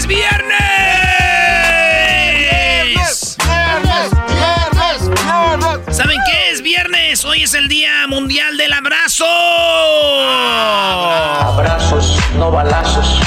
[0.00, 0.56] Feliz viernes.
[2.94, 5.96] Viernes, viernes, viernes.
[5.96, 7.24] ¿Saben qué es viernes?
[7.24, 9.24] Hoy es el Día Mundial del Abrazo.
[11.40, 13.20] Abrazos, no balazos.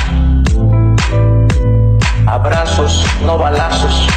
[2.28, 4.08] Abrazos, no balazos.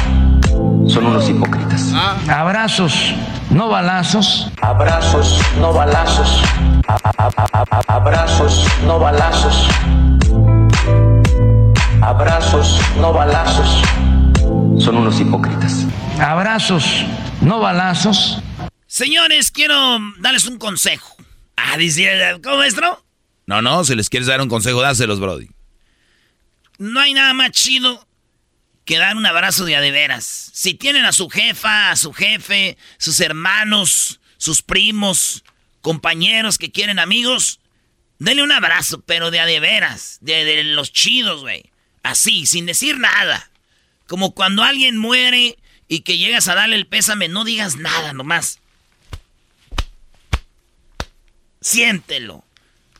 [0.87, 1.91] Son unos hipócritas.
[2.29, 3.13] Abrazos,
[3.49, 4.49] no balazos.
[4.61, 6.41] Abrazos, no balazos.
[6.87, 9.67] A- a- a- a- Abrazos, no balazos.
[12.05, 13.81] Abrazos, no balazos.
[14.79, 15.87] Son unos hipócritas.
[16.19, 16.85] Abrazos,
[17.41, 18.37] no balazos.
[18.85, 21.15] Señores, quiero darles un consejo.
[21.57, 23.03] Ah, dice, ¿cómo maestro?
[23.47, 25.49] No, no, si les quieres dar un consejo, dáselos, Brody.
[26.77, 28.07] No hay nada más chido
[28.85, 30.51] que dar un abrazo de a de veras.
[30.53, 35.43] Si tienen a su jefa, a su jefe, sus hermanos, sus primos,
[35.81, 37.61] compañeros que quieren amigos,
[38.19, 41.71] denle un abrazo, pero de a de veras, de, de los chidos, güey.
[42.05, 43.49] Así, sin decir nada.
[44.05, 45.57] Como cuando alguien muere
[45.87, 48.59] y que llegas a darle el pésame, no digas nada nomás.
[51.61, 52.45] Siéntelo.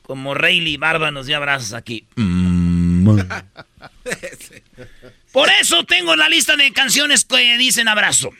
[0.01, 2.07] Como Rayleigh Barba nos dio abrazos aquí.
[5.31, 8.31] Por eso tengo la lista de canciones que dicen abrazo.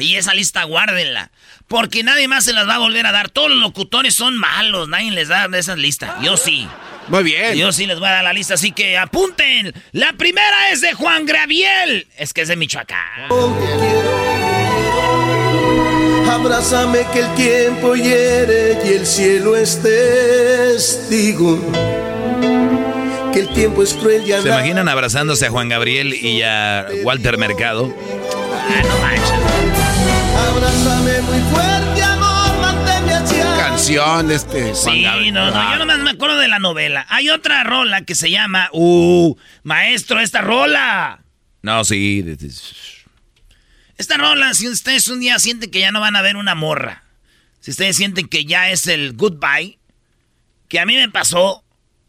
[0.00, 1.30] Y esa lista guárdenla.
[1.68, 3.30] Porque nadie más se las va a volver a dar.
[3.30, 4.88] Todos los locutores son malos.
[4.88, 6.20] Nadie les da esas listas.
[6.20, 6.68] Yo sí.
[7.08, 7.54] Muy bien.
[7.56, 8.54] Yo sí les voy a dar la lista.
[8.54, 9.72] Así que apunten.
[9.92, 12.06] La primera es de Juan Graviel.
[12.16, 13.28] Es que es de Michoacán.
[16.30, 21.58] Abrázame que el tiempo hiere y el cielo es testigo.
[23.32, 27.38] Que el tiempo es cruel y ¿Se imaginan abrazándose a Juan Gabriel y a Walter
[27.38, 27.94] Mercado?
[28.52, 29.32] Ah, no manches.
[30.48, 32.02] Abrázame muy fuerte,
[33.78, 34.72] este.
[34.74, 35.34] Juan Sí, Gabriel.
[35.34, 37.06] no, no, Ah, yo nomás me acuerdo de la novela.
[37.08, 41.20] Hay otra rola que se llama, uh, maestro, esta rola.
[41.62, 42.24] No, sí.
[43.96, 47.04] Esta rola, si ustedes un día sienten que ya no van a ver una morra,
[47.60, 49.78] si ustedes sienten que ya es el goodbye,
[50.68, 51.64] que a mí me pasó,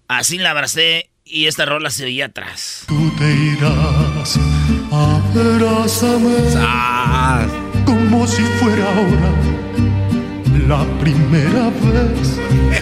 [0.07, 2.83] así la abracé y esta rola se oía atrás.
[2.87, 4.37] Tú te irás,
[4.91, 7.45] abrázame ah,
[7.85, 9.58] como si fuera ahora
[10.69, 12.37] la primera vez.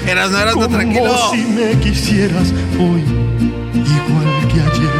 [0.05, 1.31] Eras, no eras no, Como tranquilo.
[1.31, 3.01] si me quisieras hoy,
[3.73, 4.97] igual que ayer.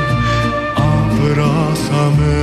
[0.77, 2.37] Abrázame.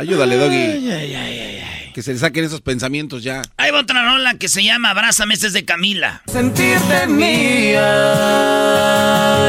[0.00, 1.92] Ayúdale, Doggy.
[1.94, 3.42] Que se le saquen esos pensamientos ya.
[3.56, 6.22] Hay otra rola que se llama Abrázame, esta es de Camila.
[6.26, 7.80] Sentirte mía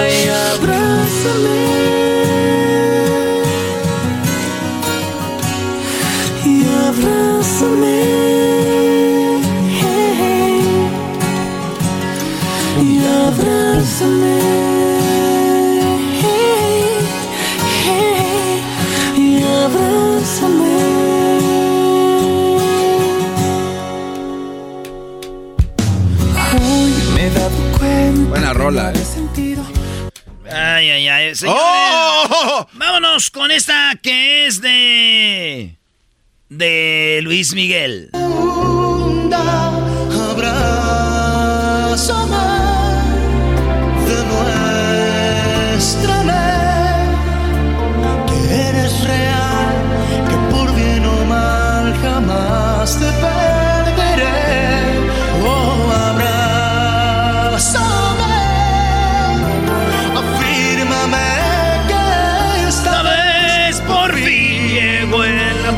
[0.07, 1.65] y abrázame.
[6.45, 8.24] Y abrázame.
[13.38, 14.40] Abrázame.
[19.18, 20.75] Y abrázame.
[26.53, 28.29] Hoy me he dado cuenta.
[28.29, 28.93] Buena rola.
[28.96, 29.64] sentido
[30.49, 31.35] Ay, ay, ay.
[31.35, 32.67] Señores, ¡Oh!
[32.73, 35.78] vámonos con esta que es de...
[36.47, 38.11] De Luis Miguel.
[41.93, 42.54] Abrázame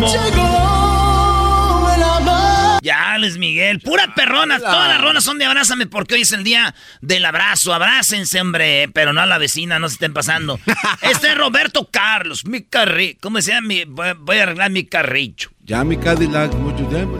[0.08, 2.80] llegó el amor.
[2.82, 3.80] Ya, Luis Miguel.
[3.80, 4.60] Pura perrona.
[4.60, 7.74] Todas las ronas son de abrázame porque hoy es el día del abrazo.
[7.74, 8.90] Abrácense, hombre.
[8.94, 10.60] Pero no a la vecina, no se estén pasando.
[11.02, 12.46] Este es Roberto Carlos.
[12.46, 13.16] Mi carri...
[13.22, 13.68] ¿Cómo se llama?
[13.68, 13.84] Mi...
[13.86, 15.50] Voy a arreglar mi carricho.
[15.64, 17.18] Ya mi Cadillac, mucho tiempo.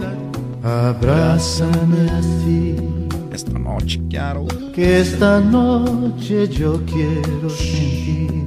[0.64, 2.76] Abrázame así.
[3.32, 4.48] Esta noche quiero.
[4.74, 8.47] Que esta noche yo quiero sentir.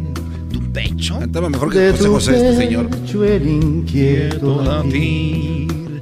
[0.70, 1.20] ¿Tu pecho?
[1.20, 2.88] Estaba mejor que José José este señor.
[3.26, 6.00] el inquieto latir.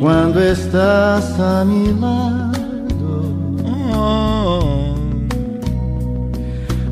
[0.00, 2.52] Cuando estás a mi lado.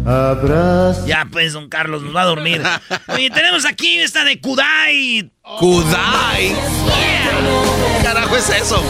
[0.06, 1.06] Abraza.
[1.06, 2.62] Ya pues, don Carlos, nos va a dormir.
[3.08, 5.30] Oye, tenemos aquí esta de Kudai.
[5.58, 6.48] ¡Kudai!
[6.48, 8.82] ¿Qué carajo es eso?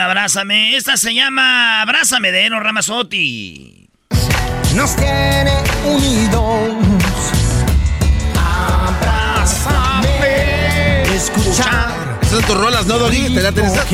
[0.00, 0.76] Abrázame.
[0.76, 3.88] Esta se llama Abrázame de Eno Ramazotti.
[4.74, 5.52] Nos tiene
[5.84, 6.70] unidos.
[8.36, 10.08] Abrázame.
[11.14, 12.18] Escuchar.
[12.30, 13.34] Son tus rolas, ¿no, Doggy?
[13.34, 13.86] ¿Te laten esas?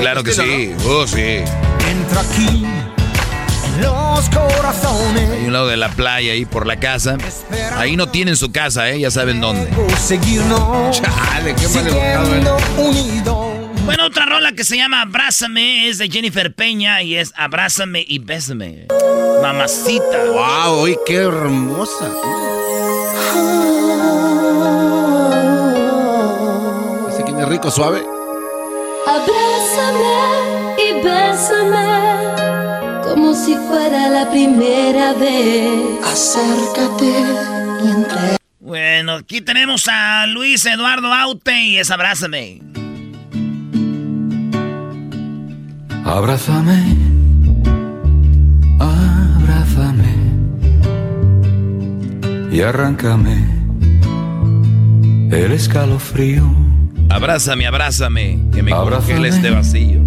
[0.00, 0.74] Claro que sí.
[0.86, 1.40] Oh, sí.
[1.88, 2.66] Entra aquí.
[3.64, 5.30] En los corazones.
[5.30, 7.16] Hay un lado de la playa ahí por la casa.
[7.76, 9.00] Ahí no tienen su casa, ¿eh?
[9.00, 9.68] Ya saben dónde.
[9.98, 11.00] Seguirnos.
[11.00, 13.53] Chale, qué mal educado unidos.
[13.84, 18.18] Bueno, otra rola que se llama Abrázame es de Jennifer Peña y es Abrázame y
[18.18, 18.86] Bésame.
[19.42, 20.24] Mamacita.
[20.32, 22.10] Wow, uy, qué hermosa.
[27.10, 28.02] Ese quién es rico, suave.
[29.06, 36.02] Abrázame y bésame como si fuera la primera vez.
[36.04, 37.12] Acércate
[37.84, 38.38] y entre.
[38.60, 42.62] Bueno, aquí tenemos a Luis Eduardo Aute y es Abrázame.
[46.04, 46.96] Abrázame,
[48.78, 50.14] abrázame
[52.52, 53.36] y arráncame
[55.32, 56.44] el escalofrío.
[57.08, 59.14] Abrázame, abrázame, que me Abrázame.
[59.14, 60.00] congele este vacío.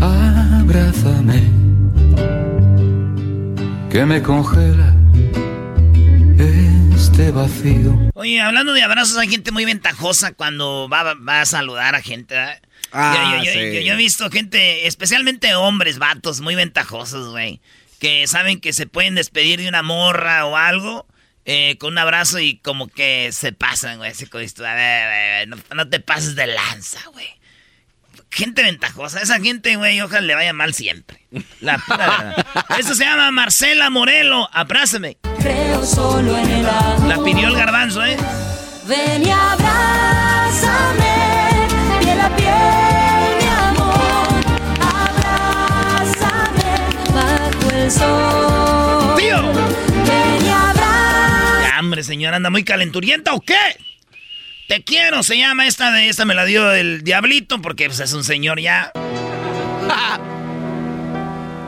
[0.00, 1.42] Abrázame,
[3.90, 4.94] que me congela
[6.94, 8.10] este vacío.
[8.14, 12.34] Oye, hablando de abrazos, hay gente muy ventajosa cuando va, va a saludar a gente.
[12.94, 13.74] Ah, yo, yo- yo- sí.
[13.74, 17.60] yo- yo he visto gente, especialmente hombres, vatos, muy ventajosos, güey.
[17.98, 21.06] Que saben que se pueden despedir de una morra o algo
[21.46, 24.10] eh, con un abrazo y como que se pasan, güey.
[24.12, 27.26] Así como a ver, a ver, no, no te pases de lanza, güey.
[28.30, 29.20] Gente ventajosa.
[29.20, 31.20] Esa gente, güey, ojalá le vaya mal siempre.
[31.60, 32.46] La pura verdad.
[32.78, 34.48] Esto se llama Marcela Morelo.
[34.52, 35.18] Abrázame.
[35.40, 37.06] Creo solo en el amor.
[37.08, 38.16] La pidió el garbanzo, ¿eh?
[38.88, 41.13] Ven y abrázame,
[47.84, 49.14] el sol.
[49.16, 49.42] ¡Tío!
[49.42, 50.46] Ven y.
[50.46, 53.56] Ya, hombre, señora, anda muy calenturienta o qué?
[54.68, 58.14] Te quiero, se llama esta de esta me la dio el diablito porque pues, es
[58.14, 58.90] un señor ya.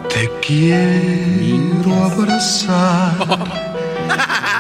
[0.08, 3.66] Te quiero abrazar.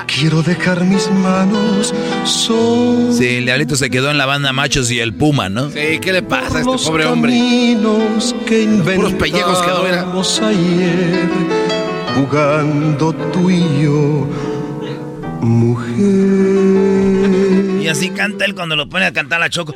[0.06, 1.92] Quiero dejar mis manos
[2.24, 5.70] sobre Sí, el diablito se quedó en la banda Machos y el Puma, ¿no?
[5.70, 7.32] Sí, ¿qué le pasa a este los pobre hombre?
[8.46, 8.66] que
[8.96, 9.98] Puros pellejos quedó, era.
[9.98, 11.28] inventamos ayer,
[12.14, 14.28] jugando tú y yo,
[15.40, 15.96] mujer.
[17.82, 19.74] Y así canta él cuando lo pone a cantar la Choco.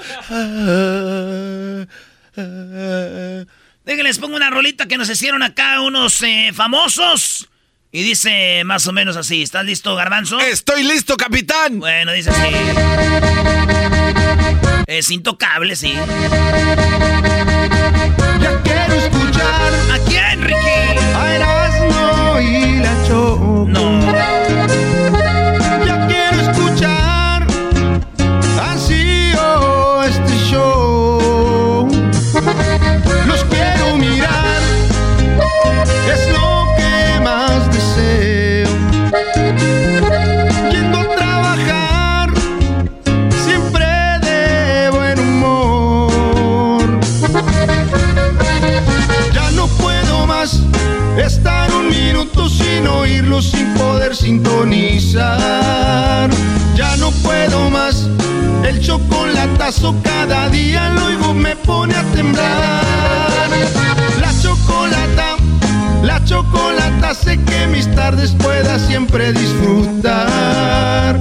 [3.84, 7.49] Déjenles pongo una rolita que nos hicieron acá unos eh, famosos.
[7.92, 9.42] Y dice más o menos así.
[9.42, 10.38] ¿Estás listo, Garbanzo?
[10.38, 11.80] Estoy listo, capitán.
[11.80, 12.54] Bueno, dice así.
[14.86, 15.94] Es intocable, sí.
[18.40, 21.09] Ya quiero escuchar ¿A quién, Ricky?
[52.80, 55.28] Sin oírlo, sin poder sintonizar.
[56.74, 58.08] Ya no puedo más.
[58.64, 63.50] El chocolatazo cada día lo oigo me pone a temblar.
[64.20, 65.36] La chocolata,
[66.02, 71.18] la chocolata sé que mis tardes pueda siempre disfrutar.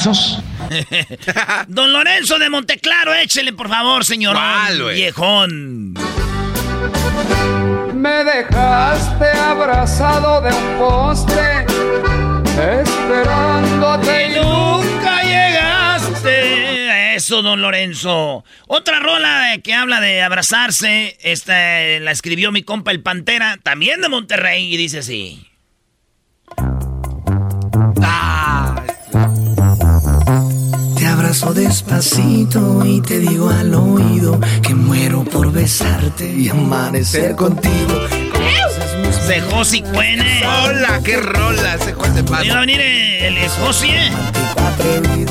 [1.68, 4.34] Don Lorenzo de Monteclaro, échele por favor, señor.
[4.94, 5.92] Viejón.
[7.94, 11.66] Me dejaste abrazado de un poste,
[12.78, 17.14] esperándote y nunca llegaste.
[17.16, 18.42] Eso, don Lorenzo.
[18.68, 21.52] Otra rola que habla de abrazarse, esta
[22.00, 25.49] la escribió mi compa el Pantera, también de Monterrey, y dice así.
[31.30, 38.00] Abrazo despacito y te digo al oído que muero por besarte y amanecer contigo.
[39.28, 40.42] Se Josi Cuene.
[40.44, 41.92] Hola, qué rola, se
[42.24, 42.44] Paz.
[42.50, 44.10] Va a venir el, el Josi, ¿eh?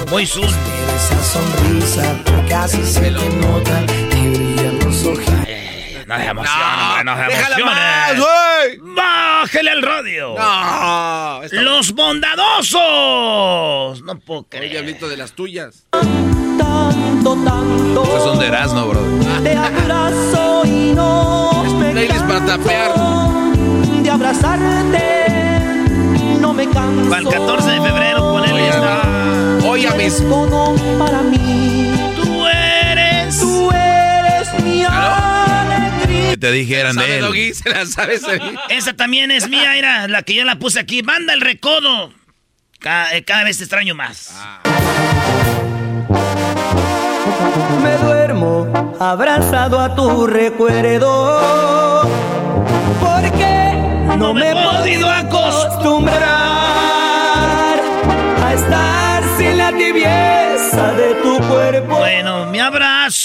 [0.09, 0.45] Muy sus.
[0.45, 2.15] Esa sonrisa
[2.47, 5.38] casi se le nota, te brillan los ojos.
[6.09, 7.81] No se emociona, no, no se déjala emocione.
[7.81, 8.79] más, güey.
[8.95, 10.35] Bájele al radio.
[10.37, 11.41] No.
[11.61, 12.81] Los bondadosos.
[14.03, 14.71] No puedo Oye, creer.
[14.71, 15.85] diablito de las tuyas.
[15.91, 18.03] Tanto, tanto.
[18.03, 19.01] Estos son de Erasmo, bro.
[19.43, 22.91] Te abrazo y no me Playlist para tapear.
[24.03, 25.29] de abrazarte.
[26.39, 27.09] No me canso.
[27.09, 29.01] Para el 14 de febrero, ponele esta.
[29.67, 30.17] Oye, a mis.
[30.27, 31.91] Todo para mí.
[32.15, 33.39] Tú eres.
[33.39, 35.18] Tú eres mi alegría.
[36.39, 37.21] Te dijeran de ¿Sabe, él.
[37.25, 37.53] Doggy?
[37.53, 38.39] Se la sabe ese.
[38.69, 41.01] Esa también es mía, era la que yo la puse aquí.
[41.01, 42.13] Banda el recodo.
[42.79, 44.33] Cada, eh, cada vez te extraño más.
[47.83, 52.01] Me duermo abrazado a tu recuerdo.
[52.99, 53.73] Porque
[54.17, 56.23] no me he podido acostumbrar
[58.43, 61.97] a estar sin la tibieza de tu cuerpo.
[61.97, 62.61] Bueno, me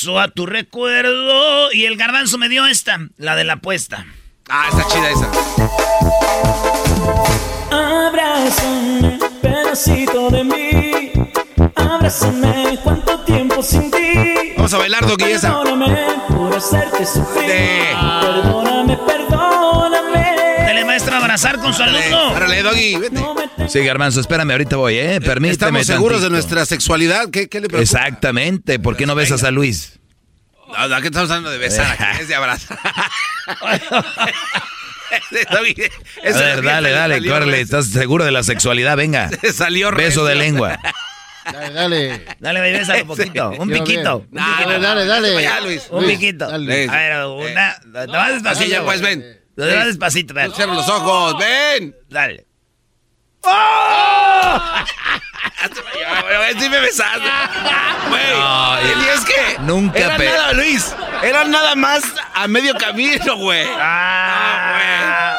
[0.07, 1.73] a tu recuerdo.
[1.73, 4.07] Y el garbanzo me dio esta, la de la apuesta.
[4.49, 5.31] Ah, está chida esa.
[7.71, 11.13] Abrázame, pedacito de mí.
[11.75, 14.53] Abrázame, cuánto tiempo sin ti.
[14.57, 15.59] Vamos a bailar, Doggy, esa.
[15.59, 17.51] Perdóname por hacerte sufrir.
[17.51, 17.97] Sí.
[18.21, 19.54] Perdóname, perdóname.
[21.15, 22.37] Dele maestro a abrazar con su alumno.
[22.37, 23.21] Árale, Doggy, vete.
[23.69, 25.21] Sí, Garbanzo, espérame, ahorita voy, ¿eh?
[25.21, 25.53] Permíteme.
[25.81, 27.31] Estamos seguros de nuestra sexualidad.
[27.31, 27.83] ¿Qué, qué le preocupa?
[27.83, 28.79] Exactamente.
[28.79, 29.99] ¿Por qué no besas a Luis?
[30.77, 32.79] No, no, aquí estamos hablando de besar, aquí es de abrazar.
[35.51, 35.75] Doggy,
[36.25, 36.95] A eso ver, dale, salió-
[37.33, 37.55] dale, recio.
[37.63, 38.97] ¿Estás seguro de la sexualidad?
[38.97, 39.31] Venga.
[39.55, 40.79] Salió Beso de lengua.
[41.45, 42.25] Dale, dale.
[42.41, 43.51] Dale, baby, bésalo un poquito.
[43.51, 44.27] Un piquito.
[44.31, 44.41] No.
[44.61, 45.43] Dale, dale, dale.
[45.43, 45.83] Ya, Luis.
[45.91, 46.49] Un Luis, piquito.
[46.49, 46.89] dale.
[46.89, 47.77] A ver, una.
[47.81, 48.07] Te
[48.43, 49.44] vas ya, pues, ven.
[49.57, 50.51] Vas despacito, ven.
[50.51, 51.95] Tú Cierra los ojos, ven.
[52.09, 52.47] Dale.
[56.59, 57.29] Sí me besaste.
[58.09, 58.23] Güey.
[58.39, 59.57] No, y es que.
[59.61, 60.95] nunca Era pe- nada, Luis.
[61.23, 62.03] Era nada más
[62.35, 63.67] a medio camino, güey.
[63.79, 65.37] Ah,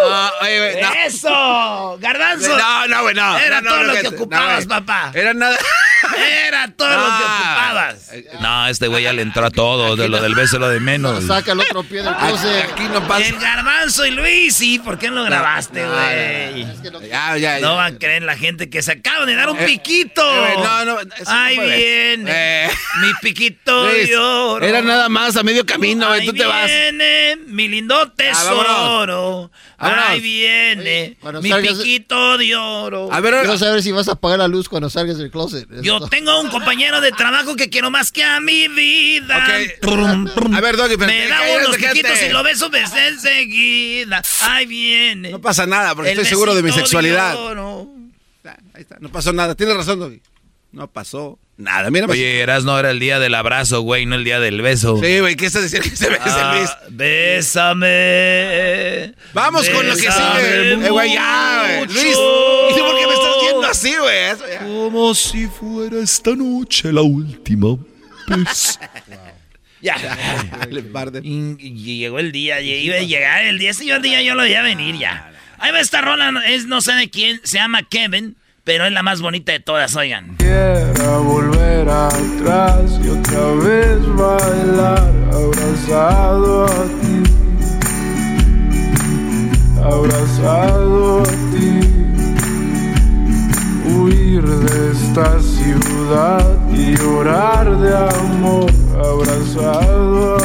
[0.00, 0.92] No, oye, güey, no.
[0.92, 1.96] ¡Eso!
[2.00, 2.56] ¡Garbanzo!
[2.56, 3.38] No, no, güey, no.
[3.38, 4.16] Era No, no, todo no, lo que fíjate.
[4.16, 5.10] ocupabas, papá.
[5.14, 5.56] Era nada.
[6.46, 7.36] Era todo lo que Ah.
[7.38, 8.10] ocupabas.
[8.40, 9.96] No, este güey ya le entró a todo.
[9.96, 11.24] De lo del beso, lo de menos.
[11.24, 12.70] Saca el otro pie del closet.
[12.72, 13.26] Aquí no pasa.
[13.26, 16.62] El garbanzo y Luis, sí, ¿por qué no lo grabaste, no, güey?
[16.62, 17.60] Es que no- Ya, ya, ya.
[17.60, 20.22] No van a creer la gente que se acaban de dar un Eh, piquito.
[20.46, 22.70] eh, no, no, Ahí viene Eh.
[23.00, 24.64] mi piquito Luis, de oro.
[24.66, 26.20] Era nada más a medio camino, güey.
[26.20, 26.66] Ahí Tú te vas.
[26.66, 28.64] viene mi lindo tesoro.
[28.68, 29.50] Vámonos.
[29.78, 33.08] Ahí viene mi salgas- piquito de oro.
[33.12, 35.66] A ver, Quiero saber si vas a apagar la luz cuando salgas del closet.
[35.82, 39.38] Yo Tengo un compañero de trabajo que quiero más que a mi vida.
[39.38, 39.80] Ok.
[39.80, 40.54] Trum, trum.
[40.54, 44.22] A ver, Doggy, pero Me da unos piquitos y lo beso besé enseguida.
[44.42, 45.30] Ahí viene.
[45.30, 47.36] No pasa nada, porque el estoy seguro de mi sexualidad.
[47.36, 47.88] oro.
[48.74, 48.96] Ahí está.
[49.00, 49.54] No pasó nada.
[49.54, 50.20] Tienes razón, Doggy.
[50.72, 51.90] No pasó nada.
[51.90, 54.98] Mira, Oye, eras no era el día del abrazo, güey, no el día del beso.
[55.02, 56.70] Sí, güey, ¿qué estás diciendo que se bese, Ah, Luis?
[57.90, 59.14] Bésame.
[59.32, 60.72] Vamos con lo que sigue.
[60.72, 61.78] Eh, güey, ya, güey.
[61.80, 61.92] mucho.
[61.94, 63.34] Luis, ¿y tú por qué me estás
[63.82, 64.16] güey?
[64.30, 64.58] Eso ya.
[64.60, 67.76] Como si fuera esta noche la última
[68.28, 68.78] vez.
[69.82, 69.96] Ya.
[70.92, 71.24] Barden.
[71.24, 73.72] Y, y llegó el día, y iba a llegar el día.
[73.72, 75.32] Yo día yo lo veía venir ya.
[75.58, 78.34] Ahí va esta rola, es no sé de quién, se llama Kevin,
[78.64, 80.36] pero es la más bonita de todas, oigan.
[80.36, 87.22] Quiera volver atrás y otra vez bailar abrazado a ti,
[89.82, 91.89] abrazado a ti,
[94.40, 100.38] huir de esta ciudad y llorar de amor abrazado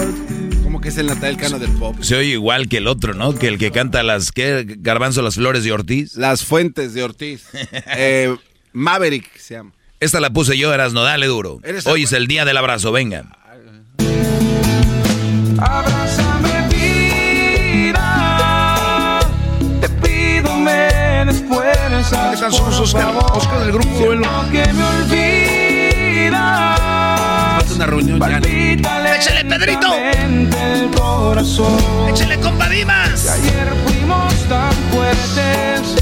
[0.86, 1.96] que es el Natal Cano del pop.
[2.02, 3.34] Se oye igual que el otro, ¿no?
[3.34, 4.64] Que el que canta las, ¿qué?
[4.78, 6.14] Garbanzo, las flores de Ortiz.
[6.14, 7.48] Las fuentes de Ortiz.
[7.98, 8.38] eh,
[8.72, 9.72] Maverick se llama.
[10.00, 11.60] Esta la puse yo, Erasno, dale duro.
[11.86, 13.36] Hoy es el día del abrazo, venga.
[15.58, 16.05] Abrázame
[22.10, 22.54] ¿Qué tal?
[22.54, 24.28] Somos Oscar, Oscar del Grupo Duelo.
[24.52, 26.80] Que me olvidas.
[27.58, 28.38] Falta una reunión ya.
[29.16, 29.94] ¡Échale, Pedrito!
[29.96, 30.50] El.
[32.10, 33.28] ¡Échale, compa Dimas!
[33.28, 35.96] Ayer fuimos tan fuertes.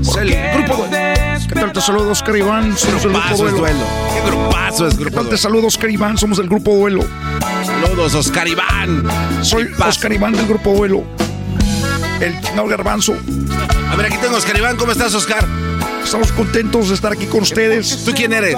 [0.00, 1.14] Es el Grupo Duelo.
[1.48, 1.72] ¿Qué tal?
[1.72, 2.76] Te saludo Oscar Iván.
[2.76, 3.58] Somos del Grupo Duelo.
[3.58, 3.86] duelo.
[4.12, 5.28] Qué grupazo es ¿Qué grupo tal?
[5.28, 6.18] Te saludo Oscar Iván.
[6.18, 7.04] Somos del Grupo Duelo.
[7.64, 9.04] Saludos, Oscar Iván.
[9.42, 9.70] Soy.
[9.78, 11.04] Oscar Iván del Grupo Duelo.
[12.20, 13.16] El Chinao Garbanzo.
[13.90, 14.76] A ver, aquí tengo a Oscar Iván.
[14.76, 15.46] ¿Cómo estás, Oscar?
[16.02, 18.04] Estamos contentos de estar aquí con ustedes.
[18.04, 18.56] ¿Tú quién eres?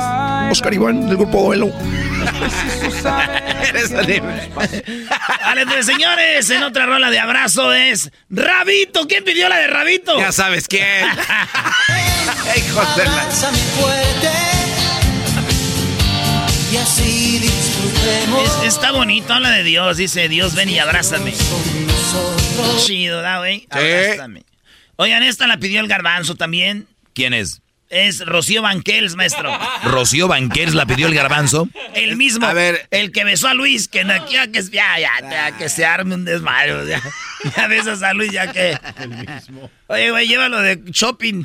[0.51, 1.73] Oscar Iván del Grupo Duelo.
[3.69, 3.93] Eres.
[3.93, 9.07] Vale, pues señores, en otra rola de abrazo es Rabito.
[9.07, 10.19] ¿Quién pidió la de Rabito?
[10.19, 10.85] Ya sabes quién.
[12.57, 13.11] Hijos de la...
[13.23, 14.29] Abrázame fuerte
[16.73, 19.97] y así disfrutemos Es- está bonito, habla de Dios.
[19.97, 21.33] Dice, Dios, ven y abrázame.
[22.79, 23.67] Chido, ¿da, güey?
[23.71, 24.43] Abrázame.
[24.97, 26.87] Oigan, esta la pidió el garbanzo también.
[27.15, 27.61] ¿Quién es?
[27.89, 29.57] Es Rocío Banquels, maestro.
[29.85, 31.69] Rocío Banquers la pidió el garbanzo.
[31.95, 32.45] El mismo.
[32.47, 32.89] A ver.
[32.91, 36.15] El que besó a Luis, que no ya que ya, ya, ya, que se arme
[36.15, 36.85] un desmayo.
[36.87, 37.03] Ya,
[37.55, 38.77] ya besas a Luis, ya que.
[38.99, 39.71] El mismo.
[39.87, 41.45] Oye, güey, llévalo de shopping.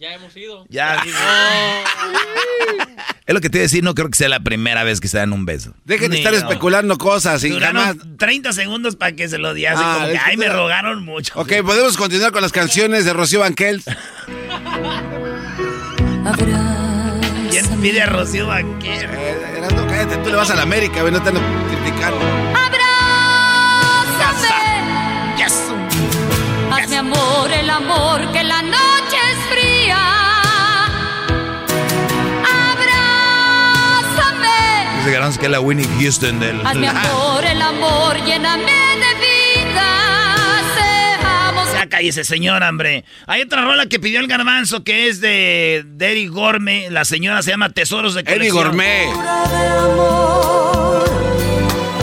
[0.00, 0.64] Ya hemos ido.
[0.68, 1.02] Ya.
[3.26, 5.08] Es lo que te iba a decir, no creo que sea la primera vez que
[5.08, 5.74] se dan un beso.
[5.84, 6.38] Dejen de estar no.
[6.38, 7.96] especulando cosas y jamás...
[8.16, 9.68] 30 segundos para que se lo diese.
[9.76, 11.38] Ah, como que, es que ay, me rogaron mucho.
[11.38, 13.84] Ok, podemos continuar con las canciones de Rocío Banquels.
[17.50, 19.04] ¿Quién pide a Rocío Banquels?
[19.12, 22.18] Eh, cállate, tú le vas a la América, no te ando criticando.
[24.18, 24.48] Abrázame,
[25.36, 25.64] Yes.
[26.72, 28.62] hazme amor el amor que la
[34.98, 36.60] Dice garbanzo que es la Winnie Houston del...
[36.66, 39.14] hazme amor el amor, lléname de
[39.64, 39.86] vida.
[40.76, 43.04] Seamos Ya cállese, señor, hombre.
[43.26, 46.90] Hay otra rola que pidió el garbanzo que es de, de Eddie Gorme.
[46.90, 48.66] La señora se llama Tesoros de Colección.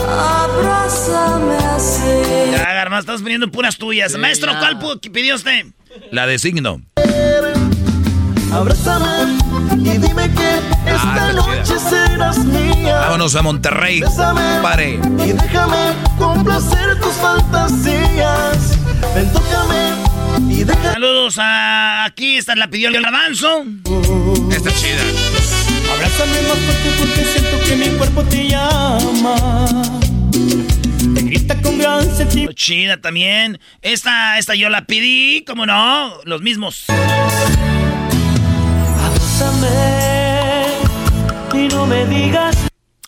[0.08, 2.50] Abrázame así.
[2.52, 4.16] Ya, garbanzo, estás poniendo puras tuyas.
[4.16, 5.66] Maestro, ¿cuál pu- pidió usted?
[6.10, 6.80] La de signo.
[8.52, 9.38] Abrázame
[9.78, 12.98] y dime que esta está noche serás mía.
[13.00, 14.00] Vámonos a Monterrey.
[14.00, 14.94] Bésame Pare.
[14.94, 18.78] y déjame complacer tus fantasías.
[19.14, 20.92] Ven, tócame y déjame.
[20.92, 22.04] Saludos a...
[22.04, 23.64] Aquí esta la pidió el garbanzo.
[24.50, 25.02] Está chida.
[25.92, 29.66] Abrázame más fuerte porque siento que mi cuerpo te llama.
[31.14, 32.52] Te grita con gran sentimiento.
[32.52, 33.60] Chida también.
[33.82, 36.12] Esta, esta yo la pedí, ¿cómo no?
[36.24, 36.86] Los mismos.
[39.38, 40.78] Abrázame
[41.52, 42.56] y no me digas.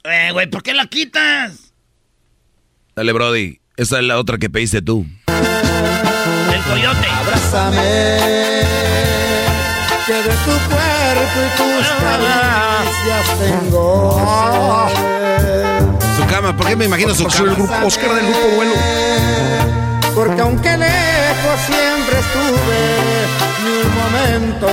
[0.04, 1.72] Eh, güey, ¿por qué la quitas?
[2.94, 3.60] Dale, Brody.
[3.78, 5.06] Esa es la otra que pediste tú.
[5.26, 7.06] El coyote.
[7.08, 7.80] Abrázame,
[10.06, 14.90] que de tu cuerpo y tus caricias tengo.
[16.16, 17.66] Su cama, ¿por qué me imagino su Soy el cama?
[17.68, 18.74] grupo, Oscar del Grupo Duelo.
[20.14, 23.27] Porque aunque lejos siempre estuve,
[23.88, 24.66] momento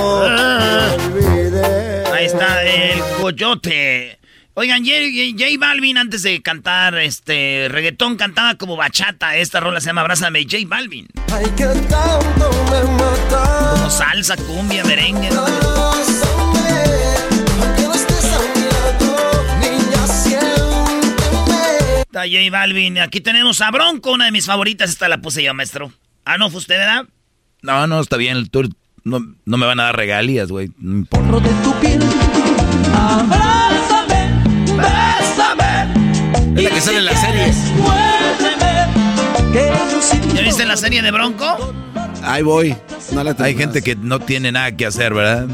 [1.04, 2.04] olvidé.
[2.12, 4.18] Ahí está el coyote.
[4.54, 4.94] Oigan, J,
[5.36, 9.36] J Balvin antes de cantar este reggaetón cantaba como bachata.
[9.36, 11.08] Esta rola se llama Abrázame J Balvin.
[11.30, 13.70] Ay, que tanto me mata.
[13.72, 15.28] Como salsa, cumbia, merengue.
[15.30, 15.44] No.
[22.16, 22.98] Está J Balvin.
[23.00, 24.88] Aquí tenemos a Bronco, una de mis favoritas.
[24.88, 25.92] Esta la puse yo, maestro.
[26.24, 27.04] Ah, no, fue usted, ¿verdad?
[27.60, 28.48] No, no, está bien.
[28.48, 28.74] Tú
[29.06, 30.72] no, no me van a dar regalías, güey.
[30.78, 31.48] No importa.
[31.48, 32.00] de tu piel.
[32.92, 34.30] Abrázame,
[34.76, 36.56] bésame.
[36.56, 37.52] Es la que sale en la serie.
[40.34, 41.72] ¿Ya viste la serie de Bronco?
[42.24, 42.74] Ahí voy.
[43.12, 45.46] No la Hay gente que no tiene nada que hacer, ¿verdad?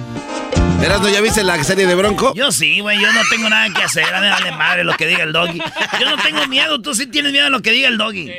[0.83, 2.33] Erasmo, ¿ya viste la serie de Bronco?
[2.35, 2.99] Yo sí, güey.
[3.03, 4.07] Yo no tengo nada que hacer.
[4.15, 5.59] A mí vale madre lo que diga el doggy.
[6.01, 6.81] Yo no tengo miedo.
[6.81, 8.31] Tú sí tienes miedo a lo que diga el doggy.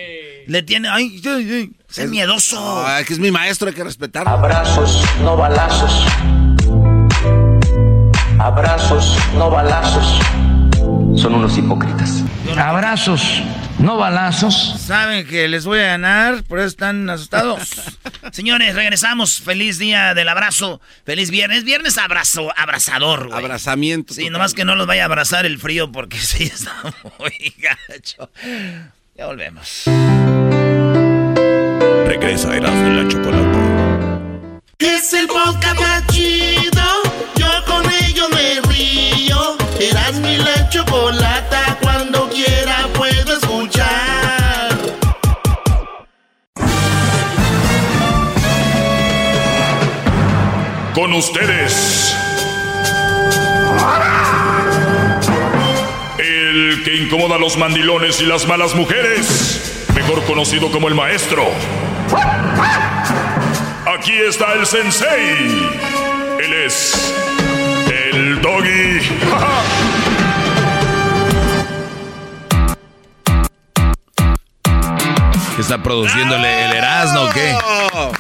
[0.48, 0.90] Le tiene...
[0.90, 2.86] Ay, ay, ay, es miedoso.
[2.86, 4.28] Ah, que es mi maestro, hay que respetar.
[4.28, 6.06] Abrazos, no balazos.
[8.40, 10.20] Abrazos, no balazos.
[11.16, 12.24] Son unos hipócritas.
[12.58, 13.42] Abrazos,
[13.78, 14.76] no balazos.
[14.80, 17.82] Saben que les voy a ganar, por eso están asustados.
[18.32, 19.40] Señores, regresamos.
[19.40, 20.82] Feliz día del abrazo.
[21.06, 21.64] Feliz viernes.
[21.64, 23.40] Viernes abrazo, abrazador, güey.
[23.40, 24.14] Abrazamiento.
[24.14, 26.74] Sí, nomás que no los vaya a abrazar el frío porque sí está
[27.20, 28.30] muy gacho.
[29.16, 29.86] Ya volvemos.
[32.14, 34.62] Regresa Erasmo de la Chocolata.
[34.78, 36.84] Es el podcast más chido.
[37.36, 39.58] Yo con ello me río.
[39.80, 41.80] Erasmo y la chocolata.
[41.82, 44.78] Cuando quiera puedo escuchar.
[50.94, 52.16] Con ustedes.
[56.20, 59.83] El que incomoda a los mandilones y las malas mujeres.
[59.96, 61.46] Mejor conocido como el maestro.
[63.86, 65.70] Aquí está el sensei.
[66.44, 67.14] Él es
[68.12, 69.00] el doggy.
[75.56, 77.56] ¿Qué está produciendo el, Erasmo o qué?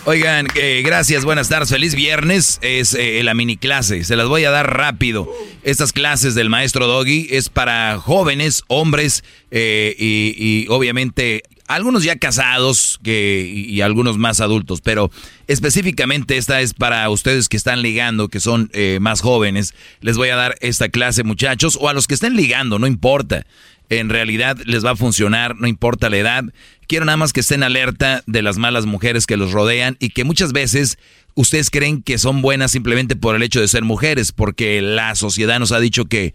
[0.05, 2.59] Oigan, eh, gracias, buenas tardes, feliz viernes.
[2.61, 5.27] Es eh, la mini clase, se las voy a dar rápido.
[5.63, 11.43] Estas clases del maestro Doggy es para jóvenes, hombres eh, y, y obviamente
[11.75, 15.11] algunos ya casados que, y, algunos más adultos, pero
[15.47, 19.73] específicamente esta es para ustedes que están ligando, que son eh, más jóvenes.
[20.01, 23.45] Les voy a dar esta clase, muchachos, o a los que estén ligando, no importa.
[23.89, 26.43] En realidad les va a funcionar, no importa la edad.
[26.87, 30.23] Quiero nada más que estén alerta de las malas mujeres que los rodean y que
[30.23, 30.97] muchas veces
[31.35, 35.59] ustedes creen que son buenas simplemente por el hecho de ser mujeres, porque la sociedad
[35.59, 36.33] nos ha dicho que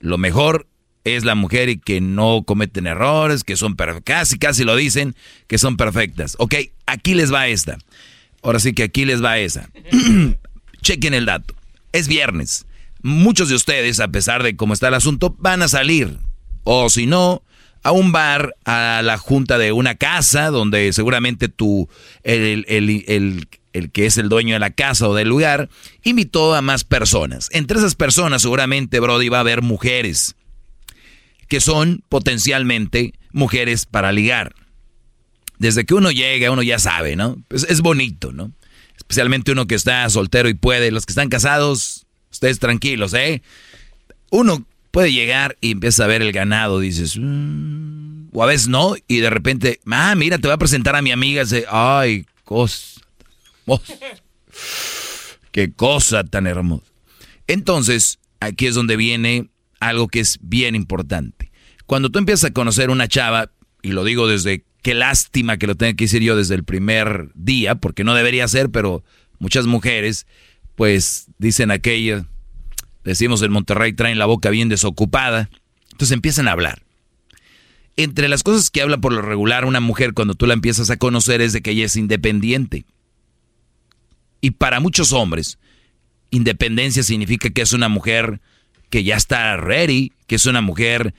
[0.00, 0.66] lo mejor
[1.04, 5.14] es la mujer y que no cometen errores, que son perfectas, casi, casi lo dicen,
[5.46, 6.36] que son perfectas.
[6.38, 6.54] Ok,
[6.86, 7.78] aquí les va esta.
[8.42, 9.68] Ahora sí que aquí les va esa.
[10.82, 11.54] Chequen el dato.
[11.92, 12.66] Es viernes.
[13.02, 16.18] Muchos de ustedes, a pesar de cómo está el asunto, van a salir.
[16.64, 17.42] O si no,
[17.82, 21.88] a un bar, a la junta de una casa, donde seguramente tú,
[22.22, 25.68] el, el, el, el, que es el dueño de la casa o del lugar,
[26.02, 27.48] invitó a más personas.
[27.52, 30.36] Entre esas personas seguramente, Brody, va a haber mujeres
[31.48, 34.54] que son potencialmente mujeres para ligar.
[35.58, 37.42] Desde que uno llega, uno ya sabe, ¿no?
[37.48, 38.52] Pues es bonito, ¿no?
[38.96, 40.90] Especialmente uno que está soltero y puede.
[40.90, 43.42] Los que están casados, ustedes tranquilos, ¿eh?
[44.30, 48.94] Uno puede llegar y empieza a ver el ganado, dices, mmm, o a veces no,
[49.06, 53.00] y de repente, ah, mira, te voy a presentar a mi amiga, dice, ay, cosa,
[53.66, 53.80] oh,
[55.52, 56.84] qué cosa tan hermosa.
[57.46, 59.48] Entonces, aquí es donde viene
[59.80, 61.37] algo que es bien importante.
[61.88, 65.74] Cuando tú empiezas a conocer una chava, y lo digo desde qué lástima que lo
[65.74, 69.02] tenga que decir yo desde el primer día, porque no debería ser, pero
[69.38, 70.26] muchas mujeres,
[70.74, 72.26] pues dicen aquello,
[73.04, 75.48] decimos en Monterrey, traen la boca bien desocupada,
[75.92, 76.82] entonces empiezan a hablar.
[77.96, 80.98] Entre las cosas que habla por lo regular una mujer cuando tú la empiezas a
[80.98, 82.84] conocer es de que ella es independiente.
[84.42, 85.58] Y para muchos hombres,
[86.28, 88.42] independencia significa que es una mujer
[88.90, 91.14] que ya está ready, que es una mujer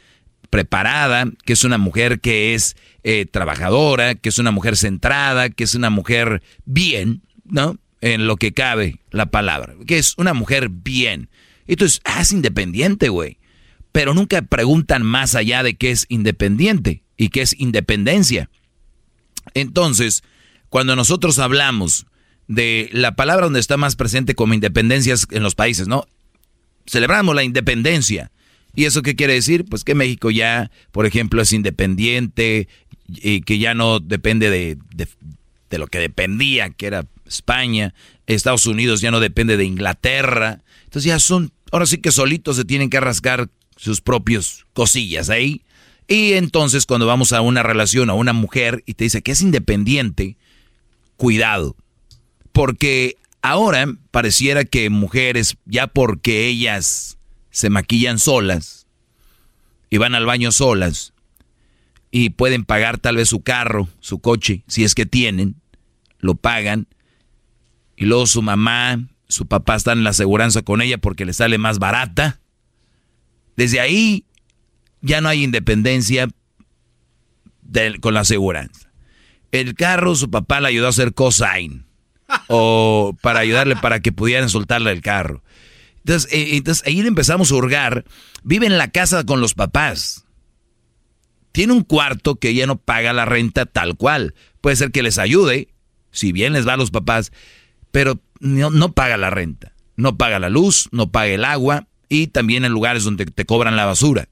[0.49, 5.63] preparada, que es una mujer que es eh, trabajadora, que es una mujer centrada, que
[5.63, 7.77] es una mujer bien, ¿no?
[8.01, 11.29] En lo que cabe la palabra, que es una mujer bien.
[11.67, 13.37] Entonces, ah, es independiente, güey.
[13.91, 18.49] Pero nunca preguntan más allá de qué es independiente y qué es independencia.
[19.53, 20.23] Entonces,
[20.69, 22.05] cuando nosotros hablamos
[22.47, 26.05] de la palabra donde está más presente como independencias en los países, ¿no?
[26.87, 28.31] Celebramos la independencia.
[28.79, 29.65] ¿Y eso qué quiere decir?
[29.65, 32.69] Pues que México ya, por ejemplo, es independiente
[33.09, 34.77] y que ya no depende de,
[35.69, 37.93] de, lo que dependía, que era España.
[38.25, 40.61] Estados Unidos ya no depende de Inglaterra.
[40.85, 45.61] Entonces ya son, ahora sí que solitos se tienen que rascar sus propios cosillas ahí.
[46.07, 49.41] Y entonces cuando vamos a una relación a una mujer y te dice que es
[49.41, 50.37] independiente,
[51.17, 51.75] cuidado.
[52.53, 57.18] Porque ahora pareciera que mujeres, ya porque ellas
[57.59, 58.87] se maquillan solas
[59.89, 61.13] y van al baño solas
[62.09, 65.55] y pueden pagar tal vez su carro, su coche, si es que tienen,
[66.19, 66.87] lo pagan
[67.97, 71.57] y luego su mamá, su papá están en la aseguranza con ella porque le sale
[71.57, 72.39] más barata.
[73.57, 74.23] Desde ahí
[75.01, 76.29] ya no hay independencia
[77.61, 78.89] de, con la aseguranza.
[79.51, 81.85] El carro, su papá le ayudó a hacer cosign.
[82.47, 85.43] o para ayudarle para que pudieran soltarle el carro.
[85.99, 88.05] Entonces, eh, entonces ahí empezamos a hurgar.
[88.43, 90.25] Vive en la casa con los papás.
[91.51, 94.33] Tiene un cuarto que ya no paga la renta tal cual.
[94.61, 95.69] Puede ser que les ayude,
[96.11, 97.31] si bien les va a los papás,
[97.91, 99.73] pero no, no paga la renta.
[99.95, 103.75] No paga la luz, no paga el agua y también en lugares donde te cobran
[103.75, 104.29] la basura.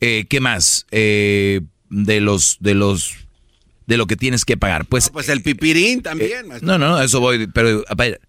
[0.00, 0.86] Eh, ¿Qué más?
[0.90, 3.14] Eh, de los, de los,
[3.86, 4.86] de lo que tienes que pagar.
[4.86, 6.52] Pues, no, pues el pipirín también.
[6.52, 8.20] Eh, no, no, eso voy, pero a ver,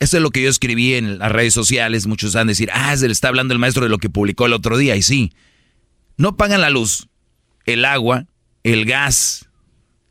[0.00, 2.06] eso es lo que yo escribí en las redes sociales.
[2.06, 4.46] Muchos van a decir, ah, se le está hablando el maestro de lo que publicó
[4.46, 4.96] el otro día.
[4.96, 5.32] Y sí,
[6.16, 7.08] no pagan la luz.
[7.66, 8.26] el agua,
[8.62, 9.48] el gas,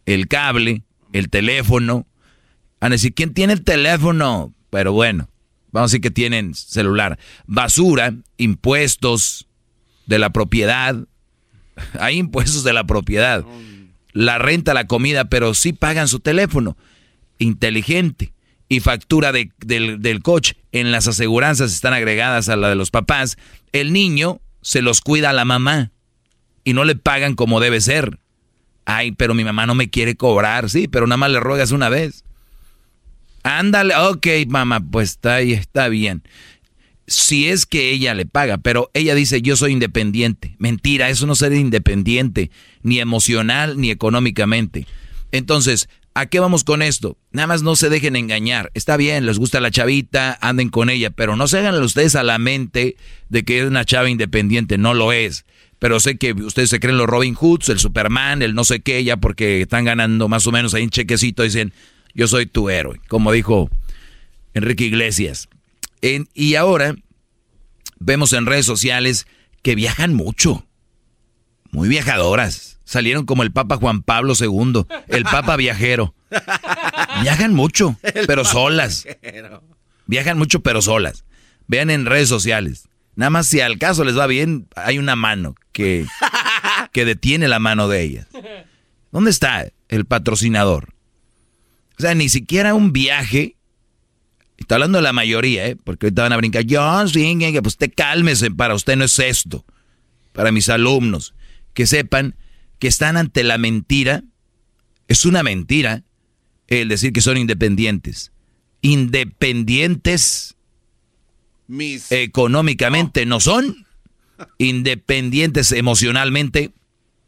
[0.06, 2.08] el cable, el teléfono.
[2.80, 4.54] Van a decir, ¿quién tiene el teléfono?
[4.70, 5.30] Pero bueno,
[5.72, 7.20] vamos a decir que tienen celular.
[7.46, 9.48] Basura, impuestos
[10.06, 10.96] de la propiedad.
[12.00, 13.46] Hay impuestos de la propiedad.
[14.12, 16.78] La renta, la comida, pero sí pagan su teléfono.
[17.38, 18.34] Inteligente.
[18.74, 20.58] Y factura del, del coche.
[20.72, 23.38] En las aseguranzas están agregadas a la de los papás.
[23.72, 25.92] El niño se los cuida a la mamá.
[26.64, 28.18] Y no le pagan como debe ser.
[28.86, 30.72] Ay, pero mi mamá no me quiere cobrar.
[30.72, 32.24] Sí, pero nada más le ruegas una vez.
[33.44, 36.24] Ándale, ok, mamá, pues está ahí, está bien.
[37.06, 40.56] Si es que ella le paga, pero ella dice yo soy independiente.
[40.58, 42.50] Mentira, eso no ser independiente,
[42.82, 44.88] ni emocional ni económicamente.
[45.32, 47.18] Entonces, ¿a qué vamos con esto?
[47.32, 48.72] Nada más no se dejen engañar.
[48.74, 52.24] Está bien, les gusta la chavita, anden con ella, pero no se hagan ustedes a
[52.24, 52.96] la mente
[53.30, 55.46] de que es una chava independiente, no lo es.
[55.80, 59.04] Pero sé que ustedes se creen los Robin Hoods, el Superman, el no sé qué,
[59.04, 61.74] ya porque están ganando más o menos ahí un chequecito, dicen,
[62.14, 63.70] yo soy tu héroe, como dijo
[64.54, 65.50] Enrique Iglesias.
[66.34, 66.96] y ahora
[68.00, 69.28] vemos en redes sociales
[69.62, 70.66] que viajan mucho,
[71.72, 72.73] muy viajadoras.
[72.94, 76.14] Salieron como el Papa Juan Pablo II, el Papa viajero.
[77.24, 79.08] Viajan mucho, pero solas.
[80.06, 81.26] Viajan mucho, pero solas.
[81.66, 82.88] Vean en redes sociales.
[83.16, 86.06] Nada más si al caso les va bien, hay una mano que,
[86.92, 88.28] que detiene la mano de ellas.
[89.12, 90.94] ¿Dónde está el patrocinador?
[91.98, 93.56] O sea, ni siquiera un viaje.
[94.58, 95.78] Está hablando de la mayoría, ¿eh?
[95.84, 96.64] Porque ahorita van a brincar.
[96.64, 98.52] Yo, sí, pues usted cálmese.
[98.52, 99.66] Para usted no es esto.
[100.32, 101.34] Para mis alumnos.
[101.74, 102.36] Que sepan
[102.84, 104.26] que están ante la mentira.
[105.08, 106.04] Es una mentira
[106.68, 108.34] el decir que son independientes.
[108.82, 110.58] Independientes
[111.66, 112.12] Mis...
[112.12, 113.88] económicamente no son.
[114.58, 116.72] Independientes emocionalmente,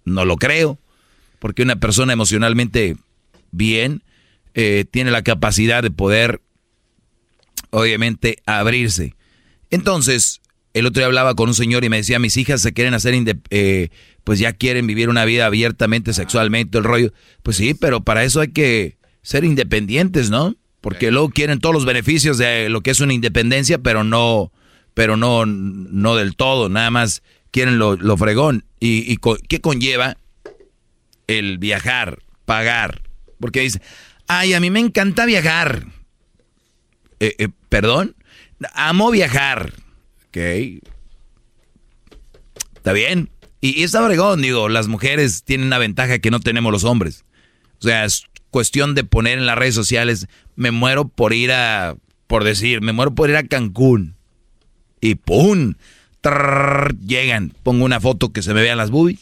[0.03, 0.77] no lo creo.
[1.39, 2.97] Porque una persona emocionalmente
[3.51, 4.03] bien
[4.55, 6.41] eh, tiene la capacidad de poder,
[7.69, 9.15] obviamente, abrirse.
[9.69, 10.41] Entonces,
[10.75, 13.15] el otro día hablaba con un señor y me decía, mis hijas se quieren hacer,
[13.49, 13.89] eh,
[14.23, 17.11] pues ya quieren vivir una vida abiertamente sexualmente, el rollo.
[17.41, 20.55] Pues sí, pero para eso hay que ser independientes, ¿no?
[20.81, 24.51] Porque luego quieren todos los beneficios de lo que es una independencia, pero no,
[24.93, 28.65] pero no, no del todo, nada más quieren lo, lo fregón.
[28.79, 30.17] ¿Y, y qué conlleva
[31.25, 33.01] el viajar, pagar?
[33.39, 33.81] Porque dice,
[34.27, 35.85] Ay, a mí me encanta viajar.
[37.19, 38.15] Eh, eh, ¿Perdón?
[38.73, 39.73] Amo viajar.
[40.35, 40.83] Ok.
[42.75, 43.29] Está bien.
[43.61, 47.23] Y, y está bregón, digo, las mujeres tienen una ventaja que no tenemos los hombres.
[47.79, 51.95] O sea, es cuestión de poner en las redes sociales, me muero por ir a,
[52.27, 54.15] por decir, me muero por ir a Cancún.
[54.99, 55.75] Y ¡pum!
[57.05, 57.53] llegan.
[57.63, 59.19] Pongo una foto que se me vean las boobies.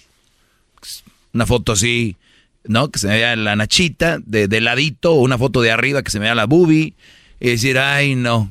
[1.32, 2.18] Una foto así
[2.64, 2.90] ¿no?
[2.90, 6.20] Que se me vea la nachita de, de ladito, una foto de arriba que se
[6.20, 6.94] me vea la boobie,
[7.40, 8.50] y decir, ay, no,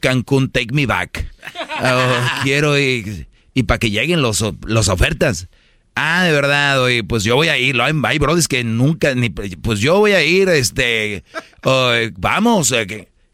[0.00, 1.30] Cancún, take me back.
[1.82, 3.28] Oh, quiero ir.
[3.54, 5.48] Y para que lleguen los, los ofertas.
[6.00, 7.80] Ah, de verdad, oye, pues yo voy a ir.
[7.80, 11.24] Hay, brothers que nunca, ni, pues yo voy a ir, este,
[12.16, 12.72] vamos.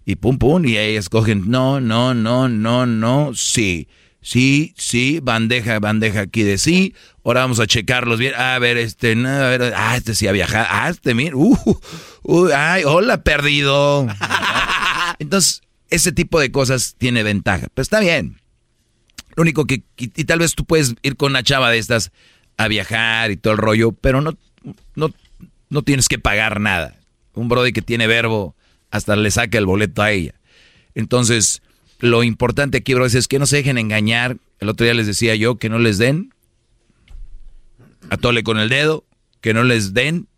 [0.06, 3.86] y pum, pum, y ahí escogen, no, no, no, no, no, sí.
[4.22, 6.94] Sí, sí, bandeja, bandeja aquí de sí.
[7.22, 8.32] Ahora vamos a checarlos bien.
[8.34, 10.66] A ver, este, a ver, ah, este sí ha viajado.
[10.70, 11.80] Ah, este, mira, uh,
[12.22, 14.06] uh, ay, hola, perdido.
[15.18, 17.68] Entonces, ese tipo de cosas tiene ventaja.
[17.74, 18.40] Pero está bien.
[19.36, 22.12] Lo único que, y, tal vez tú puedes ir con una chava de estas
[22.56, 24.36] a viajar y todo el rollo, pero no,
[24.94, 25.12] no,
[25.68, 26.96] no tienes que pagar nada.
[27.34, 28.54] Un brody que tiene verbo
[28.90, 30.34] hasta le saca el boleto a ella.
[30.94, 31.62] Entonces,
[31.98, 34.36] lo importante aquí, bro, es que no se dejen engañar.
[34.60, 36.32] El otro día les decía yo que no les den.
[38.10, 39.04] Atole con el dedo.
[39.40, 40.28] Que no les den.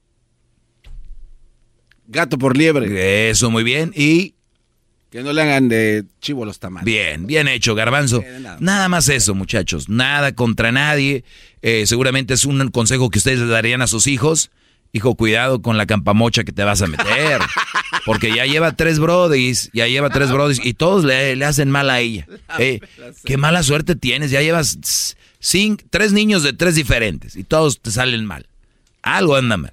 [2.07, 3.31] Gato por liebre.
[3.31, 3.93] Eso, muy bien.
[3.95, 4.36] Y.
[5.11, 6.85] Que no le hagan de chivo los tamales.
[6.85, 8.25] Bien, bien hecho, garbanzo.
[8.59, 8.89] nada.
[8.89, 9.89] más eso, muchachos.
[9.89, 11.25] Nada contra nadie.
[11.63, 14.51] Eh, seguramente es un consejo que ustedes le darían a sus hijos.
[14.93, 17.41] Hijo, cuidado con la campamocha que te vas a meter.
[18.05, 22.01] Porque ya lleva tres brodis, ya lleva tres brodis y todos le, hacen mal a
[22.01, 22.27] ella.
[22.59, 22.81] Eh,
[23.25, 24.79] qué mala suerte tienes, ya llevas
[25.39, 28.47] cinco, tres niños de tres diferentes y todos te salen mal.
[29.03, 29.73] Algo anda mal.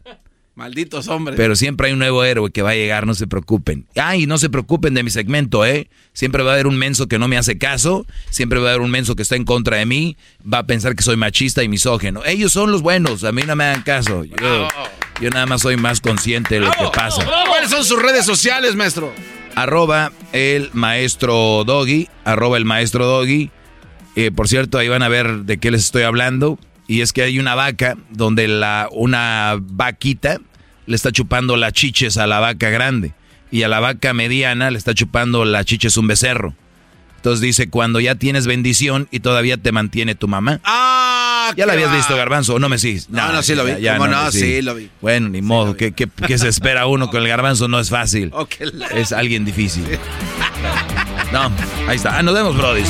[0.55, 1.35] Malditos hombres.
[1.35, 3.87] Pero siempre hay un nuevo héroe que va a llegar, no se preocupen.
[3.95, 5.89] Ay, no se preocupen de mi segmento, ¿eh?
[6.13, 8.81] Siempre va a haber un menso que no me hace caso, siempre va a haber
[8.81, 11.69] un menso que está en contra de mí, va a pensar que soy machista y
[11.69, 12.23] misógeno.
[12.23, 14.23] Ellos son los buenos, a mí no me hagan caso.
[14.25, 17.25] Yo, nada más soy más consciente de lo que pasa.
[17.47, 19.11] ¿Cuáles son sus redes sociales, maestro?
[19.55, 23.49] Arroba el maestro Doggy, arroba el maestro Doggy.
[24.15, 26.59] Eh, por cierto, ahí van a ver de qué les estoy hablando.
[26.87, 30.39] Y es que hay una vaca donde la, una vaquita
[30.85, 33.13] le está chupando las chiches a la vaca grande.
[33.51, 36.53] Y a la vaca mediana le está chupando las chiches un becerro.
[37.17, 40.59] Entonces dice, cuando ya tienes bendición y todavía te mantiene tu mamá.
[40.65, 41.95] Ah, ¿Ya la habías va.
[41.95, 42.55] visto, Garbanzo?
[42.55, 43.09] ¿O no me sigues?
[43.09, 43.79] No, no, sí lo vi.
[43.79, 44.25] Ya, ¿Cómo no?
[44.25, 44.89] me Sí, lo vi.
[45.01, 45.77] Bueno, ni modo.
[45.77, 47.69] ¿Qué, qué- qué se espera uno con el Garbanzo?
[47.69, 48.33] No es fácil.
[48.73, 49.85] La- Es alguien difícil.
[51.31, 51.49] No,
[51.87, 52.17] ahí está.
[52.17, 52.81] Ah, nos vemos, Brody.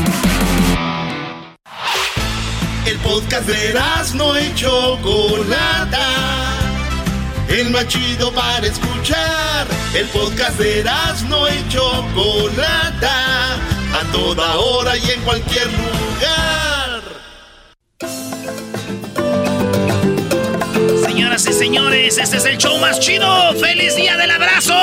[3.04, 6.08] El podcast de no y Chocolata.
[7.50, 9.68] El más chido para escuchar.
[9.94, 10.86] El podcast de
[11.28, 13.56] no y Chocolata.
[13.56, 17.02] A toda hora y en cualquier lugar.
[21.06, 23.54] Señoras y señores, este es el show más chido.
[23.60, 24.74] ¡Feliz día del abrazo!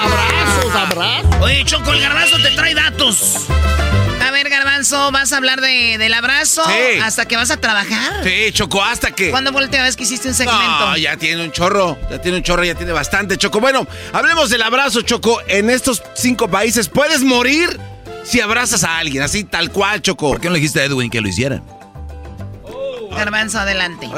[0.00, 1.42] Abrazos, abrazos.
[1.42, 3.48] Oye, Choco, el garbanzo te trae datos.
[4.90, 7.00] Garbanzo, ¿vas a hablar de, del abrazo Sí.
[7.02, 8.22] hasta que vas a trabajar?
[8.22, 9.30] Sí, Choco, hasta que.
[9.30, 10.62] ¿Cuándo fue la última vez que hiciste un segmento?
[10.62, 13.60] No, ya tiene un chorro, ya tiene un chorro, ya tiene bastante, Choco.
[13.60, 15.40] Bueno, hablemos del abrazo, Choco.
[15.48, 17.78] En estos cinco países puedes morir
[18.24, 20.28] si abrazas a alguien, así tal cual, Choco.
[20.32, 21.62] ¿Por qué no le dijiste a Edwin que lo hiciera?
[23.10, 24.08] Garbanzo, adelante.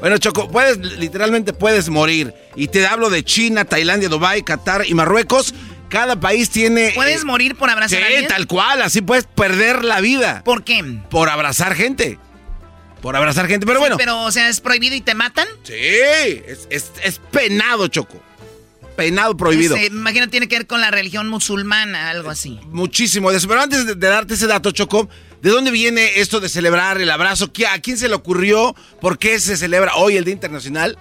[0.00, 2.34] Bueno, Choco, puedes, literalmente puedes morir.
[2.56, 5.54] Y te hablo de China, Tailandia, Dubái, Qatar y Marruecos.
[5.88, 6.92] Cada país tiene...
[6.94, 8.26] ¿Puedes eh, morir por abrazar Sí, a alguien?
[8.28, 10.42] tal cual, así puedes perder la vida.
[10.44, 10.82] ¿Por qué?
[11.10, 12.18] Por abrazar gente.
[13.00, 13.96] Por abrazar gente, pero bueno.
[13.96, 15.46] Pero, o sea, ¿es prohibido y te matan?
[15.62, 18.20] Sí, es, es- es penado, Choco.
[18.96, 19.76] Penado, prohibido.
[19.76, 22.58] Ese, me imagino tiene que ver con la religión musulmana, algo así.
[22.66, 23.46] Muchísimo de eso.
[23.46, 25.08] Pero antes de, de darte ese dato, Choco,
[25.40, 27.52] ¿de dónde viene esto de celebrar el abrazo?
[27.52, 28.74] ¿Qué- ¿A quién se le ocurrió?
[29.00, 30.98] ¿Por qué se celebra hoy el Día Internacional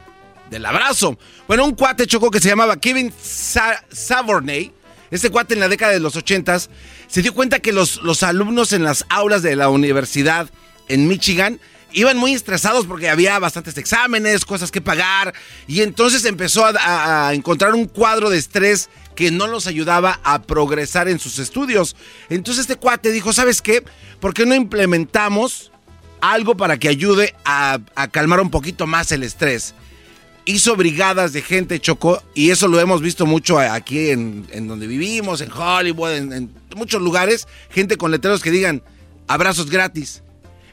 [0.51, 1.17] del Abrazo?
[1.47, 4.71] Bueno, un cuate, Choco, que se llamaba Kevin Sa- Savorney.
[5.11, 6.69] Este cuate en la década de los ochentas
[7.07, 10.49] se dio cuenta que los, los alumnos en las aulas de la universidad
[10.87, 11.59] en Michigan
[11.93, 15.33] iban muy estresados porque había bastantes exámenes, cosas que pagar,
[15.67, 21.07] y entonces empezó a encontrar un cuadro de estrés que no los ayudaba a progresar
[21.07, 21.95] en sus estudios.
[22.29, 23.83] Entonces este cuate dijo, ¿sabes qué?
[24.19, 25.71] ¿Por qué no implementamos
[26.21, 29.73] algo para que ayude a, a calmar un poquito más el estrés?
[30.49, 34.87] Hizo brigadas de gente, Chocó, y eso lo hemos visto mucho aquí en, en donde
[34.87, 38.81] vivimos, en Hollywood, en, en muchos lugares, gente con letreros que digan
[39.27, 40.23] abrazos gratis.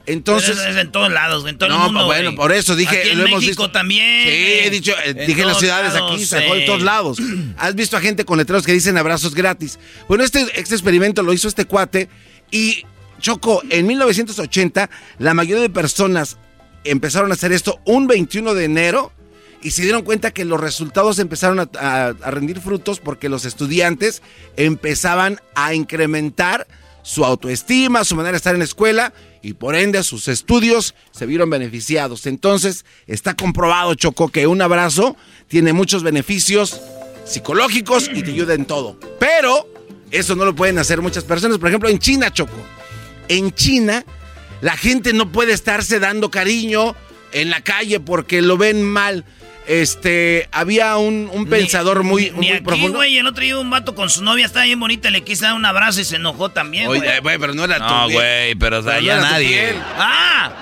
[0.06, 2.04] Entonces, Pero eso es en todos lados, en todo no, el mundo.
[2.06, 3.70] bueno, por eso dije, Aquí en lo hemos visto.
[3.72, 4.22] también.
[4.22, 4.30] Sí,
[4.66, 6.66] he dicho, eh, En dije en las ciudades lados, aquí, sacó sí.
[6.66, 7.18] todos lados.
[7.56, 9.78] Has visto a gente con letreros que dicen abrazos gratis.
[10.06, 12.08] Bueno, este, este experimento lo hizo este cuate
[12.50, 12.84] y
[13.20, 16.36] Choco, en 1980 la mayoría de personas
[16.84, 19.10] empezaron a hacer esto un 21 de enero
[19.64, 24.20] y se dieron cuenta que los resultados empezaron a, rendir frutos porque los estudiantes
[24.58, 26.68] empezaban a incrementar
[27.02, 31.24] su autoestima, su manera de estar en la escuela y por ende sus estudios se
[31.24, 32.26] vieron beneficiados.
[32.26, 35.16] Entonces está comprobado, Choco, que un abrazo
[35.48, 36.82] tiene muchos beneficios
[37.24, 39.00] psicológicos y te ayuda en todo.
[39.18, 39.66] Pero
[40.10, 41.56] eso no lo pueden hacer muchas personas.
[41.56, 42.52] Por ejemplo, en China, Choco.
[43.28, 44.04] En China,
[44.60, 46.94] la gente no puede estarse dando cariño
[47.32, 49.24] en la calle porque lo ven mal.
[49.66, 52.98] Este, había un, un pensador muy, Ni muy aquí, profundo.
[52.98, 55.54] güey, el otro día un vato con su novia estaba bien bonita, le quise dar
[55.54, 57.00] un abrazo y se enojó también, güey.
[57.00, 59.74] Oye, güey, pero no era No, güey, pero o sea, Pero ya nadie.
[59.96, 60.52] ¡Ah!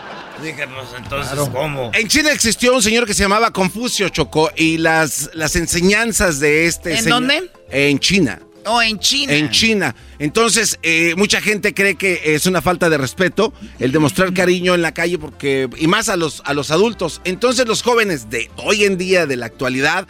[0.43, 1.91] Dije, pues entonces, ¿cómo?
[1.95, 6.67] En China existió un señor que se llamaba Confucio Chocó y las, las enseñanzas de
[6.67, 7.51] este ¿En señor- dónde?
[7.71, 8.41] En China.
[8.67, 9.33] O en China.
[9.35, 9.95] En China.
[10.19, 14.83] Entonces, eh, mucha gente cree que es una falta de respeto el demostrar cariño en
[14.83, 17.21] la calle porque y más a los a los adultos.
[17.25, 20.07] Entonces, los jóvenes de hoy en día de la actualidad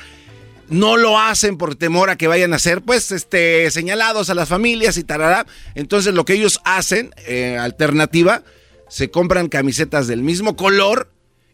[0.69, 4.49] no lo hacen por temor a que vayan a ser pues este señalados a las
[4.49, 5.46] familias y tarará.
[5.75, 8.42] Entonces, lo que ellos hacen eh, alternativa
[8.88, 11.12] se compran camisetas del mismo color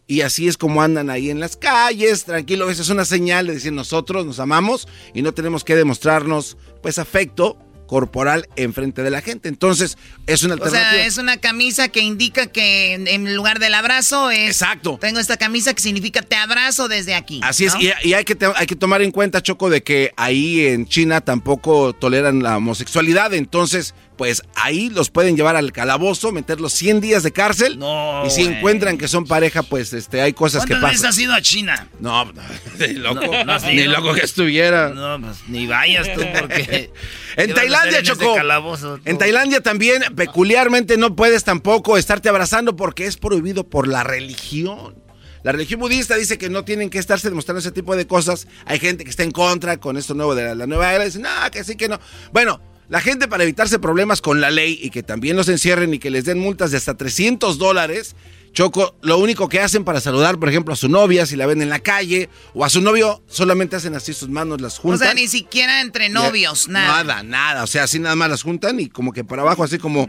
[0.09, 2.71] y así es como andan ahí en las calles, tranquilo.
[2.71, 6.97] Esa es una señal de decir nosotros nos amamos y no tenemos que demostrarnos pues
[6.97, 9.49] afecto corporal en frente de la gente.
[9.49, 10.91] Entonces, es una O alternativa.
[10.93, 14.47] sea, es una camisa que indica que en, lugar del abrazo es...
[14.49, 14.97] Exacto.
[14.99, 17.39] Tengo esta camisa que significa te abrazo desde aquí.
[17.43, 20.65] Así es, y, y hay, que, hay que tomar en cuenta, Choco, de que ahí
[20.65, 26.73] en China tampoco toleran la homosexualidad, entonces, pues ahí los pueden llevar al calabozo, meterlos
[26.73, 30.65] 100 días de cárcel, No, y si encuentran que son pareja, pues este, hay cosas
[30.65, 31.09] que ¿Cuántas veces pasan.
[31.11, 31.87] has ido a China?
[32.01, 32.41] No, no,
[32.77, 34.89] ni loco, No, ni loco que estuviera.
[34.89, 36.91] No, pues ni vayas tú porque...
[37.37, 39.03] En ¿qué vas a Tailandia, en calabozo, tú?
[39.05, 45.01] En Tailandia también, peculiarmente, no puedes tampoco estarte abrazando porque es prohibido por la religión.
[45.43, 48.47] La religión budista dice que no tienen que estarse demostrando ese tipo de cosas.
[48.65, 51.05] Hay gente que está en contra con esto nuevo de la, la nueva era.
[51.05, 52.01] Dicen, no, que sí, que no.
[52.33, 52.59] Bueno,
[52.89, 56.09] La gente para evitarse problemas con la ley y que también los encierren y que
[56.09, 58.15] les den multas de hasta 300 dólares,
[58.51, 61.61] Choco, lo único que hacen para saludar, por ejemplo, a su novia, si la ven
[61.61, 64.99] en la calle, o a su novio, solamente hacen así sus manos, las O juntan.
[64.99, 67.03] sea, ni siquiera entre novios, nada.
[67.03, 67.63] Nada, nada.
[67.63, 70.07] O sea, así nada más las juntan y como que para abajo, así como...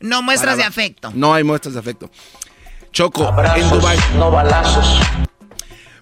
[0.00, 1.12] No muestras para de afecto.
[1.14, 2.10] No hay muestras de afecto.
[2.92, 3.98] Choco, en Dubai.
[4.16, 5.00] no balazos.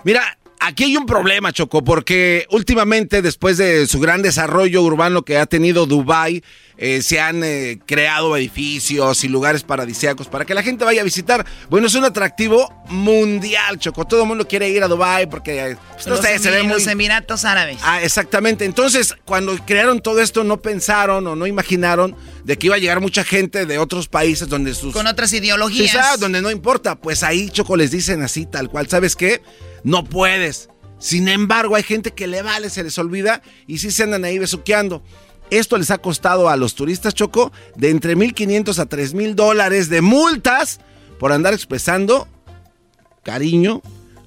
[0.04, 5.38] Mira, aquí hay un problema, Choco, porque últimamente, después de su gran desarrollo urbano que
[5.38, 6.42] ha tenido Dubai,
[6.78, 11.04] eh, se han eh, creado edificios y lugares paradisíacos para que la gente vaya a
[11.04, 11.46] visitar.
[11.70, 14.04] Bueno, es un atractivo mundial, Choco.
[14.04, 16.64] Todo el mundo quiere ir a Dubai porque eh, pues, no sé, se ve Emi-
[16.64, 16.72] muy...
[16.74, 17.78] los Emiratos Árabes.
[17.82, 18.66] Ah, exactamente.
[18.66, 23.00] Entonces, cuando crearon todo esto, no pensaron o no imaginaron de que iba a llegar
[23.00, 24.92] mucha gente de otros países donde sus...
[24.92, 25.92] Con otras ideologías.
[25.92, 26.20] ¿sabes?
[26.20, 26.96] donde no importa.
[26.96, 28.86] Pues ahí, Choco, les dicen así, tal cual.
[28.86, 29.40] ¿Sabes qué?
[29.84, 30.68] No puedes.
[30.98, 34.38] Sin embargo, hay gente que le vale, se les olvida y sí se andan ahí
[34.38, 35.02] besuqueando.
[35.50, 40.00] Esto les ha costado a los turistas, Choco, de entre 1.500 a 3.000 dólares de
[40.00, 40.80] multas
[41.18, 42.26] por andar expresando
[43.22, 43.82] cariño,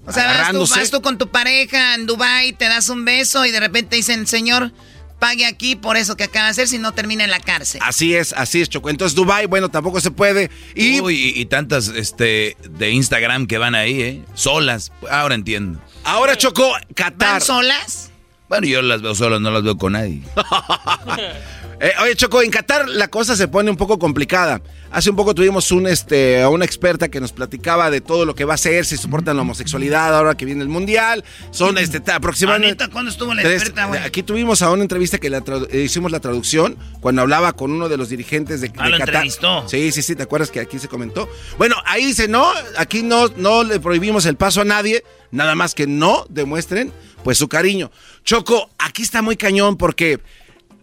[0.06, 3.46] O sea, vas tú, vas tú con tu pareja en Dubai, te das un beso
[3.46, 4.74] y de repente dicen, señor,
[5.20, 7.82] pague aquí por eso que acaba de hacer, si no termina en la cárcel.
[7.84, 8.90] Así es, así es, Choco.
[8.90, 10.50] Entonces, Dubai, bueno, tampoco se puede.
[10.76, 14.22] Y Uy, y, y tantas este, de Instagram que van ahí, ¿eh?
[14.34, 14.92] Solas.
[15.10, 15.80] Ahora entiendo.
[16.04, 17.34] ahora, Choco, Qatar.
[17.34, 18.12] ¿Van solas?
[18.48, 20.22] Bueno, yo las veo solas, no las veo con nadie.
[21.82, 24.62] Eh, oye, Choco, en Qatar la cosa se pone un poco complicada.
[24.92, 28.36] Hace un poco tuvimos un, este, a una experta que nos platicaba de todo lo
[28.36, 31.24] que va a hacer, si soportan la homosexualidad ahora que viene el mundial.
[31.52, 32.88] Son este, aproximadamente.
[32.90, 34.02] ¿cuándo estuvo la tres- experta, güey?
[34.04, 37.88] Aquí tuvimos a una entrevista que la eh, hicimos la traducción cuando hablaba con uno
[37.88, 39.16] de los dirigentes de, Ah, de lo Qatar.
[39.16, 39.66] entrevistó.
[39.70, 41.30] Sí, sí, sí, ¿te acuerdas que aquí se comentó?
[41.58, 42.46] Bueno, ahí dice, no,
[42.78, 46.92] aquí no, no le prohibimos el paso a nadie, nada más que no demuestren
[47.24, 47.92] pues su cariño.
[48.24, 50.20] Choco, aquí está muy cañón porque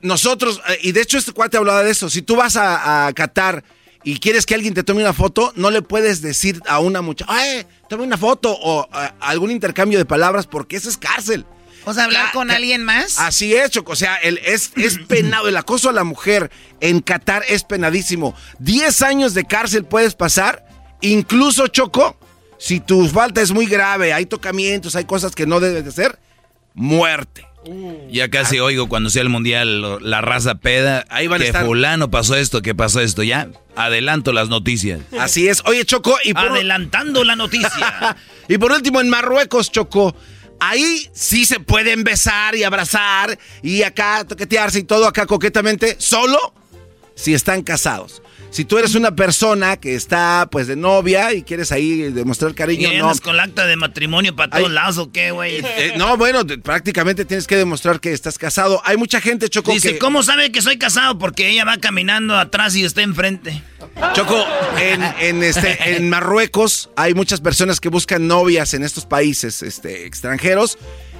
[0.07, 3.13] nosotros, eh, y de hecho este cuate hablaba de eso, si tú vas a, a
[3.13, 3.65] Qatar
[4.05, 7.33] y quieres que alguien te tome una foto, no le puedes decir a una muchacha,
[7.33, 8.57] ¡ay, tome una foto!
[8.59, 11.45] o eh, algún intercambio de palabras porque eso es cárcel.
[11.89, 13.17] O sea, hablar con alguien más.
[13.21, 13.93] Así es, Choco.
[13.93, 15.47] O sea, el, es, es penado.
[15.47, 16.51] El acoso a la mujer
[16.81, 18.35] en Qatar es penadísimo.
[18.59, 20.67] Diez años de cárcel puedes pasar.
[21.01, 22.19] Incluso, Choco,
[22.59, 26.19] si tu falta es muy grave, hay tocamientos, hay cosas que no debes de hacer,
[26.75, 27.46] muerte.
[28.11, 31.05] Ya casi oigo cuando sea el mundial la raza peda.
[31.09, 31.65] Ahí van a que estar.
[31.65, 33.23] fulano pasó esto, que pasó esto.
[33.23, 35.01] Ya adelanto las noticias.
[35.19, 35.63] Así es.
[35.67, 38.17] Oye, Choco, y por, Adelantando la noticia.
[38.49, 40.15] y por último, en Marruecos, Choco.
[40.59, 46.39] Ahí sí se pueden besar y abrazar y acá toquetearse y todo acá coquetamente, solo
[47.15, 48.23] si están casados.
[48.51, 52.55] Si tú eres una persona que está pues de novia y quieres ahí demostrar ¿Y
[52.55, 53.05] cariño, no.
[53.05, 54.73] andas con el acta de matrimonio para todos Ay.
[54.75, 55.57] lados o qué, güey?
[55.59, 58.81] Eh, no, bueno, te- prácticamente tienes que demostrar que estás casado.
[58.85, 59.99] Hay mucha gente, Choco, Dice, que...
[59.99, 61.19] ¿cómo sabe que soy casado?
[61.19, 63.63] Porque ella va caminando atrás y está enfrente.
[64.15, 64.43] Choco,
[64.81, 70.07] en, en, este, en Marruecos hay muchas personas que buscan novias en estos países este,
[70.07, 70.79] extranjeros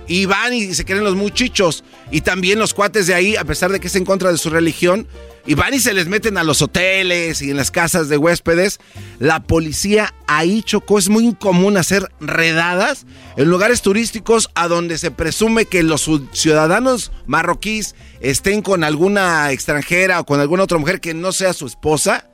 [0.09, 1.85] y van y se quieren los muchichos.
[2.11, 4.51] Y también los cuates de ahí, a pesar de que es en contra de su
[4.51, 5.07] religión,
[5.49, 8.79] y van y se les meten a los hoteles y en las casas de huéspedes.
[9.21, 15.13] La policía ahí, Choco, es muy común hacer redadas en lugares turísticos a donde se
[15.13, 21.01] presume que los ciu- ciudadanos marroquíes estén con alguna extranjera o con alguna otra mujer
[21.01, 22.29] que no sea su esposa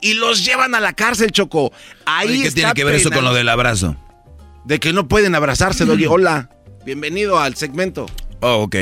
[0.00, 1.70] y los llevan a la cárcel, Choco.
[2.06, 3.96] Ahí ¿Qué está tiene que ver eso con lo del abrazo?
[4.64, 6.06] De que no pueden abrazarse, Doggy.
[6.06, 6.48] Hola,
[6.84, 8.06] bienvenido al segmento.
[8.40, 8.76] Oh, ok.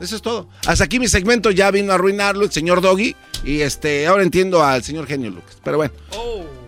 [0.00, 0.48] Eso es todo.
[0.66, 3.16] Hasta aquí mi segmento ya vino a arruinarlo el señor Doggy.
[3.44, 5.58] Y este, ahora entiendo al señor Genio Lucas.
[5.64, 5.92] Pero bueno.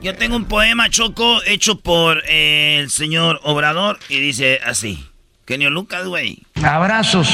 [0.02, 5.04] Yo tengo un poema choco hecho por eh, el señor Obrador y dice así.
[5.46, 6.42] Genio Lucas, güey.
[6.62, 7.28] Abrazos,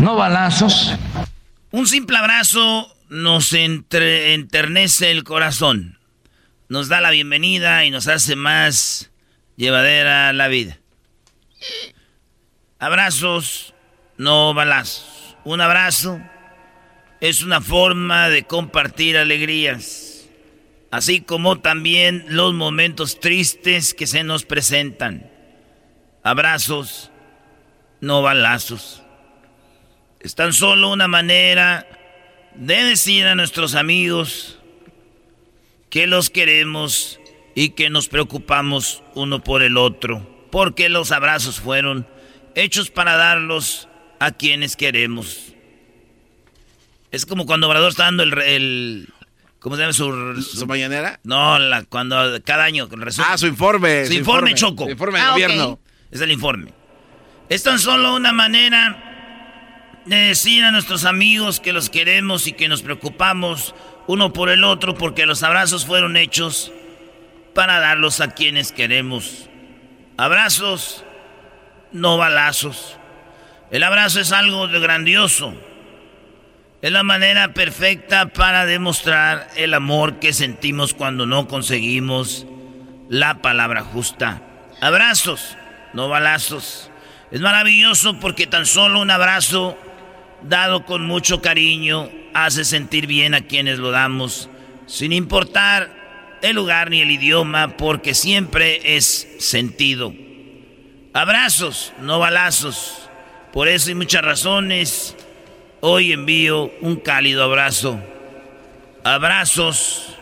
[0.00, 0.92] no balazos.
[1.70, 5.98] Un simple abrazo nos entre- enternece el corazón.
[6.68, 9.10] Nos da la bienvenida y nos hace más
[9.56, 10.78] llevadera la vida.
[12.82, 13.74] Abrazos,
[14.18, 15.36] no balazos.
[15.44, 16.20] Un abrazo
[17.20, 20.28] es una forma de compartir alegrías,
[20.90, 25.30] así como también los momentos tristes que se nos presentan.
[26.24, 27.12] Abrazos,
[28.00, 29.04] no balazos.
[30.18, 31.86] Es tan solo una manera
[32.56, 34.58] de decir a nuestros amigos
[35.88, 37.20] que los queremos
[37.54, 42.08] y que nos preocupamos uno por el otro, porque los abrazos fueron
[42.54, 43.88] hechos para darlos
[44.18, 45.52] a quienes queremos.
[47.10, 48.38] Es como cuando Obrador está dando el...
[48.38, 49.08] el
[49.58, 51.20] ¿Cómo se llama su, ¿Su mañanera?
[51.22, 52.88] No, la, cuando cada año...
[52.90, 53.30] resumen.
[53.30, 54.06] Ah, su informe.
[54.06, 54.84] Su informe, Choco.
[54.84, 55.78] Su informe de Ah, gobierno.
[56.10, 56.72] Es el informe.
[57.48, 62.66] Es tan solo una manera de decir a nuestros amigos que los queremos y que
[62.68, 63.74] nos preocupamos
[64.08, 66.72] uno por el otro porque los abrazos fueron hechos
[67.54, 69.48] para darlos a quienes queremos.
[70.16, 71.04] Abrazos,
[71.92, 72.96] no balazos.
[73.70, 75.54] El abrazo es algo de grandioso.
[76.82, 82.46] Es la manera perfecta para demostrar el amor que sentimos cuando no conseguimos
[83.08, 84.42] la palabra justa.
[84.80, 85.56] Abrazos,
[85.92, 86.90] no balazos.
[87.30, 89.78] Es maravilloso porque tan solo un abrazo
[90.42, 94.50] dado con mucho cariño hace sentir bien a quienes lo damos,
[94.86, 100.12] sin importar el lugar ni el idioma, porque siempre es sentido.
[101.12, 103.08] Abrazos, no balazos.
[103.52, 105.14] Por eso hay muchas razones
[105.84, 107.98] Hoy envío un cálido abrazo.
[109.02, 110.16] Abrazos,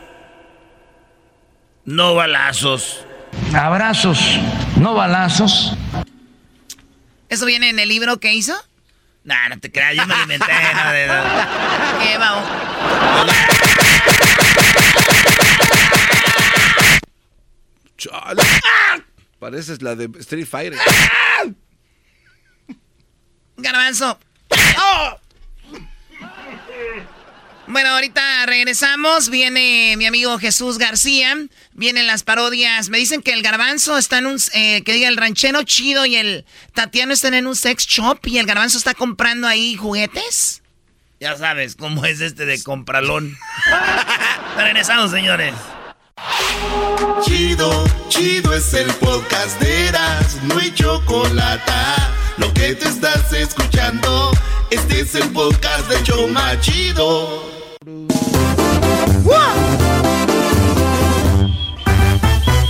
[1.84, 3.04] no balazos.
[3.54, 4.38] Abrazos,
[4.76, 5.76] no balazos.
[7.28, 8.54] ¿Eso viene en el libro que hizo?
[9.22, 10.46] Nah, no te creas, yo me lo inventé.
[12.02, 12.48] ¿Qué, vamos?
[19.40, 20.78] Pareces la de Street Fighter.
[23.56, 24.18] Garbanzo.
[24.50, 25.18] ¡Oh!
[27.66, 29.30] Bueno, ahorita regresamos.
[29.30, 31.34] Viene mi amigo Jesús García.
[31.72, 32.90] Vienen las parodias.
[32.90, 34.38] Me dicen que el garbanzo está en un.
[34.52, 38.38] Eh, que diga el ranchero chido y el Tatiano están en un sex shop y
[38.38, 40.62] el garbanzo está comprando ahí juguetes.
[41.18, 43.38] Ya sabes cómo es este de compralón.
[44.56, 45.54] regresamos, señores.
[47.22, 50.38] Chido, chido es el podcast de Eras.
[50.42, 51.72] No hay chocolate.
[52.36, 54.30] Lo que te estás escuchando.
[54.70, 57.44] Este es el podcast de Choma Chido.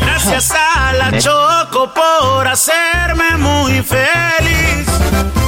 [0.01, 5.39] Gracias a la Choco por hacerme muy feliz.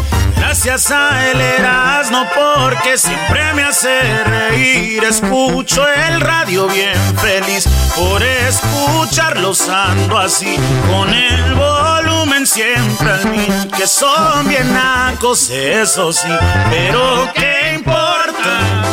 [0.53, 5.03] Gracias a el Erasmo porque siempre me hace reír.
[5.03, 10.59] Escucho el radio bien feliz por escucharlos ando así
[10.91, 13.71] con el volumen siempre al mil.
[13.75, 16.29] Que son bien nacos, eso sí,
[16.69, 18.85] pero ¿qué importa?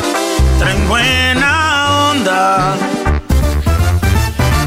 [0.59, 2.75] Traen buena onda.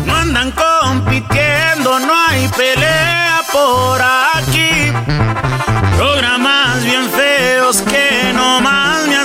[0.05, 4.32] No andan compitiendo, no hay pelea por aquí.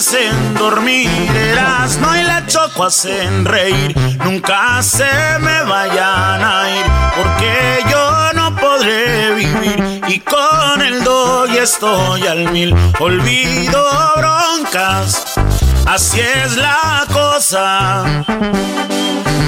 [0.07, 1.09] Hacen dormir.
[1.99, 3.93] no y la choco hacen reír.
[4.23, 5.03] Nunca se
[5.41, 6.85] me vayan a ir
[7.17, 10.01] porque yo no podré vivir.
[10.07, 12.73] Y con el doy estoy al mil.
[12.99, 13.85] Olvido
[14.15, 15.33] broncas.
[15.85, 18.23] Así es la cosa.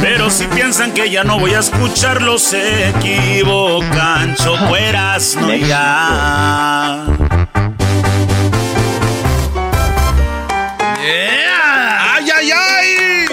[0.01, 4.35] Pero si piensan que ya no voy a escucharlo, se equivocan.
[4.35, 7.48] Chocueras no ya.
[11.01, 13.25] ¡Ay, ay, ay!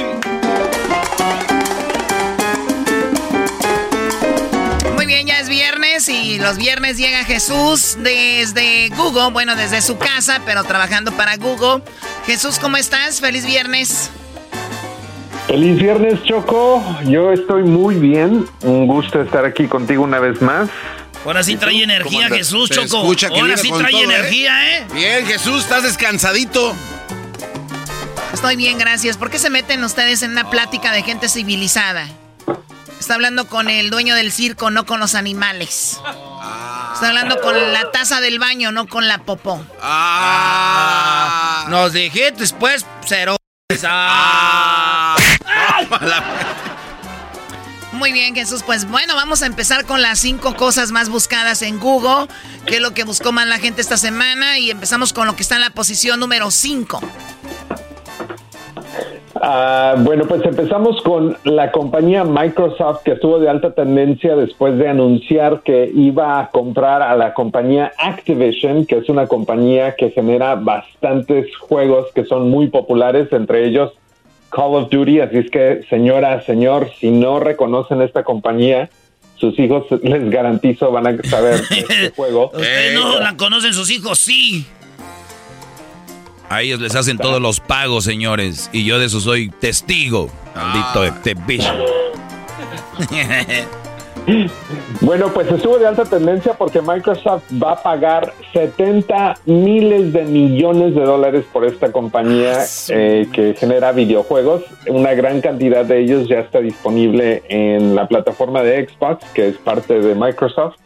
[4.94, 9.98] Muy bien, ya es viernes y los viernes llega Jesús desde Google, bueno, desde su
[9.98, 11.82] casa, pero trabajando para Google.
[12.26, 13.20] Jesús, ¿cómo estás?
[13.20, 14.10] Feliz viernes.
[15.48, 16.84] Feliz viernes, Choco.
[17.04, 18.46] Yo estoy muy bien.
[18.62, 20.68] Un gusto estar aquí contigo una vez más.
[21.24, 22.98] Ahora sí trae energía, Jesús, Choco.
[22.98, 24.04] Ahora sí trae ¿eh?
[24.04, 24.86] energía, ¿eh?
[24.94, 26.76] Bien, Jesús, estás descansadito.
[28.37, 29.16] Estoy bien, gracias.
[29.16, 32.07] ¿Por qué se meten ustedes en una plática de gente civilizada?
[33.01, 35.99] Está hablando con el dueño del circo, no con los animales.
[36.93, 39.64] Está hablando con la taza del baño, no con la popó.
[39.80, 41.64] Ah.
[41.70, 43.39] Nos dijiste después, cero.
[43.84, 45.16] Ah.
[47.93, 48.62] Muy bien, Jesús.
[48.64, 52.28] Pues bueno, vamos a empezar con las cinco cosas más buscadas en Google,
[52.66, 54.59] que es lo que buscó más la gente esta semana.
[54.59, 57.01] Y empezamos con lo que está en la posición número 5.
[59.43, 64.89] Ah, bueno, pues empezamos con la compañía Microsoft que estuvo de alta tendencia después de
[64.89, 70.55] anunciar que iba a comprar a la compañía Activision, que es una compañía que genera
[70.55, 73.93] bastantes juegos que son muy populares, entre ellos
[74.51, 75.20] Call of Duty.
[75.20, 78.91] Así es que, señora, señor, si no reconocen esta compañía,
[79.37, 82.51] sus hijos les garantizo van a saber este juego.
[82.55, 84.66] Ustedes no la conocen sus hijos, sí.
[86.49, 88.70] A ellos les hacen todos los pagos, señores.
[88.72, 90.30] Y yo de eso soy testigo.
[90.55, 91.07] Maldito Ah.
[91.07, 91.72] este bicho.
[95.03, 100.97] Bueno, pues estuvo de alta tendencia porque Microsoft va a pagar 70 miles de millones
[100.97, 104.64] de dólares por esta compañía eh, que genera videojuegos.
[104.88, 109.59] Una gran cantidad de ellos ya está disponible en la plataforma de Xbox, que es
[109.59, 110.76] parte de Microsoft.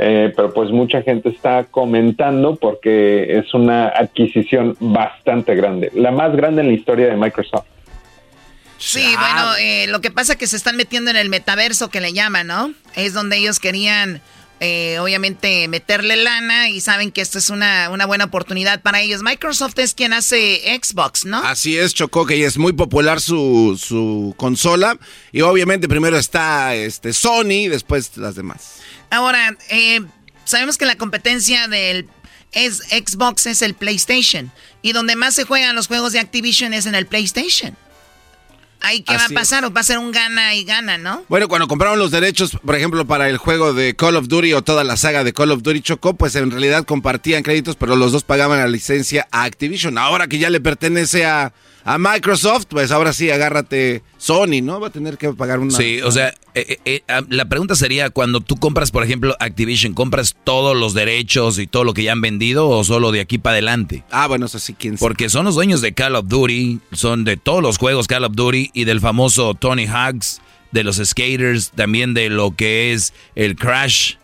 [0.00, 6.36] Eh, pero pues mucha gente está comentando porque es una adquisición bastante grande, la más
[6.36, 7.66] grande en la historia de Microsoft.
[8.78, 12.00] Sí, bueno, eh, lo que pasa es que se están metiendo en el metaverso que
[12.00, 12.72] le llaman, ¿no?
[12.94, 14.22] Es donde ellos querían,
[14.60, 19.24] eh, obviamente, meterle lana y saben que esto es una, una, buena oportunidad para ellos.
[19.24, 21.38] Microsoft es quien hace Xbox, ¿no?
[21.38, 24.96] Así es, Chocó, que es muy popular su, su consola.
[25.32, 28.80] Y obviamente primero está este, Sony, después las demás.
[29.10, 30.00] Ahora, eh,
[30.44, 32.08] sabemos que la competencia del
[32.52, 34.50] es Xbox es el PlayStation.
[34.82, 37.76] Y donde más se juegan los juegos de Activision es en el PlayStation.
[38.80, 39.64] ¿Ahí qué va a pasar?
[39.64, 41.24] ¿O va a ser un gana y gana, no?
[41.28, 44.62] Bueno, cuando compraron los derechos, por ejemplo, para el juego de Call of Duty o
[44.62, 48.12] toda la saga de Call of Duty Chocó, pues en realidad compartían créditos, pero los
[48.12, 49.98] dos pagaban la licencia a Activision.
[49.98, 51.52] Ahora que ya le pertenece a,
[51.88, 54.78] a Microsoft, pues ahora sí, agárrate Sony, ¿no?
[54.78, 55.70] Va a tener que pagar una...
[55.70, 59.94] Sí, o sea, eh, eh, eh, la pregunta sería, cuando tú compras, por ejemplo, Activision,
[59.94, 63.38] ¿compras todos los derechos y todo lo que ya han vendido o solo de aquí
[63.38, 64.04] para adelante?
[64.10, 65.08] Ah, bueno, eso sí, quién sabe.
[65.08, 68.34] Porque son los dueños de Call of Duty, son de todos los juegos Call of
[68.34, 73.56] Duty y del famoso Tony Hawk's, de los skaters, también de lo que es el
[73.56, 74.16] Crash.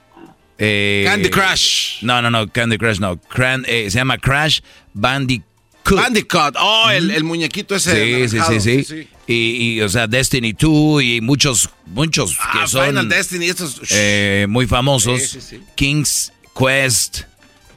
[0.58, 2.02] Candy Crush.
[2.02, 3.18] No, no, no, Candy Crush no.
[3.34, 4.60] se llama Crash
[4.92, 5.53] Bandicoot.
[5.91, 8.28] Bandicoot, oh, el, muñequito ese.
[8.28, 12.87] Sí, sí, sí, sí, Y, o sea, Destiny 2 y muchos, muchos ah, que son
[12.87, 13.80] Final Destiny, estos...
[13.91, 15.55] eh, muy famosos.
[15.74, 17.22] King's Quest,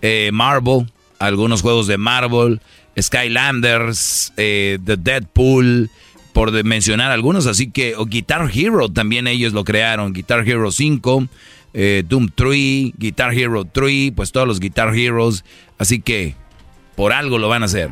[0.01, 2.61] eh, Marvel, algunos juegos de Marvel,
[2.99, 5.89] Skylanders, eh, The Deadpool,
[6.33, 7.47] por mencionar algunos.
[7.47, 10.13] Así que, o Guitar Hero también ellos lo crearon.
[10.13, 11.27] Guitar Hero 5,
[11.73, 15.43] eh, Doom 3, Guitar Hero 3, pues todos los Guitar Heroes.
[15.77, 16.35] Así que
[16.97, 17.91] por algo lo van a hacer.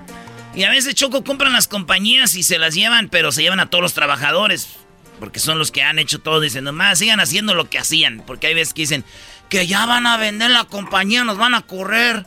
[0.55, 3.69] Y a veces Choco compran las compañías y se las llevan, pero se llevan a
[3.69, 4.67] todos los trabajadores.
[5.19, 6.41] Porque son los que han hecho todo.
[6.41, 8.23] Dicen, nomás sigan haciendo lo que hacían.
[8.25, 9.05] Porque hay veces que dicen,
[9.47, 12.25] que ya van a vender la compañía, nos van a correr.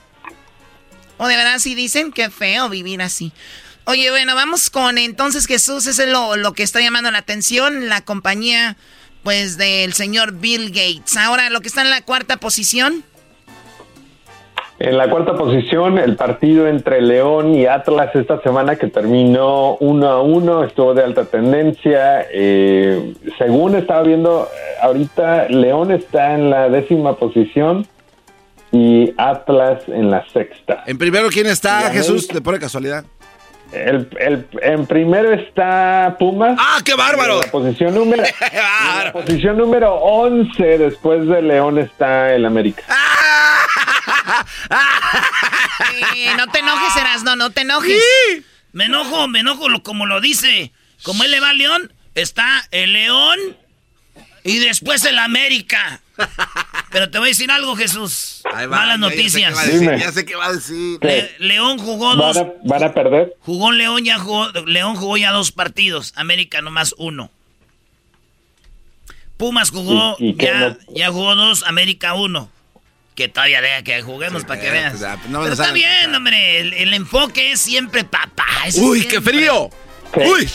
[1.17, 3.33] O de verdad sí dicen, qué feo vivir así.
[3.85, 7.89] Oye, bueno, vamos con entonces Jesús, ese es lo, lo que está llamando la atención,
[7.89, 8.77] la compañía
[9.25, 11.17] pues del señor Bill Gates.
[11.17, 13.05] Ahora lo que está en la cuarta posición.
[14.81, 20.09] En la cuarta posición, el partido entre León y Atlas esta semana que terminó 1
[20.09, 22.25] a 1, estuvo de alta tendencia.
[22.33, 27.89] Eh, según estaba viendo eh, ahorita, León está en la décima posición
[28.71, 30.85] y Atlas en la sexta.
[30.87, 32.29] En primero, ¿quién está, Jesús?
[32.29, 33.05] De pura casualidad.
[33.73, 36.57] El, el, en primero está Pumas.
[36.59, 37.43] ¡Ah, qué bárbaro!
[37.43, 42.85] En posición número, la posición número 11, después de León, está el América.
[46.37, 48.03] No te enojes, Erasno, no te enojes.
[48.73, 50.73] Me enojo, me enojo como lo dice.
[51.03, 53.39] Como él le va al León, está el León
[54.45, 56.01] y después el América.
[56.91, 58.43] Pero te voy a decir algo, Jesús.
[58.69, 59.55] Malas noticias.
[59.81, 60.99] Ya sé qué va a decir.
[61.39, 62.37] León jugó dos.
[62.65, 63.37] ¿Van a, perder?
[63.41, 66.13] Jugó León, ya jugó, León jugó ya dos partidos.
[66.17, 67.31] América nomás uno.
[69.37, 72.51] Pumas jugó, ya, ya jugó dos, América uno
[73.19, 74.95] que todavía deja que juguemos para que veas.
[75.27, 76.61] Pero está bien, hombre.
[76.61, 78.47] El, enfoque es siempre papá.
[78.77, 79.69] ¡Uy, qué frío!
[80.15, 80.49] ¡Uy!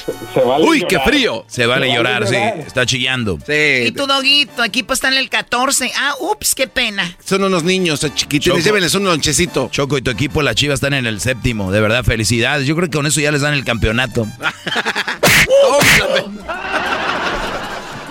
[0.62, 1.44] ¡Uy, qué frío!
[1.50, 2.38] Se vale llorar, sí.
[2.38, 3.38] Está chillando.
[3.46, 3.88] Sí.
[3.88, 5.92] Y tu doguito, equipo está en el 14.
[5.94, 7.18] Ah, ups, qué pena.
[7.26, 8.64] Son unos niños eh, chiquitos.
[8.64, 9.68] Llévenles un lonchecito.
[9.70, 11.70] Choco y tu equipo, la Chiva, están en el séptimo.
[11.70, 12.66] De verdad, felicidades.
[12.66, 14.26] Yo creo que con eso ya les dan el campeonato.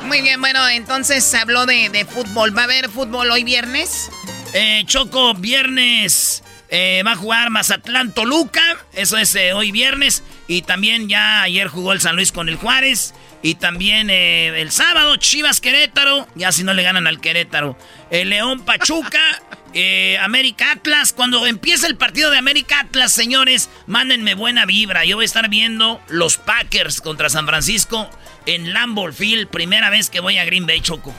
[0.04, 2.54] Muy bien, bueno, entonces se habló de, de fútbol.
[2.54, 4.10] ¿Va a haber fútbol hoy viernes?
[4.54, 8.62] Eh, Choco, viernes eh, va a jugar Mazatlán Toluca.
[8.92, 10.22] Eso es eh, hoy viernes.
[10.46, 13.14] Y también ya ayer jugó el San Luis con el Juárez.
[13.44, 16.28] Y también el sábado Chivas Querétaro.
[16.34, 17.76] Ya si no le ganan al Querétaro.
[18.10, 19.20] El León Pachuca.
[20.20, 21.12] América Atlas.
[21.12, 25.04] Cuando empiece el partido de América Atlas, señores, mándenme buena vibra.
[25.04, 28.08] Yo voy a estar viendo los Packers contra San Francisco
[28.46, 29.48] en Lambeau Field.
[29.48, 31.12] Primera vez que voy a Green Bay, Choco.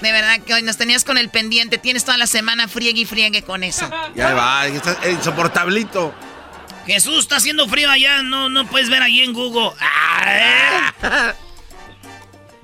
[0.00, 1.78] De verdad que hoy nos tenías con el pendiente.
[1.78, 3.88] Tienes toda la semana friegue y friegue con eso.
[4.14, 6.14] Ya va, está insoportablito.
[6.86, 8.22] Jesús, está haciendo frío allá.
[8.22, 9.70] No, no puedes ver ahí en Google.
[9.80, 11.34] Ah,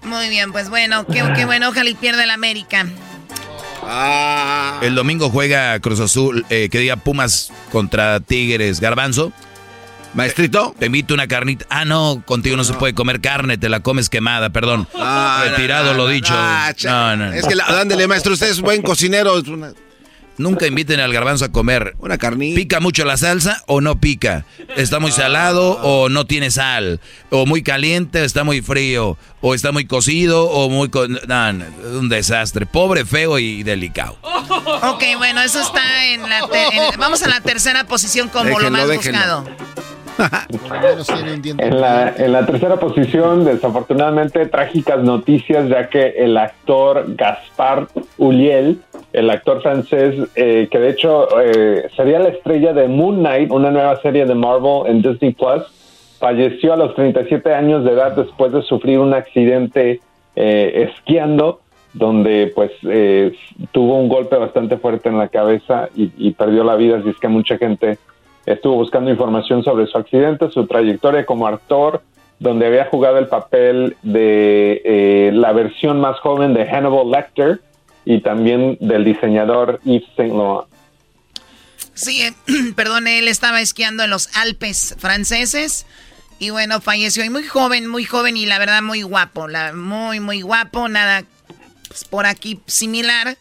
[0.03, 1.69] Muy bien, pues bueno, qué, qué bueno.
[1.69, 2.87] Ojalá y pierda el América.
[3.83, 4.79] Ah.
[4.83, 8.81] El domingo juega Cruz Azul, eh, que diga Pumas contra Tigres.
[8.81, 9.33] Garbanzo.
[10.17, 10.75] Maestrito.
[10.79, 11.67] Te invito una carnita.
[11.69, 14.89] Ah, no, contigo no, se puede comer carne, te la comes quemada, perdón.
[14.95, 16.35] Ah, Retirado lo dicho.
[16.85, 19.43] no, no, Es que, ándale, maestro, usted es buen cocinero.
[20.39, 21.97] Nunca inviten al garbanzo a comer.
[21.99, 22.57] Una carnita.
[22.57, 24.45] ¿Pica mucho la salsa o no pica?
[24.77, 27.01] ¿Está muy salado o no tiene sal?
[27.31, 29.17] ¿O muy caliente o está muy frío?
[29.41, 30.91] ¿O está muy cocido o muy...
[31.27, 31.65] no, no,
[31.99, 32.67] un desastre.
[32.67, 34.19] Pobre, feo y delicado.
[34.23, 36.47] Ok, bueno, eso está en la...
[36.99, 39.47] vamos a la tercera posición como lo más buscado.
[41.59, 47.89] En, la, en la tercera posición, desafortunadamente, trágicas noticias, ya que el actor Gaspar
[48.19, 48.81] Ulliel,
[49.13, 53.71] el actor francés, eh, que de hecho eh, sería la estrella de Moon Knight, una
[53.71, 55.65] nueva serie de Marvel en Disney Plus,
[56.19, 60.01] falleció a los 37 años de edad después de sufrir un accidente
[60.35, 61.61] eh, esquiando
[61.93, 62.73] donde pues
[63.73, 67.17] tuvo un golpe bastante fuerte en la cabeza y, y perdió la vida, así es
[67.17, 67.97] que mucha gente
[68.47, 72.03] Estuvo buscando información sobre su accidente, su trayectoria como actor,
[72.39, 77.61] donde había jugado el papel de eh, la versión más joven de Hannibal Lecter
[78.05, 80.69] y también del diseñador Yves Saint Laurent.
[81.95, 82.35] Sí, eh,
[82.77, 85.87] perdón, él estaba esquiando en los Alpes franceses
[86.39, 90.43] y bueno, falleció y muy joven, muy joven y la verdad muy guapo, muy, muy
[90.43, 91.25] guapo, nada
[91.89, 93.37] pues, por aquí similar.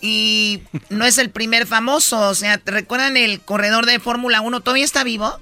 [0.00, 2.28] Y no es el primer famoso.
[2.28, 4.60] O sea, ¿te recuerdan el corredor de Fórmula 1?
[4.60, 5.38] ¿Todavía está vivo?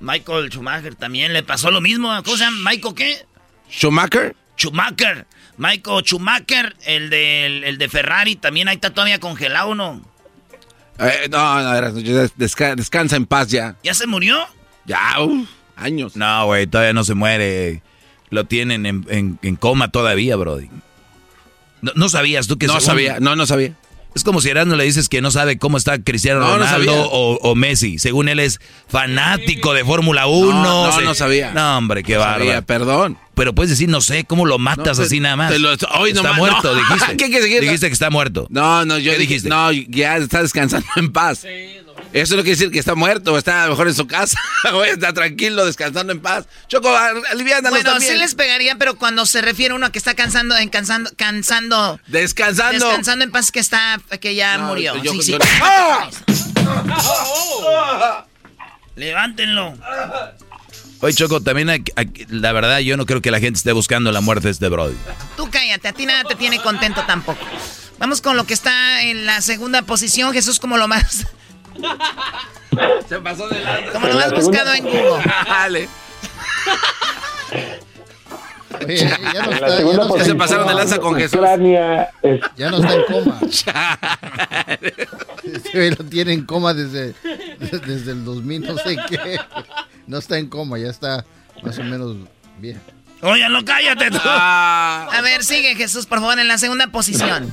[0.00, 2.08] Michael Schumacher también le pasó lo mismo.
[2.24, 2.70] ¿Cómo se llama?
[2.70, 3.26] ¿Michael qué?
[3.70, 4.36] ¿Schumacher?
[4.56, 5.26] Schumacher.
[5.56, 10.02] Michael Schumacher, el de, el, de Ferrari, también ahí está todavía congelado, ¿no?
[10.98, 13.76] Eh, no, no, descansa en paz ya.
[13.82, 14.46] ¿Ya se murió?
[14.84, 15.16] Ya,
[15.76, 16.16] años.
[16.16, 17.82] No, güey, todavía no se muere.
[18.30, 20.68] Lo tienen en, coma todavía, Brody.
[21.80, 23.76] No, sabías tú que No sabía, no, no sabía.
[24.14, 27.98] Es como si no le dices que no sabe cómo está Cristiano Ronaldo o, Messi.
[27.98, 30.62] Según él es fanático de Fórmula 1.
[30.62, 31.52] No, no, sabía.
[31.52, 32.62] No, hombre, qué bárbaro.
[32.62, 33.18] perdón.
[33.34, 35.52] Pero puedes decir, no sé, ¿cómo lo matas así nada más?
[35.52, 37.16] está muerto, dijiste.
[37.16, 38.46] ¿Qué, qué, dijiste que está muerto.
[38.50, 39.48] No, no, yo dijiste?
[39.48, 41.38] No, ya está descansando en paz.
[41.38, 41.48] Sí,
[42.12, 44.38] eso no quiere decir que está muerto o está mejor en su casa
[44.74, 46.46] o está tranquilo, descansando en paz.
[46.68, 46.94] Choco,
[47.30, 50.68] aliviándanos Bueno, sí les pegaría, pero cuando se refiere uno a que está cansando, en
[50.68, 51.98] cansando, cansando...
[52.06, 52.86] Descansando.
[52.86, 54.94] Descansando en paz que está, que ya murió.
[55.02, 55.38] sí, sí.
[55.62, 56.10] ¡Ah!
[58.96, 59.74] Levántenlo.
[61.00, 61.82] Oye, Choco, también
[62.28, 64.96] la verdad yo no creo que la gente esté buscando la muerte de este Brody.
[65.36, 67.40] Tú cállate, a ti nada te tiene contento tampoco.
[67.98, 71.26] Vamos con lo que está en la segunda posición, Jesús como lo más
[73.08, 73.92] Se pasó de lanza.
[73.92, 75.24] Como lo has buscado en Google.
[75.46, 75.88] Dale.
[78.88, 81.40] ya, no está, ya se pasaron de lanza con Jesús.
[82.56, 83.40] Ya no está en coma.
[85.42, 87.14] Este lo tiene en coma desde,
[87.58, 89.38] desde el 2000, no sé qué.
[90.06, 91.24] No está en coma, ya está
[91.62, 92.16] más o menos
[92.58, 92.80] bien.
[93.22, 94.18] Oye, no cállate tú.
[94.24, 95.08] Ah.
[95.12, 97.52] A ver, sigue Jesús, por favor, en la segunda posición.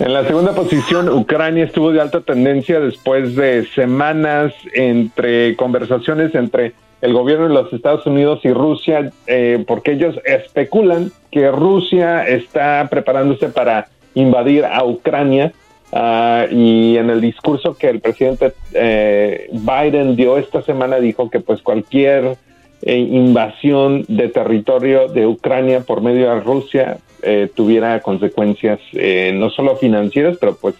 [0.00, 6.72] En la segunda posición, Ucrania estuvo de alta tendencia después de semanas entre conversaciones entre
[7.02, 12.88] el gobierno de los Estados Unidos y Rusia, eh, porque ellos especulan que Rusia está
[12.90, 15.52] preparándose para invadir a Ucrania.
[15.92, 21.40] Ah, y en el discurso que el presidente eh, Biden dio esta semana dijo que
[21.40, 22.38] pues cualquier
[22.80, 29.50] eh, invasión de territorio de Ucrania por medio de Rusia eh, tuviera consecuencias eh, no
[29.50, 30.74] solo financieras, pero pues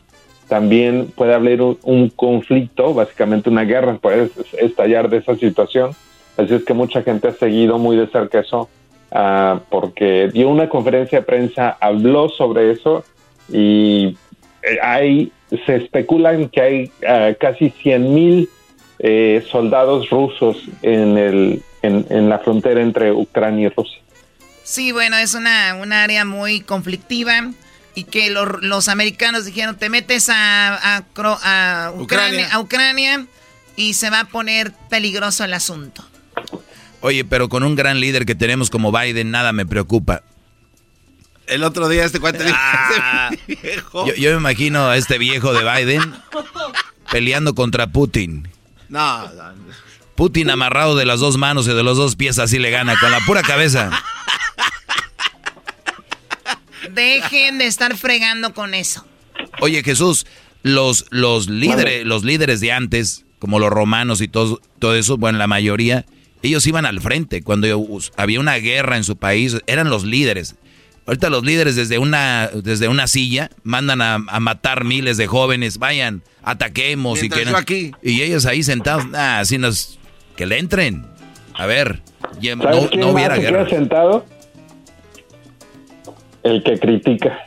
[0.48, 5.92] también puede haber un, conflicto, básicamente una guerra puede estallar de esa situación.
[6.36, 8.68] Así es que mucha gente ha seguido muy de cerca eso,
[9.12, 13.04] ah, porque dio una conferencia de prensa, habló sobre eso
[13.48, 14.16] y
[14.82, 15.32] hay,
[15.66, 18.48] se especulan que hay ah, casi 100 mil
[19.50, 24.00] soldados rusos en el en, la frontera entre Ucrania y Rusia.
[24.70, 25.72] Sí, bueno, es una,
[26.04, 27.50] área muy conflictiva
[27.96, 33.26] y que los americanos dijeron, te metes a, a, Ucrania, a Ucrania
[33.74, 36.08] y se va a poner peligroso el asunto.
[37.00, 40.22] Oye, pero con un gran líder que tenemos como Biden, nada me preocupa.
[41.48, 46.14] El otro día este cuate ah, yo, yo, me imagino a este viejo de Biden
[47.10, 48.48] peleando contra Putin.
[48.88, 49.52] No, no.
[50.14, 53.10] Putin amarrado de las dos manos y de los dos pies así le gana, con
[53.10, 53.90] la pura cabeza.
[56.92, 59.04] Dejen de estar fregando con eso.
[59.60, 60.26] Oye, Jesús,
[60.62, 65.38] los, los, líderes, los líderes de antes, como los romanos y todo, todo eso, bueno,
[65.38, 66.04] la mayoría,
[66.42, 67.42] ellos iban al frente.
[67.42, 67.68] Cuando
[68.16, 70.56] había una guerra en su país, eran los líderes.
[71.06, 75.78] Ahorita los líderes desde una, desde una silla mandan a, matar miles de jóvenes.
[75.78, 77.92] Vayan, ataquemos y que aquí.
[78.02, 79.98] Y ellos ahí sentados, ah, así nos
[80.36, 81.06] que le entren.
[81.54, 82.02] A ver,
[82.56, 83.68] no, no hubiera guerra.
[83.68, 84.24] sentado?
[86.42, 87.44] El que critica.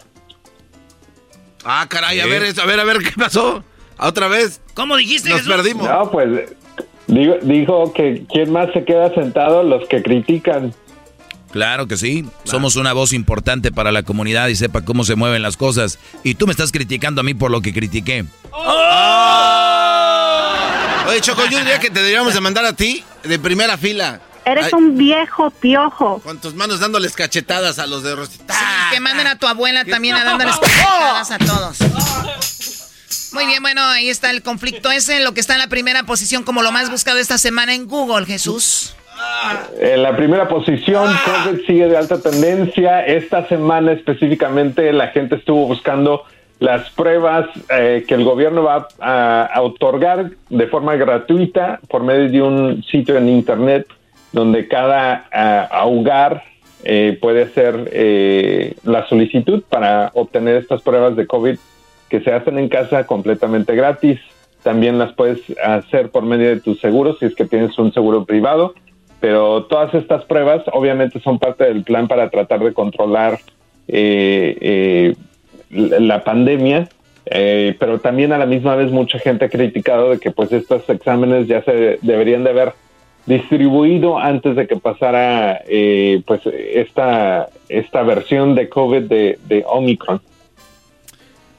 [1.66, 3.64] Ah, caray, a ver, a ver, a ver, ¿qué pasó?
[3.98, 4.62] ¿Otra vez?
[4.74, 5.88] ¿Cómo dijiste, Nos perdimos.
[5.88, 6.50] No, pues
[7.08, 10.74] dijo, dijo que quién más se queda sentado, los que critican.
[11.52, 12.26] Claro que sí.
[12.46, 16.00] Somos una voz importante para la comunidad y sepa cómo se mueven las cosas.
[16.24, 18.26] Y tú me estás criticando a mí por lo que critiqué.
[21.08, 24.20] Oye, Choco, yo diría que te deberíamos de mandar a ti de primera fila.
[24.46, 26.20] Eres Ay, un viejo piojo.
[26.20, 28.54] Con tus manos dándoles cachetadas a los de Rosita.
[28.92, 31.78] Que manden a tu abuela también a dándoles cachetadas a todos.
[33.34, 36.44] Muy bien, bueno, ahí está el conflicto ese, lo que está en la primera posición
[36.44, 38.96] como lo más buscado esta semana en Google, Jesús.
[39.80, 43.06] En la primera posición, COVID sigue de alta tendencia.
[43.06, 46.24] Esta semana específicamente la gente estuvo buscando
[46.60, 52.30] las pruebas eh, que el gobierno va a, a otorgar de forma gratuita por medio
[52.30, 53.88] de un sitio en internet
[54.34, 56.44] donde cada ah, hogar
[56.84, 61.58] eh, puede hacer eh, la solicitud para obtener estas pruebas de COVID
[62.10, 64.20] que se hacen en casa completamente gratis.
[64.64, 68.26] También las puedes hacer por medio de tu seguro si es que tienes un seguro
[68.26, 68.74] privado.
[69.20, 73.40] Pero todas estas pruebas obviamente son parte del plan para tratar de controlar
[73.88, 75.16] eh, eh,
[75.70, 76.90] la pandemia.
[77.26, 80.90] Eh, pero también a la misma vez mucha gente ha criticado de que pues estos
[80.90, 82.74] exámenes ya se deberían de haber
[83.26, 90.22] distribuido antes de que pasara eh, pues esta esta versión de COVID de, de Omicron.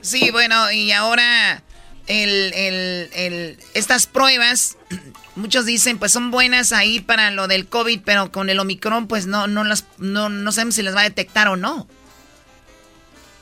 [0.00, 1.62] Sí, bueno, y ahora
[2.06, 4.76] el, el, el- estas pruebas,
[5.36, 9.26] muchos dicen, pues son buenas ahí para lo del COVID, pero con el Omicron, pues
[9.26, 11.88] no, no las, no, no sabemos si las va a detectar o no.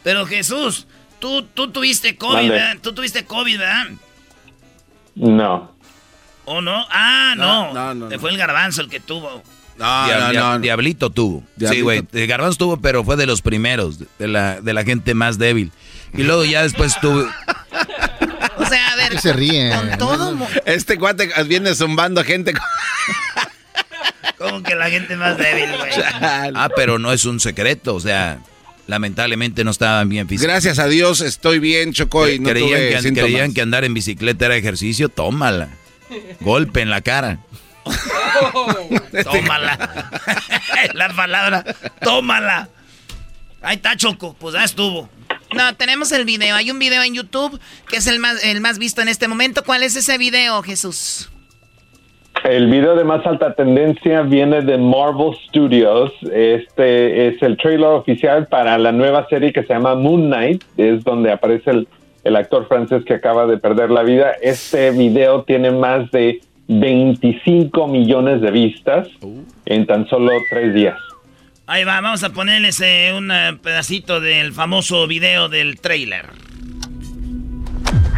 [0.04, 0.86] Pero Jesús,
[1.18, 2.52] tú, tú tuviste COVID.
[2.80, 3.86] Tú tuviste COVID, ¿verdad?
[5.16, 5.72] No.
[6.44, 6.86] ¿O no?
[6.90, 7.72] Ah, no.
[7.72, 8.20] No, no, no, Te no.
[8.20, 9.42] fue el garbanzo el que tuvo.
[9.78, 11.42] Dia- dia- Diablito tuvo.
[11.58, 12.02] Sí, güey.
[12.12, 15.72] El Garbanzo tuvo, pero fue de los primeros, de la, de la gente más débil.
[16.14, 17.26] Y luego ya después tuvo.
[18.58, 19.72] O sea, a ver, se ríen?
[19.76, 20.32] con todo...
[20.34, 22.52] mo- Este cuate viene zumbando gente.
[22.52, 22.62] con-
[24.38, 25.90] Como que la gente más débil, güey.
[26.20, 28.38] Ah, pero no es un secreto, o sea,
[28.86, 30.66] lamentablemente no estaban bien físicamente.
[30.66, 33.30] Gracias a Dios estoy bien, Choco, y no creían, tuve que, síntomas.
[33.30, 35.68] creían que andar en bicicleta era ejercicio, tómala.
[36.40, 37.38] Golpe en la cara.
[39.24, 40.12] Tómala.
[40.94, 41.64] la palabra,
[42.00, 42.68] tómala.
[43.60, 44.34] Ahí está, Choco.
[44.38, 45.08] Pues ya estuvo.
[45.54, 46.56] No, tenemos el video.
[46.56, 49.62] Hay un video en YouTube que es el más, el más visto en este momento.
[49.64, 51.30] ¿Cuál es ese video, Jesús?
[52.44, 56.10] El video de más alta tendencia viene de Marvel Studios.
[56.32, 60.64] Este es el trailer oficial para la nueva serie que se llama Moon Knight.
[60.76, 61.88] Es donde aparece el,
[62.24, 64.32] el actor francés que acaba de perder la vida.
[64.42, 69.08] Este video tiene más de 25 millones de vistas
[69.66, 70.98] en tan solo tres días.
[71.66, 76.26] Ahí va, vamos a ponerles eh, un eh, pedacito del famoso video del trailer.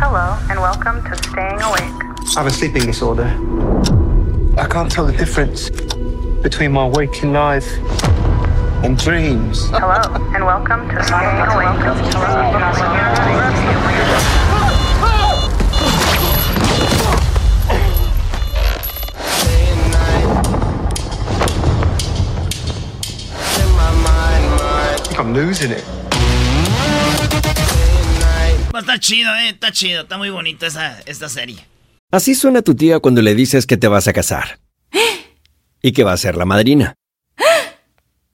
[0.01, 2.05] Hello, and welcome to Staying Awake.
[2.37, 3.27] I have a sleeping disorder.
[4.59, 5.71] I can't tell the difference
[6.43, 7.67] between my waking life
[8.85, 9.71] and dreams.
[9.71, 9.97] Hello,
[10.35, 11.01] and welcome to.
[11.01, 11.01] I
[25.03, 25.83] think I'm losing it.
[28.71, 31.65] Pues está chido, eh, está chido, está muy bonita esa, esta serie.
[32.11, 34.59] Así suena tu tía cuando le dices que te vas a casar.
[35.81, 36.97] Y que va a ser la madrina.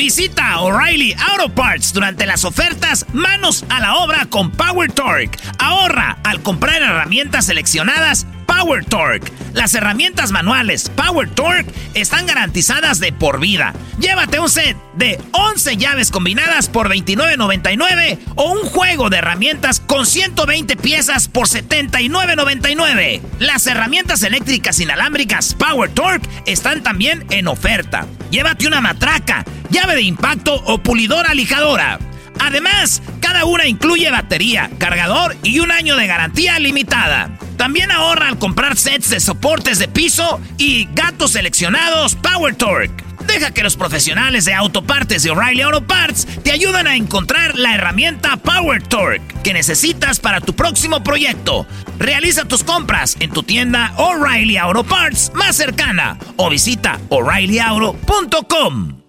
[0.00, 5.38] Visita O'Reilly Auto Parts durante las ofertas Manos a la obra con Power Torque.
[5.58, 9.32] Ahorra al comprar herramientas seleccionadas Power Torque.
[9.52, 13.72] Las herramientas manuales Power Torque están garantizadas de por vida.
[14.00, 20.04] Llévate un set de 11 llaves combinadas por $29.99 o un juego de herramientas con
[20.04, 23.20] 120 piezas por $79.99.
[23.38, 28.08] Las herramientas eléctricas inalámbricas Power Torque están también en oferta.
[28.32, 32.00] Llévate una matraca, llave de impacto o pulidora lijadora.
[32.40, 37.30] Además, cada una incluye batería, cargador y un año de garantía limitada.
[37.56, 43.04] También ahorra al comprar sets de soportes de piso y gatos seleccionados Power Torque.
[43.26, 47.74] Deja que los profesionales de autopartes de O'Reilly Auto Parts te ayuden a encontrar la
[47.74, 51.66] herramienta Power Torque que necesitas para tu próximo proyecto.
[51.98, 58.99] Realiza tus compras en tu tienda O'Reilly Auto Parts más cercana o visita o'ReillyAuto.com.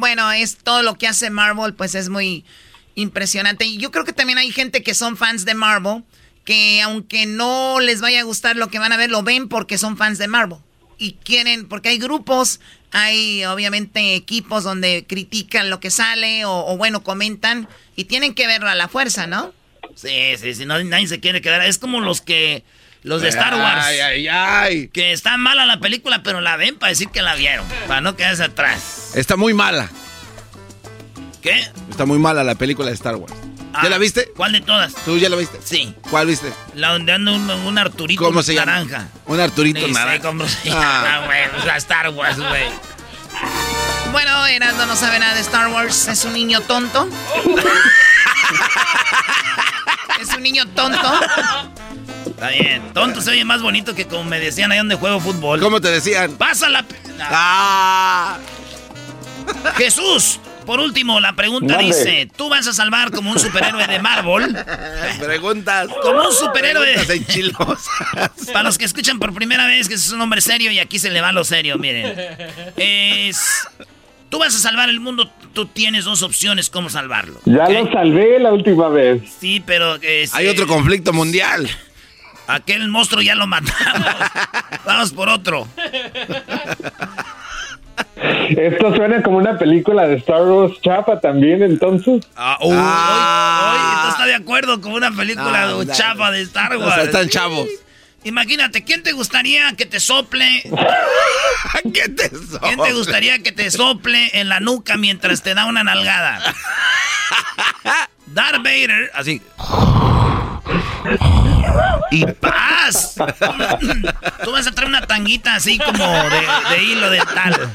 [0.00, 2.44] Bueno, es todo lo que hace Marvel, pues es muy
[2.94, 3.66] impresionante.
[3.66, 6.04] Y yo creo que también hay gente que son fans de Marvel,
[6.44, 9.76] que aunque no les vaya a gustar lo que van a ver, lo ven porque
[9.76, 10.58] son fans de Marvel.
[10.96, 12.60] Y quieren, porque hay grupos,
[12.92, 18.70] hay obviamente equipos donde critican lo que sale o, bueno, comentan y tienen que verlo
[18.70, 19.52] a la fuerza, ¿no?
[19.94, 21.62] Sí, sí, sí, nadie se quiere quedar.
[21.62, 22.64] Es como los que
[23.02, 23.84] los de Star Wars.
[23.84, 24.88] Ay, ay, ay.
[24.88, 27.66] Que está mala la película, pero la ven para decir que la vieron.
[27.88, 29.12] Para no quedarse atrás.
[29.14, 29.88] Está muy mala.
[31.42, 31.60] ¿Qué?
[31.90, 33.32] Está muy mala la película de Star Wars.
[33.72, 34.30] ¿Ya Ah, la viste?
[34.36, 34.94] ¿Cuál de todas?
[35.04, 35.58] ¿Tú ya la viste?
[35.64, 35.94] Sí.
[36.10, 36.52] ¿Cuál viste?
[36.74, 38.72] La donde anda un, un Arturito ¿Cómo se llama?
[38.72, 39.08] naranja.
[39.26, 40.22] Un Arturito Ni sé naranja.
[40.26, 41.02] cómo se Ah.
[41.04, 41.40] llama, güey.
[41.58, 42.64] O sea, Star Wars, güey.
[44.10, 47.08] Bueno, Erasmo no sabe nada de Star Wars, es un niño tonto.
[50.20, 51.20] es un niño tonto.
[52.40, 52.80] Está bien.
[52.94, 55.60] Tonto se oye más bonito que como me decían ahí donde juego fútbol.
[55.60, 56.38] ¿Cómo te decían?
[56.38, 56.86] Pasa la...
[57.20, 58.38] Ah.
[59.76, 64.56] Jesús, por último, la pregunta dice, ¿tú vas a salvar como un superhéroe de Marvel?
[65.20, 65.88] Preguntas.
[66.00, 66.94] Como un superhéroe.
[66.94, 68.30] Preguntas enchilosas.
[68.54, 71.10] Para los que escuchan por primera vez, que es un hombre serio y aquí se
[71.10, 72.16] le va lo serio, miren.
[72.78, 73.68] Es...
[74.30, 77.38] Tú vas a salvar el mundo, tú tienes dos opciones cómo salvarlo.
[77.44, 79.20] Ya lo salvé la última vez.
[79.40, 79.96] Sí, pero...
[79.96, 81.68] este, Hay otro conflicto mundial.
[82.54, 84.08] Aquel monstruo ya lo matamos.
[84.84, 85.68] Vamos por otro.
[88.48, 92.22] Esto suena como una película de Star Wars chapa también, entonces.
[92.36, 92.76] Ah, uy, hoy,
[94.04, 96.94] hoy está de acuerdo con una película No, de no, chapa de Star o Wars.
[96.94, 97.68] sea, están chavos.
[98.24, 100.62] Imagínate, ¿quién te gustaría que te sople?
[101.94, 102.30] ¿Qué te
[102.60, 106.38] ¿Quién te gustaría que te sople en la nuca mientras te da una nalgada?
[108.26, 109.40] Darth Vader, así.
[112.10, 113.14] Y paz.
[114.44, 117.70] Tú vas a traer una tanguita así como de, de hilo dental.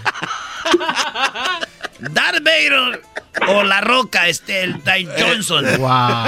[1.99, 3.01] Darth Vader
[3.47, 5.65] o La Roca, este, el Ty Johnson.
[5.77, 6.25] Wow.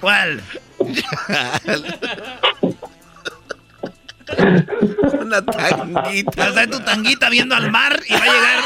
[0.00, 0.42] ¿Cuál?
[5.20, 6.30] Una tanguita.
[6.36, 8.64] Vas a traer tu tanguita viendo al mar y va a llegar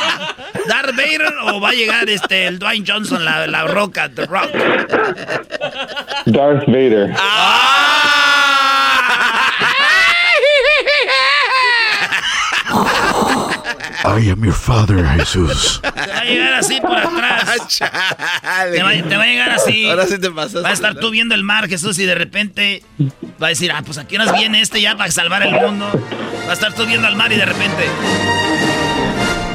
[0.69, 4.51] Darth Vader o va a llegar este el Dwayne Johnson, la, la roca, The Rock.
[6.27, 7.15] Darth Vader.
[14.05, 15.80] I am your father, Jesús.
[15.82, 17.78] Te va a llegar así por atrás.
[18.72, 19.88] Te va, te va a llegar así.
[19.88, 22.82] Ahora sí te pasaste, Va a estar tú viendo el mar, Jesús, y de repente
[23.42, 25.90] va a decir, ah, pues aquí nos viene este ya para salvar el mundo.
[26.46, 27.88] Va a estar tú viendo al mar y de repente.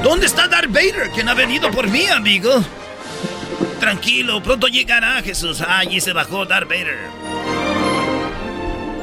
[0.04, 1.12] ¿Dónde está Darth Vader?
[1.14, 2.64] ¿Quién ha venido por mí, amigo?
[3.80, 5.62] Tranquilo, pronto llegará Jesús.
[5.62, 6.98] Ah, allí se bajó Darth Vader.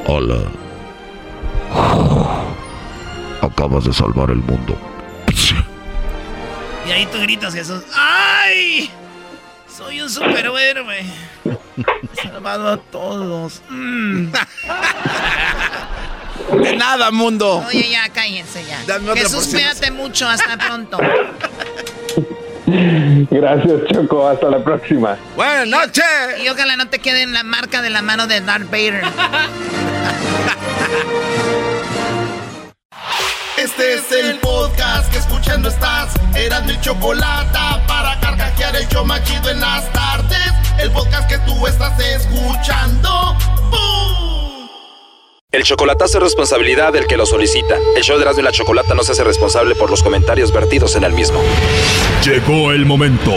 [0.05, 0.43] Hola.
[3.41, 4.90] Acabas de salvar el mundo.
[6.87, 7.83] Y ahí tú gritas, Jesús.
[7.95, 8.89] ¡Ay!
[9.67, 11.05] Soy un superhéroe.
[11.45, 13.61] He salvado a todos.
[13.69, 14.31] Mm.
[16.63, 17.63] De nada, mundo.
[17.67, 18.81] Oye, ya, cállense ya.
[18.85, 20.27] Dame otra Jesús, cuídate mucho.
[20.27, 20.97] Hasta pronto.
[23.29, 24.27] Gracias, Choco.
[24.27, 25.17] Hasta la próxima.
[25.35, 26.03] Buenas noches.
[26.43, 29.03] Y ojalá no te quede en la marca de la mano de Darth Vader.
[33.81, 36.13] Este es el podcast que escuchando estás.
[36.35, 37.57] Eran mi chocolate
[37.87, 40.53] para carcajear el show más chido en las tardes.
[40.77, 43.09] El podcast que tú estás escuchando.
[43.71, 44.67] ¡Bum!
[45.51, 47.75] El chocolatazo es responsabilidad del que lo solicita.
[47.95, 50.95] El show de Erasmo y la Chocolata no se hace responsable por los comentarios vertidos
[50.95, 51.41] en el mismo.
[52.23, 53.33] Llegó el momento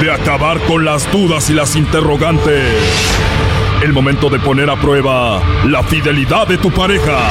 [0.00, 2.74] de acabar con las dudas y las interrogantes.
[3.84, 7.30] El momento de poner a prueba la fidelidad de tu pareja.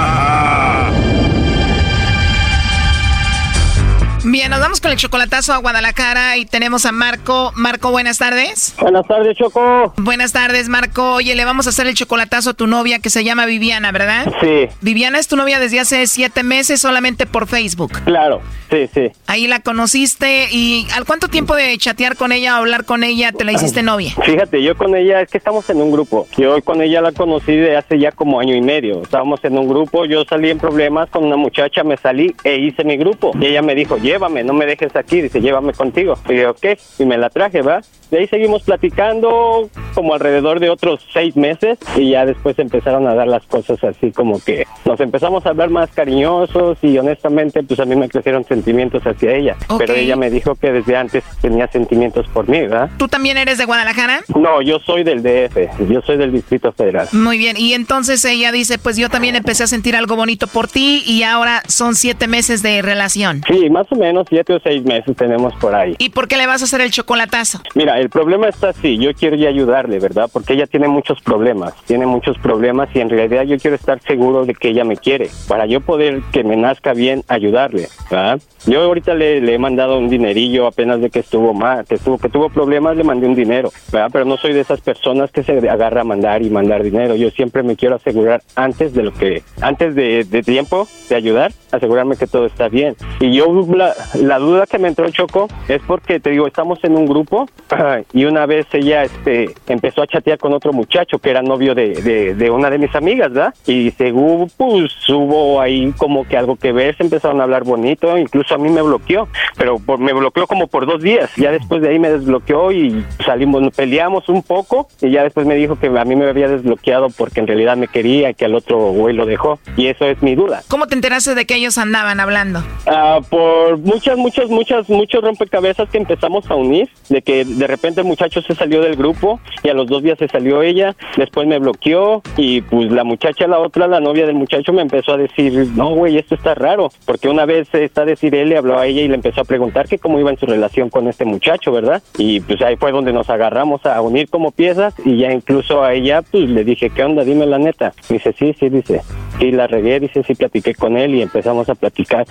[4.49, 7.53] Nos vamos con el chocolatazo a Guadalajara y tenemos a Marco.
[7.55, 8.75] Marco, buenas tardes.
[8.81, 9.93] Buenas tardes, Choco.
[9.97, 11.13] Buenas tardes, Marco.
[11.13, 14.33] Oye, le vamos a hacer el chocolatazo a tu novia que se llama Viviana, ¿verdad?
[14.41, 14.67] Sí.
[14.81, 17.91] Viviana es tu novia desde hace siete meses solamente por Facebook.
[18.03, 19.11] Claro, sí, sí.
[19.27, 23.31] Ahí la conociste y ¿al cuánto tiempo de chatear con ella o hablar con ella
[23.31, 24.13] te la hiciste novia?
[24.25, 26.27] Fíjate, yo con ella, es que estamos en un grupo.
[26.37, 29.03] Yo con ella la conocí de hace ya como año y medio.
[29.03, 32.83] Estábamos en un grupo, yo salí en problemas con una muchacha, me salí e hice
[32.83, 33.31] mi grupo.
[33.39, 36.15] Y ella me dijo, llévame, no me dejes aquí, dice, llévame contigo.
[36.29, 36.77] Y yo, ¿qué?
[36.99, 37.81] Y me la traje, ¿va?
[38.11, 43.15] De ahí seguimos platicando como alrededor de otros seis meses y ya después empezaron a
[43.15, 47.79] dar las cosas así como que nos empezamos a hablar más cariñosos y honestamente pues
[47.79, 49.55] a mí me crecieron sentimientos hacia ella.
[49.77, 52.89] Pero ella me dijo que desde antes tenía sentimientos por mí, ¿verdad?
[52.97, 54.19] ¿Tú también eres de Guadalajara?
[54.35, 57.07] No, yo soy del DF, yo soy del Distrito Federal.
[57.13, 60.67] Muy bien, y entonces ella dice, pues yo también empecé a sentir algo bonito por
[60.67, 63.41] ti y ahora son siete meses de relación.
[63.47, 65.95] Sí, más o menos siete o seis meses tenemos por ahí.
[65.97, 67.61] ¿Y por qué le vas a hacer el chocolatazo?
[67.75, 70.29] Mira, el problema está así, yo quiero ya ayudarle, ¿verdad?
[70.31, 74.45] Porque ella tiene muchos problemas, tiene muchos problemas y en realidad yo quiero estar seguro
[74.45, 78.39] de que ella me quiere, para yo poder que me nazca bien ayudarle, ¿verdad?
[78.65, 82.17] Yo ahorita le, le he mandado un dinerillo apenas de que estuvo mal, que estuvo,
[82.17, 84.09] que tuvo problemas, le mandé un dinero, ¿verdad?
[84.11, 87.15] Pero no soy de esas personas que se agarra a mandar y mandar dinero.
[87.15, 91.51] Yo siempre me quiero asegurar antes de lo que, antes de, de tiempo de ayudar,
[91.71, 92.95] asegurarme que todo está bien.
[93.19, 96.95] Y yo la, la duda que me entró Choco es porque te digo, estamos en
[96.95, 97.47] un grupo
[98.13, 101.93] y una vez ella este empezó a chatear con otro muchacho que era novio de,
[102.01, 103.53] de, de una de mis amigas, ¿verdad?
[103.65, 108.17] Y según pues hubo ahí como que algo que ver, se empezaron a hablar bonito,
[108.17, 111.81] incluso a mí me bloqueó, pero por, me bloqueó como por dos días, ya después
[111.81, 115.87] de ahí me desbloqueó y salimos, peleamos un poco y ya después me dijo que
[115.87, 119.15] a mí me había desbloqueado porque en realidad me quería y que al otro güey
[119.15, 120.61] lo dejó y eso es mi duda.
[120.67, 122.63] ¿Cómo te enteraste de que ellos andaban hablando?
[122.87, 128.01] Ah, por muchas, muchas, muchas, muchos rompecabezas que empezamos a unir, de que de repente
[128.01, 131.47] el muchacho se salió del grupo y a los dos días se salió ella, después
[131.47, 135.17] me bloqueó y pues la muchacha, la otra, la novia del muchacho me empezó a
[135.17, 138.87] decir, no güey, esto está raro, porque una vez está decir él le habló a
[138.87, 141.71] ella y le empezó a preguntar que cómo iba en su relación con este muchacho,
[141.71, 142.01] ¿verdad?
[142.17, 145.93] Y pues ahí fue donde nos agarramos a unir como piezas y ya incluso a
[145.93, 147.23] ella pues le dije, ¿qué onda?
[147.23, 147.93] Dime la neta.
[148.09, 149.01] Dice, sí, sí, dice,
[149.39, 152.25] sí, la regué, dice, sí, platiqué con él y empezamos a platicar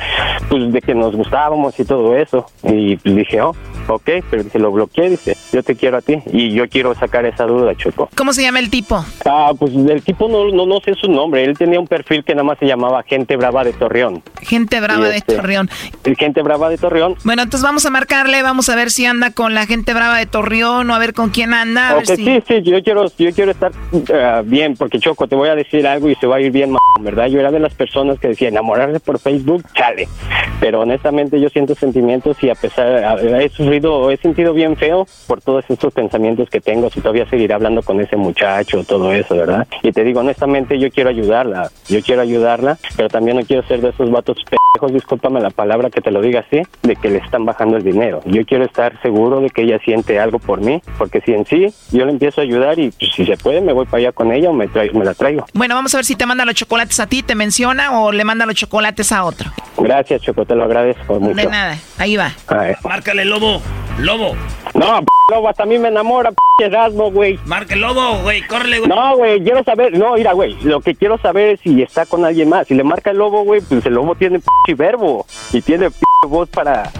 [0.49, 1.15] pues de que nos
[1.51, 2.47] gustábamos y todo eso.
[2.63, 3.55] Y dije, oh,
[3.89, 7.27] ok, pero dice, lo bloqueé, dice, yo te quiero a ti y yo quiero sacar
[7.27, 8.09] esa duda, Choco.
[8.17, 9.05] ¿Cómo se llama el tipo?
[9.25, 12.35] Ah, pues el tipo no, no, no sé su nombre, él tenía un perfil que
[12.35, 14.23] nada más se llamaba Gente Brava de Torreón.
[14.43, 15.69] Gente brava Y de este, Torreón.
[16.19, 17.17] Gente Brava de Torreón.
[17.25, 20.27] Bueno, entonces vamos a marcarle, vamos a ver si anda con la gente brava de
[20.27, 21.91] Torreón o a ver con quién anda.
[21.91, 23.73] A ver Ok, si- sí, sí, yo quiero, yo quiero estar
[24.15, 26.75] ah, bien, porque Choco, te voy a decir algo y se va a ir bien,
[27.01, 27.27] ¿verdad?
[27.27, 30.09] Yo era de las personas que decía enamorarse por Facebook, chale.
[30.61, 35.41] Pero honestamente yo siento sentimientos y a pesar, he sufrido, he sentido bien feo por
[35.41, 39.67] todos estos pensamientos que tengo, si todavía seguiré hablando con ese muchacho, todo eso, ¿verdad?
[39.83, 43.81] Y te digo, honestamente yo quiero ayudarla, yo quiero ayudarla, pero también no quiero ser
[43.81, 47.19] de esos vatos pendejos, discúlpame la palabra que te lo diga así, de que le
[47.19, 48.21] están bajando el dinero.
[48.25, 51.69] Yo quiero estar seguro de que ella siente algo por mí, porque si en sí
[51.91, 54.33] yo le empiezo a ayudar y pues, si se puede me voy para allá con
[54.33, 55.45] ella o me, traigo- me la traigo.
[55.55, 58.25] Bueno, vamos a ver si te manda los chocolates a ti, te menciona o le
[58.25, 59.51] manda los chocolates a otro.
[59.79, 61.47] Gracias, Choco, te lo agradezco mucho.
[61.47, 62.33] De nada, ahí va.
[62.49, 62.75] Ay.
[62.85, 63.61] Márcale, lobo.
[63.99, 64.35] Lobo.
[64.75, 67.39] No, p lobo, hasta a mí me enamora, p Erasmo, güey.
[67.47, 68.43] Marca el lobo, güey.
[68.43, 68.89] Córrele, güey.
[68.91, 72.25] No, güey, quiero saber, no, mira, güey, lo que quiero saber es si está con
[72.25, 72.67] alguien más.
[72.67, 75.97] Si le marca el lobo, güey, pues el lobo tiene p verbo y tiene p
[76.29, 76.91] voz para,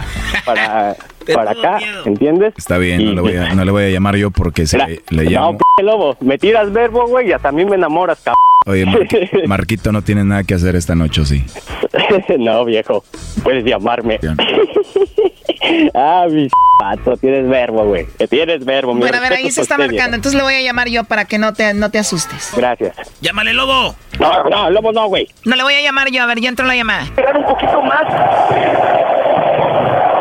[0.47, 0.97] para,
[1.35, 2.55] para acá, ¿entiendes?
[2.57, 5.03] Está bien, no le, voy a, no le voy a llamar yo porque se le,
[5.11, 5.59] le No, llamo.
[5.59, 8.37] p lobo, me tiras verbo, güey, y hasta a mí me enamoras, cabrón.
[8.67, 9.09] Oye, Mar-
[9.47, 11.43] Marquito no tiene nada que hacer esta noche, ¿o sí?
[12.39, 13.03] no, viejo,
[13.43, 14.21] puedes llamarme.
[15.95, 16.47] ah, mi
[16.79, 18.07] pato, tienes verbo, güey.
[18.29, 20.61] Tienes verbo, mi Bueno, a ver, ahí se está usted, marcando, entonces le voy a
[20.61, 22.53] llamar yo para que no te, no te asustes.
[22.55, 22.95] Gracias.
[23.23, 23.95] Llámale, lobo.
[24.19, 25.27] No, no, lobo no, güey.
[25.47, 27.05] No le voy a llamar yo, a ver, ya entró la llamada.
[27.05, 28.05] Esperar un poquito más.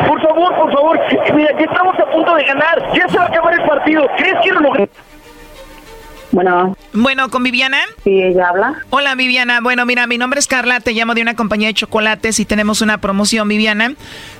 [0.08, 0.98] Por favor, por favor.
[1.34, 2.90] Mira, ya estamos a punto de ganar.
[2.96, 4.06] Ya se va a acabar el partido.
[4.16, 4.88] ¿Crees que lo logré?
[6.32, 6.76] Bueno.
[6.92, 7.78] Bueno, ¿con Viviana?
[8.04, 8.84] Sí, ella habla.
[8.90, 9.60] Hola, Viviana.
[9.60, 12.82] Bueno, mira, mi nombre es Carla, te llamo de una compañía de chocolates y tenemos
[12.82, 13.94] una promoción, Viviana,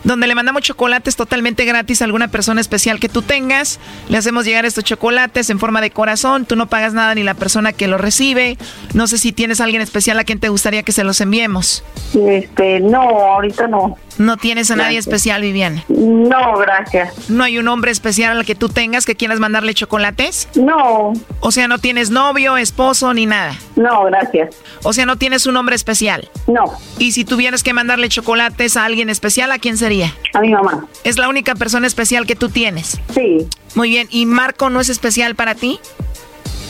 [0.05, 3.81] donde le mandamos chocolates totalmente gratis a alguna persona especial que tú tengas.
[4.09, 7.35] Le hacemos llegar estos chocolates en forma de corazón, tú no pagas nada ni la
[7.35, 8.57] persona que lo recibe.
[8.95, 11.85] No sé si tienes a alguien especial a quien te gustaría que se los enviemos.
[12.15, 13.97] Este, no, ahorita no.
[14.21, 15.83] No tienes a nadie especial, Viviana.
[15.89, 17.31] No, gracias.
[17.31, 20.47] ¿No hay un hombre especial al que tú tengas que quieras mandarle chocolates?
[20.57, 21.15] No.
[21.41, 23.57] O sea, no tienes novio, esposo ni nada.
[23.77, 24.55] No, gracias.
[24.83, 26.29] O sea, no tienes un hombre especial.
[26.47, 26.65] No.
[26.99, 30.15] Y si tuvieras que mandarle chocolates a alguien especial, ¿a quién sería?
[30.35, 30.85] A mi mamá.
[31.03, 33.01] ¿Es la única persona especial que tú tienes?
[33.15, 33.49] Sí.
[33.75, 34.07] Muy bien.
[34.11, 35.81] ¿Y Marco no es especial para ti?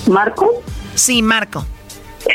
[0.07, 0.63] ¿Marco?
[0.95, 1.67] Sí, Marco.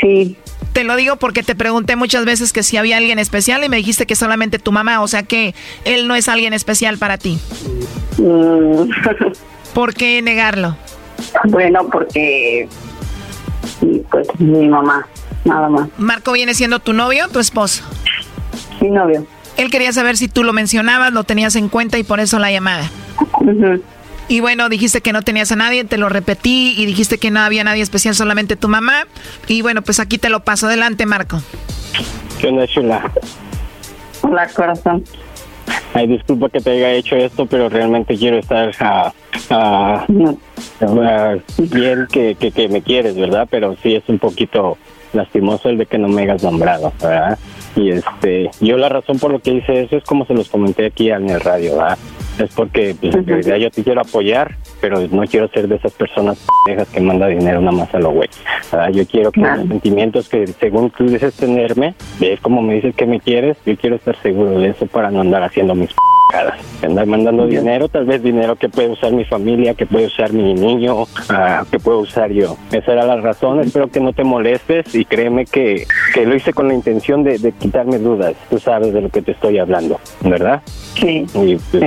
[0.02, 0.36] Sí.
[0.76, 3.78] Te lo digo porque te pregunté muchas veces que si había alguien especial y me
[3.78, 7.40] dijiste que solamente tu mamá, o sea que él no es alguien especial para ti.
[8.18, 8.90] Mm.
[9.74, 10.76] ¿Por qué negarlo?
[11.46, 12.68] Bueno, porque
[14.12, 15.08] pues mi mamá,
[15.46, 15.88] nada más.
[15.98, 17.86] ¿Marco viene siendo tu novio o tu esposo?
[18.82, 19.26] Mi novio.
[19.56, 22.52] Él quería saber si tú lo mencionabas, lo tenías en cuenta y por eso la
[22.52, 22.92] llamada.
[24.28, 27.42] Y bueno, dijiste que no tenías a nadie, te lo repetí y dijiste que no
[27.42, 29.06] había nadie especial, solamente tu mamá.
[29.48, 30.68] Y bueno, pues aquí te lo paso.
[30.68, 31.42] Adelante, Marco.
[32.40, 33.12] ¿Qué onda, chula?
[34.22, 35.04] Hola, corazón.
[35.94, 39.14] Ay, disculpa que te haya hecho esto, pero realmente quiero estar ah,
[39.50, 40.06] ah,
[40.82, 43.48] ah, bien que, que, que me quieres, ¿verdad?
[43.50, 44.78] Pero sí es un poquito
[45.14, 47.38] lastimoso el de que no me hayas nombrado, ¿verdad?
[47.76, 50.88] Y este, yo la razón por lo que hice eso es como se los comenté
[50.88, 51.98] aquí en el radio, ¿verdad?
[52.40, 55.94] Es porque pues, en realidad yo te quiero apoyar, pero no quiero ser de esas
[55.94, 58.30] personas pendejas que manda dinero nada más a lo güey.
[58.72, 58.90] ¿verdad?
[58.92, 63.06] Yo quiero que los sentimientos que según tú dices tenerme, ves como me dices que
[63.06, 66.15] me quieres, yo quiero estar seguro de eso para no andar haciendo mis pendejadas.
[66.82, 70.54] Andar mandando dinero, tal vez dinero que puede usar mi familia, que puede usar mi
[70.54, 72.58] niño, ah, que puedo usar yo.
[72.72, 76.54] Esa era la razón, espero que no te molestes y créeme que, que lo hice
[76.54, 78.34] con la intención de, de quitarme dudas.
[78.50, 80.62] Tú sabes de lo que te estoy hablando, ¿verdad?
[80.96, 81.26] Sí.
[81.34, 81.84] Y, pues,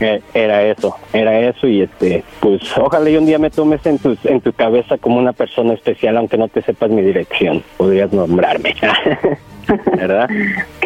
[0.00, 3.98] eh, era eso, era eso y este, pues ojalá y un día me tomes en
[3.98, 8.10] tu, en tu cabeza como una persona especial, aunque no te sepas mi dirección, podrías
[8.10, 8.74] nombrarme,
[9.96, 10.28] ¿verdad?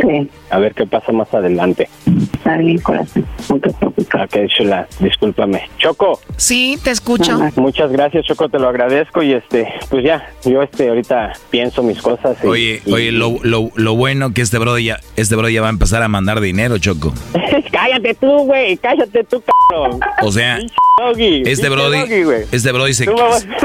[0.01, 0.31] Sí.
[0.51, 1.89] A ver qué pasa más adelante.
[2.33, 3.27] Está bien, corazón.
[3.49, 4.07] No te preocupes.
[4.15, 5.69] Ok, chula, discúlpame.
[5.79, 6.21] Choco.
[6.37, 7.39] Sí, te escucho.
[7.57, 12.01] Muchas gracias, Choco, te lo agradezco y este, pues ya, yo este ahorita pienso mis
[12.01, 12.37] cosas.
[12.43, 15.61] y- Oye, y- oye, lo, lo, lo bueno que este bro ya, este bro ya
[15.63, 17.13] va a empezar a mandar dinero, Choco.
[17.73, 20.01] cállate tú, güey, cállate tú, cabrón.
[20.23, 22.13] O sea, este brody,
[22.53, 23.07] este brody se,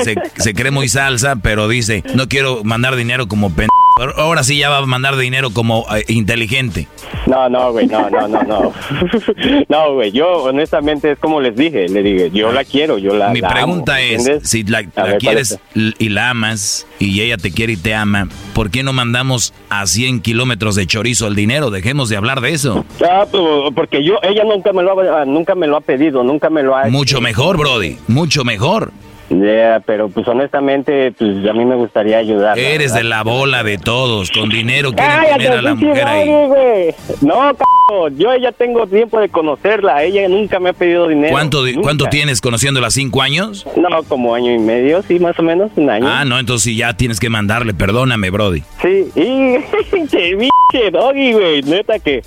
[0.03, 3.67] se, se cree muy salsa, pero dice, no quiero mandar dinero como pen...
[4.15, 6.87] Ahora sí ya va a mandar dinero como eh, inteligente.
[7.25, 8.73] No, no, güey, no, no, no, no.
[9.69, 13.29] No, güey, yo honestamente es como les dije, le dije, yo la quiero, yo la
[13.29, 14.49] Mi la amo, pregunta es, ¿entiendes?
[14.49, 17.77] si la, A la ver, ¿cuál quieres y la amas y ella te quiere y
[17.77, 21.69] te ama, ¿por qué no mandamos a 100 kilómetros de chorizo el dinero?
[21.69, 22.85] Dejemos de hablar de eso.
[23.03, 23.43] Ah, pues,
[23.75, 26.75] porque yo, ella nunca me lo ha, nunca me lo ha pedido, nunca me lo
[26.75, 28.91] ha Mucho mejor, Brody, mucho mejor.
[29.29, 32.57] Yeah, pero pues honestamente, pues a mí me gustaría ayudar.
[32.57, 36.95] Eres de la bola de todos, con dinero quieren Cállate, tener a la mujer ahí.
[37.21, 37.63] No, c
[38.17, 41.31] yo ya tengo tiempo de conocerla, ella nunca me ha pedido dinero.
[41.31, 41.81] ¿Cuánto, nunca.
[41.81, 42.91] ¿Cuánto tienes conociéndola?
[42.91, 43.65] ¿Cinco años?
[43.75, 46.07] No, como año y medio, sí, más o menos, un año.
[46.07, 48.63] Ah, no, entonces sí ya tienes que mandarle, perdóname, Brody.
[48.81, 49.57] Sí, y
[50.07, 52.21] che, pinche doggy, güey, neta que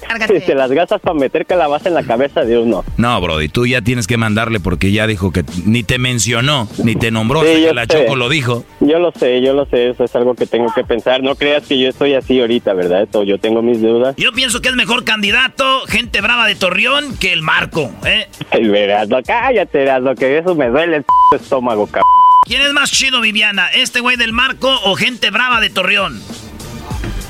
[0.44, 2.84] se las gastas para meter calabaza en la cabeza de uno.
[2.96, 6.91] No, Brody, tú ya tienes que mandarle porque ya dijo que ni te mencionó, ni
[6.96, 7.88] te nombró, Sí, hasta yo que la sé.
[7.88, 8.64] Choco lo dijo.
[8.80, 11.22] Yo lo sé, yo lo sé, eso es algo que tengo que pensar.
[11.22, 13.02] No creas que yo estoy así ahorita, ¿verdad?
[13.02, 14.14] Esto, yo tengo mis dudas.
[14.16, 18.28] Yo pienso que es mejor candidato, gente brava de Torreón, que el Marco, ¿eh?
[18.50, 21.04] Ay, verás, no, cállate, lo que eso me duele el
[21.38, 22.02] estómago, cabrón.
[22.44, 23.68] ¿Quién es más chido, Viviana?
[23.68, 26.20] ¿Este güey del Marco o gente brava de Torreón?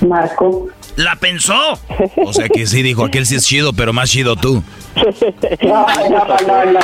[0.00, 0.68] Marco.
[0.96, 1.78] ¿La pensó?
[2.24, 4.62] O sea que sí dijo, aquel sí es chido, pero más chido tú.
[5.62, 6.80] No, no, no, no.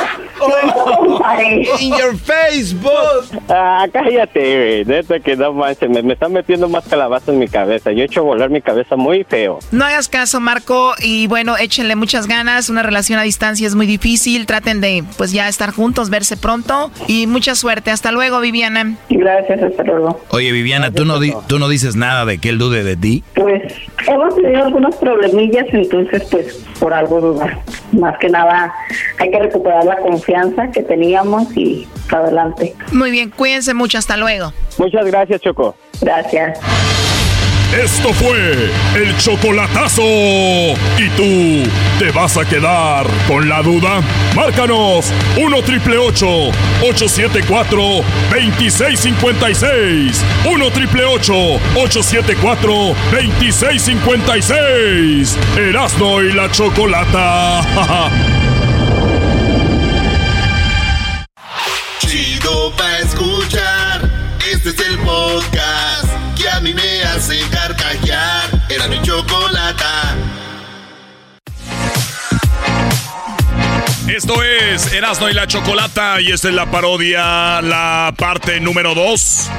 [1.79, 3.39] In your Facebook.
[3.49, 4.85] Ah, cállate, güey.
[4.85, 7.91] Neta que no manches, me, me están metiendo más calabaza en mi cabeza.
[7.91, 9.59] Yo he hecho volar mi cabeza muy feo.
[9.71, 12.69] No hagas caso, Marco, y bueno, échenle muchas ganas.
[12.69, 14.45] Una relación a distancia es muy difícil.
[14.45, 16.91] Traten de, pues ya estar juntos, verse pronto.
[17.07, 17.91] Y mucha suerte.
[17.91, 18.95] Hasta luego, Viviana.
[19.09, 20.19] Gracias, hasta luego.
[20.29, 23.23] Oye, Viviana, ¿tú no, di- ¿tú no dices nada de que él dude de ti?
[23.35, 23.61] Pues
[24.07, 27.59] hemos tenido algunos problemillas, entonces pues por algo dudar.
[27.91, 28.73] Más que nada
[29.17, 32.75] hay que recuperar la confianza que teníamos y para adelante.
[32.91, 33.97] Muy bien, cuídense mucho.
[33.97, 34.53] Hasta luego.
[34.77, 35.75] Muchas gracias, Choco.
[36.01, 36.59] Gracias.
[37.73, 40.01] Esto fue el chocolatazo.
[40.01, 41.69] ¿Y tú
[41.99, 44.01] te vas a quedar con la duda?
[44.35, 47.79] Márcanos 1 triple 874
[48.31, 50.25] 2656.
[50.45, 55.37] 1 triple 874 2656.
[55.55, 57.61] Erasno y la chocolata.
[61.99, 64.09] Chido pa' escuchar.
[64.51, 67.39] Este es el podcast que a mí me hace
[67.89, 68.49] carcajear.
[68.69, 70.15] Era chocolata.
[74.07, 79.49] Esto es Erasmo y la Chocolata y esta es la parodia, la parte número 2.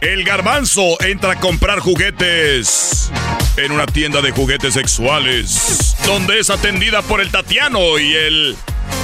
[0.00, 3.10] El garbanzo entra a comprar juguetes
[3.56, 8.56] en una tienda de juguetes sexuales, donde es atendida por el Tatiano y el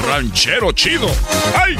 [0.04, 1.08] ranchero chido.
[1.54, 1.76] ¡Ay!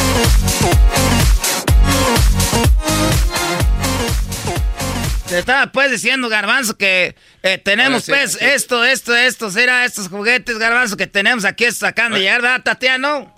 [5.29, 10.59] Te estaba pues diciendo, Garbanzo, que eh, tenemos pues esto, esto, esto, será estos juguetes,
[10.59, 13.35] Garbanzo, que tenemos aquí, acaban de llegar, ¿verdad, Tatiano?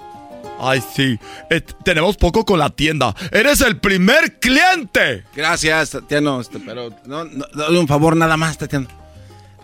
[0.61, 1.19] Ay, sí.
[1.51, 3.15] Eh, tenemos poco con la tienda.
[3.33, 5.25] ¡Eres el primer cliente!
[5.35, 6.41] Gracias, Tatiano.
[6.41, 8.87] Este, pero no, no, dale un favor nada más, Tatiano.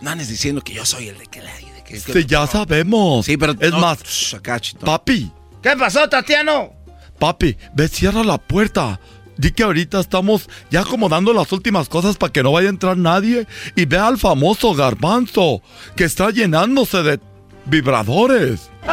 [0.01, 1.51] No andes diciendo que yo soy el de que la...
[1.85, 3.25] Que, sí, ya sabemos.
[3.25, 3.55] Sí, pero...
[3.57, 4.03] Es no, más...
[4.03, 4.85] shh, acá, chito.
[4.85, 5.31] Papi,
[5.61, 6.73] ¿Qué pasó, Tatiano?
[7.19, 8.99] papi, ve, cierra la puerta.
[9.37, 12.97] Di que ahorita estamos ya acomodando las últimas cosas para que no vaya a entrar
[12.97, 13.47] nadie.
[13.75, 15.61] Y ve al famoso garbanzo
[15.95, 17.19] que está llenándose de
[17.65, 18.69] vibradores.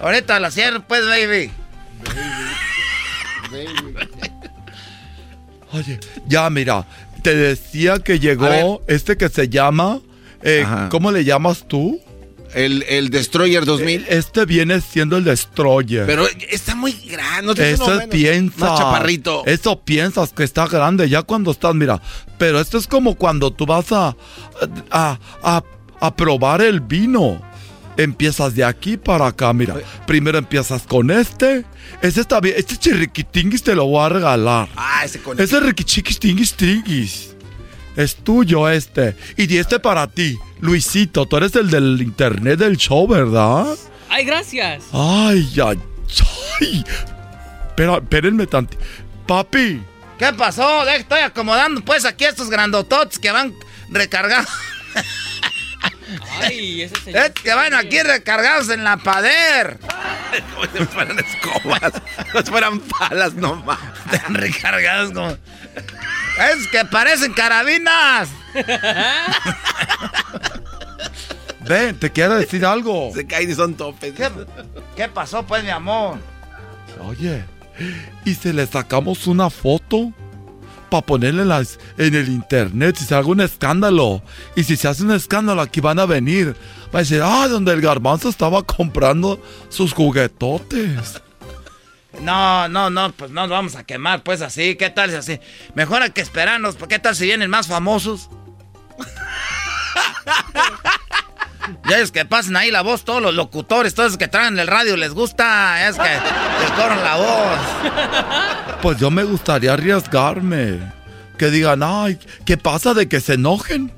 [0.00, 1.50] Ahorita la cierro, pues, baby.
[5.72, 6.86] Oye, ya mira,
[7.22, 10.00] te decía que llegó este que se llama...
[10.42, 10.66] eh.
[10.90, 12.00] ¿Cómo le llamas tú?
[12.54, 14.06] El, el Destroyer 2000.
[14.08, 16.06] Este viene siendo el Destroyer.
[16.06, 17.46] Pero está muy grande.
[17.46, 18.10] ¿no tienes uno Eso menos?
[18.14, 18.58] piensa.
[18.70, 19.42] Más chaparrito.
[19.46, 22.00] Eso piensas que está grande ya cuando estás, mira.
[22.38, 24.16] Pero esto es como cuando tú vas a,
[24.90, 25.62] a, a,
[26.00, 27.42] a probar el vino.
[27.96, 29.74] Empiezas de aquí para acá, mira.
[30.06, 31.64] Primero empiezas con este.
[32.00, 32.54] Ese está bien.
[32.56, 34.68] Este chirriquitinguis te lo voy a regalar.
[34.76, 37.34] Ah, ese con Ese riquichiquistinguis tinguis.
[37.98, 39.16] Es tuyo este.
[39.36, 40.38] Y di este para ti.
[40.60, 43.66] Luisito, tú eres el del internet del show, ¿verdad?
[44.08, 44.84] Ay, gracias.
[44.92, 45.78] Ay, ay,
[46.60, 46.84] ay.
[47.68, 48.78] Espera, espérenme tanto.
[49.26, 49.82] Papi.
[50.18, 50.84] ¿Qué pasó?
[50.84, 53.52] De- Estoy acomodando pues aquí estos grandototes que van
[53.90, 54.48] recargados.
[56.40, 57.26] Ay, ese señor.
[57.26, 59.78] Eh, que van aquí recargados en la pader.
[60.54, 61.92] Como si fueran escobas.
[62.32, 63.78] Como si fueran palas nomás.
[64.12, 65.36] Están recargados como.
[66.38, 68.28] Es que parecen carabinas.
[71.66, 73.10] Ven, te quiero decir algo.
[73.14, 74.14] Se caen y son topes.
[74.14, 74.28] ¿Qué,
[74.96, 76.16] qué pasó, pues, mi amor?
[77.06, 77.44] Oye,
[78.24, 80.12] ¿y si le sacamos una foto?
[80.88, 84.22] Para ponerle en, las- en el internet, si se hace un escándalo.
[84.56, 86.56] Y si se hace un escándalo, aquí van a venir.
[86.94, 89.38] Va a decir, ah, donde el garbanzo estaba comprando
[89.68, 91.20] sus juguetotes.
[92.20, 94.76] No, no, no, pues no nos vamos a quemar, pues así.
[94.76, 95.40] ¿Qué tal si así?
[95.74, 98.28] Mejor hay que esperarnos, ¿qué tal si vienen más famosos?
[101.88, 104.66] Ya es que pasen ahí la voz, todos los locutores, todos los que traen el
[104.66, 108.78] radio, les gusta, es que les corren la voz.
[108.82, 110.80] Pues yo me gustaría arriesgarme.
[111.36, 113.92] Que digan, ay, ¿qué pasa de que se enojen?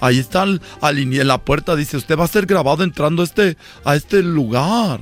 [0.00, 3.22] Ahí está al, al ini- en la puerta, dice, usted va a ser grabado entrando
[3.22, 5.00] este, a este lugar.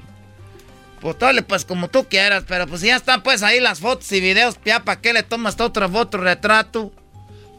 [1.01, 4.21] Pues dale, pues como tú quieras, pero pues ya están pues ahí las fotos y
[4.21, 6.93] videos, ya para qué le tomas otra foto, retrato.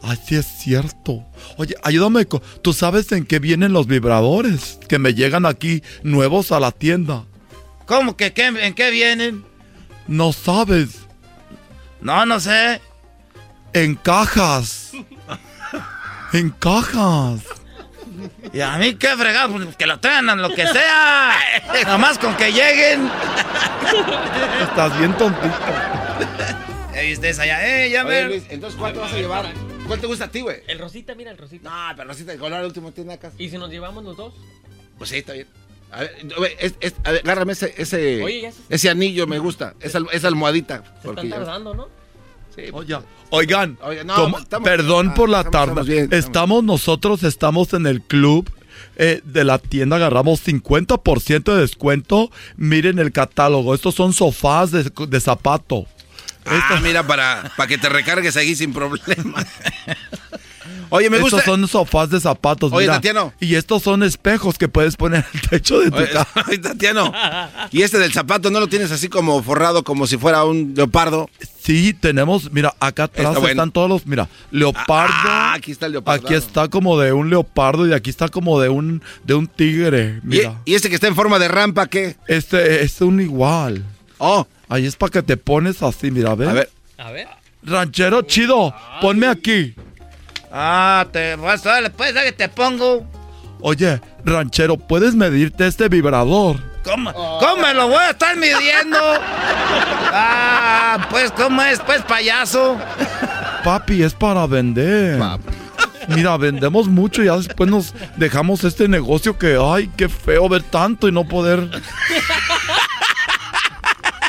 [0.02, 1.24] Así es cierto.
[1.56, 2.24] Oye, ayúdame.
[2.24, 4.78] ¿Tú sabes en qué vienen los vibradores?
[4.88, 7.24] Que me llegan aquí nuevos a la tienda.
[7.86, 9.44] ¿Cómo que qué, en qué vienen?
[10.06, 11.00] No sabes.
[12.00, 12.80] No, no sé.
[13.72, 14.92] En cajas.
[16.30, 17.40] En cajas.
[18.52, 21.32] Y a mí qué fregado, pues, que lo traigan lo que sea.
[21.86, 23.10] Nomás con que lleguen.
[24.62, 25.54] Estás bien tontito.
[26.94, 28.26] Ahí ustedes allá, eh, ya Oye, ver.
[28.28, 29.46] Luis, entonces, ¿cuál te vas a llevar?
[29.86, 30.58] ¿Cuál te gusta a ti, güey?
[30.66, 31.70] El rosita, mira el rosita.
[31.70, 33.30] No, pero Rosita de color, el último tiene acá.
[33.38, 34.34] ¿Y si nos llevamos los dos?
[34.98, 35.46] Pues sí, está bien.
[35.92, 39.38] A ver, güey, es- es- a ver, agárrame ese, ese, Oye, se- ese anillo, me
[39.38, 39.74] gusta.
[39.80, 40.78] Esa, esa almohadita.
[41.00, 41.88] Se porque están ya- tardando, ¿no?
[42.58, 42.96] Sí, Oye,
[43.30, 45.70] oigan, no, ¿cómo- estamos- perdón ah, por la estamos- tarde.
[45.82, 48.50] estamos bien, estamos, estamos- nosotros, estamos en el club
[48.96, 52.30] eh, de la tienda, agarramos 50% de descuento.
[52.56, 55.86] Miren el catálogo, estos son sofás de, de zapato.
[56.46, 59.44] Ah, mira, para, para que te recargues ahí sin problema.
[60.90, 61.38] Oye, me gusta.
[61.38, 62.94] Estos son sofás de zapatos, Oye, mira.
[62.94, 63.32] Tatiano.
[63.40, 66.28] Y estos son espejos que puedes poner en el techo de tu Oye, casa.
[66.48, 67.12] oye, Tatiano.
[67.70, 71.28] Y este del zapato, ¿no lo tienes así como forrado, como si fuera un leopardo?
[71.62, 73.48] Sí, tenemos, mira, acá atrás Está bueno.
[73.50, 75.14] están todos los, mira, leopardo.
[75.28, 76.24] Ah, aquí está el leopardo.
[76.26, 80.20] Aquí está como de un leopardo y aquí está como de un de un tigre.
[80.24, 80.62] ¿Y, Mira.
[80.64, 82.16] y este que está en forma de rampa, qué?
[82.26, 83.84] Este es un igual.
[84.16, 84.46] Oh.
[84.70, 86.48] Ahí es para que te pones así, mira, ¿ves?
[86.48, 86.70] A ver.
[86.98, 87.28] A ver.
[87.62, 89.74] Ranchero chido, ponme aquí.
[90.52, 93.04] Ah, te vas a pues, que te pongo.
[93.60, 96.56] Oye, ranchero, ¿puedes medirte este vibrador?
[96.84, 98.98] ¿Cómo, ¿Cómo me lo voy a estar midiendo?
[100.10, 101.80] Ah, pues, ¿cómo es?
[101.80, 102.78] Pues, payaso.
[103.62, 105.20] Papi, es para vender.
[106.08, 110.62] Mira, vendemos mucho y ya después nos dejamos este negocio que, ay, qué feo ver
[110.62, 111.68] tanto y no poder.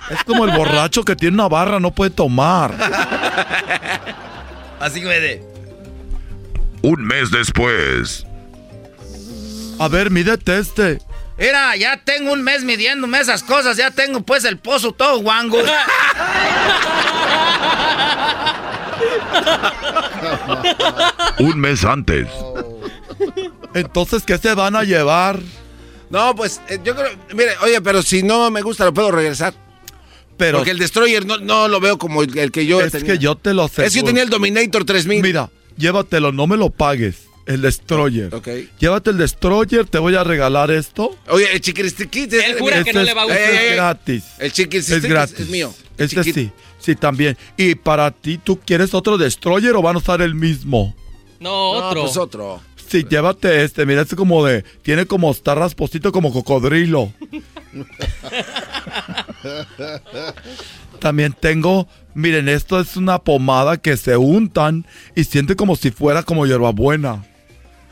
[0.09, 2.73] Es como el borracho que tiene una barra, no puede tomar.
[4.81, 5.58] Así que
[6.81, 8.25] Un mes después.
[9.79, 10.99] A ver, mídete este.
[11.37, 15.57] Mira, ya tengo un mes midiéndome esas cosas, ya tengo pues el pozo todo guango.
[21.39, 22.27] Un mes antes.
[23.73, 25.39] Entonces, ¿qué se van a llevar?
[26.09, 27.09] No, pues eh, yo creo.
[27.33, 29.53] Mire, oye, pero si no me gusta, lo puedo regresar.
[30.37, 30.59] Pero.
[30.59, 33.13] Porque el Destroyer no, no lo veo como el, el que yo Es tenía.
[33.13, 33.85] que yo te lo sé.
[33.85, 35.21] Es que yo tenía el Dominator 3000.
[35.21, 35.49] Mira,
[35.79, 37.23] llévatelo, no me lo pagues.
[37.45, 38.35] El Destroyer.
[38.35, 38.47] Ok.
[38.79, 41.17] Llévate el Destroyer, te voy a regalar esto.
[41.29, 43.63] Oye, el chiquiristiquit es, Él jura que Este no es- le va a este gustar.
[43.65, 44.23] es gratis.
[44.37, 45.39] El Es chiquiristiquit gratis.
[45.39, 45.73] es, mío.
[45.97, 47.35] El Este sí, sí, también.
[47.57, 50.95] Y para ti, ¿tú quieres otro Destroyer o van a usar el mismo?
[51.39, 52.01] No, No, otro.
[52.03, 52.61] pues otro.
[52.89, 53.85] Sí, llévate este.
[53.85, 54.63] Mira, este como de.
[54.81, 55.29] Tiene como.
[55.29, 57.13] Está rasposito como cocodrilo.
[60.99, 61.87] También tengo.
[62.15, 67.23] Miren, esto es una pomada que se untan y siente como si fuera como hierbabuena.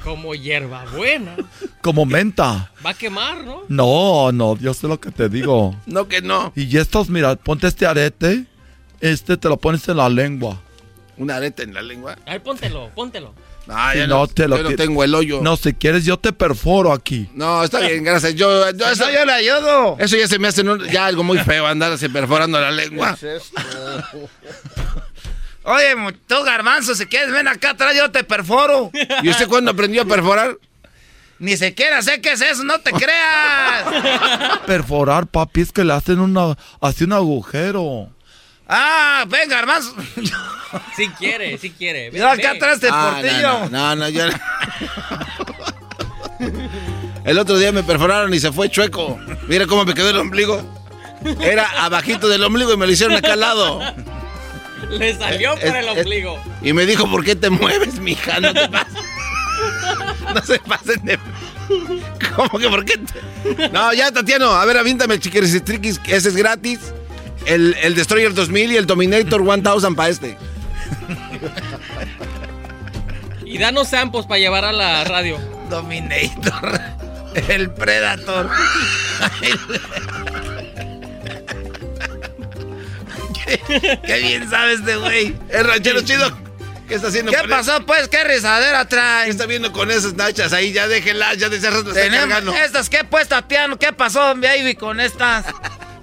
[0.03, 1.35] Como hierba buena.
[1.81, 2.71] Como menta.
[2.83, 3.61] Va a quemar, ¿no?
[3.67, 5.75] No, no, yo sé lo que te digo.
[5.85, 6.51] No, que no.
[6.55, 8.45] Y estos, mira, ponte este arete.
[8.99, 10.59] Este te lo pones en la lengua.
[11.17, 12.17] Un arete en la lengua.
[12.25, 13.33] A ver, póntelo, póntelo.
[13.69, 15.39] Ah, Si no no, te lo yo no tengo el hoyo.
[15.41, 17.29] No, si quieres, yo te perforo aquí.
[17.33, 18.33] No, está bien, gracias.
[18.35, 19.97] Yo, yo, eso, No, yo le ayudo.
[19.99, 23.17] eso ya se me hace un- ya algo muy feo, andarse perforando la lengua.
[25.63, 25.95] Oye,
[26.27, 28.89] tú garbanzo, si quieres ven acá atrás, yo te perforo.
[29.21, 30.57] ¿Y usted cuándo aprendió a perforar?
[31.39, 33.85] Ni siquiera sé qué es eso, no te creas.
[34.65, 36.57] Perforar, papi, es que le hacen una.
[36.81, 38.09] Así un agujero.
[38.67, 39.95] Ah, ven, garbanzo.
[40.95, 42.09] Si quiere, si quiere.
[42.09, 43.69] Ve, Yo acá atrás te Ah, portillo.
[43.69, 44.25] no, no, no, yo...
[47.23, 49.19] El otro día me perforaron y se fue chueco.
[49.47, 50.61] Mira cómo me quedó el ombligo.
[51.41, 53.81] Era abajito del ombligo y me lo hicieron acá al lado.
[54.89, 56.39] Le salió por el ombligo.
[56.61, 58.39] Y me dijo, ¿por qué te mueves, mija?
[58.39, 58.93] No te pases.
[60.33, 61.19] No se pasen de...
[62.35, 62.97] ¿Cómo que por qué?
[62.97, 64.51] te- No, ya, Tatiano.
[64.51, 66.79] A ver, avíntame el chiquiristriquis, que ese es gratis.
[67.47, 70.37] El, el Destroyer 2000 y el Dominator 1000 para este.
[73.45, 75.39] Y danos samples para llevar a la radio.
[75.69, 76.79] Dominator.
[77.47, 78.49] El Predator.
[83.45, 85.35] qué, qué bien sabe este güey.
[85.49, 86.47] El ranchero chido.
[86.87, 88.07] ¿Qué está haciendo ¿Qué pasó, pues?
[88.07, 89.29] ¿Qué risadera ¿Qué trae?
[89.29, 90.71] está viendo con esas nachas ahí?
[90.71, 92.53] Ya déjenlas, ya de cargando.
[92.55, 93.77] estas, ¿qué pues, Tatiano?
[93.77, 95.45] ¿Qué pasó, baby, con estas?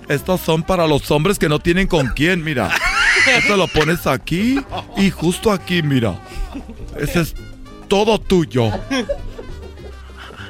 [0.08, 2.70] Estos son para los hombres que no tienen con quién, mira.
[3.26, 4.60] Esto lo pones aquí
[4.96, 6.18] y justo aquí, mira.
[6.98, 7.34] Ese es
[7.88, 8.70] todo tuyo.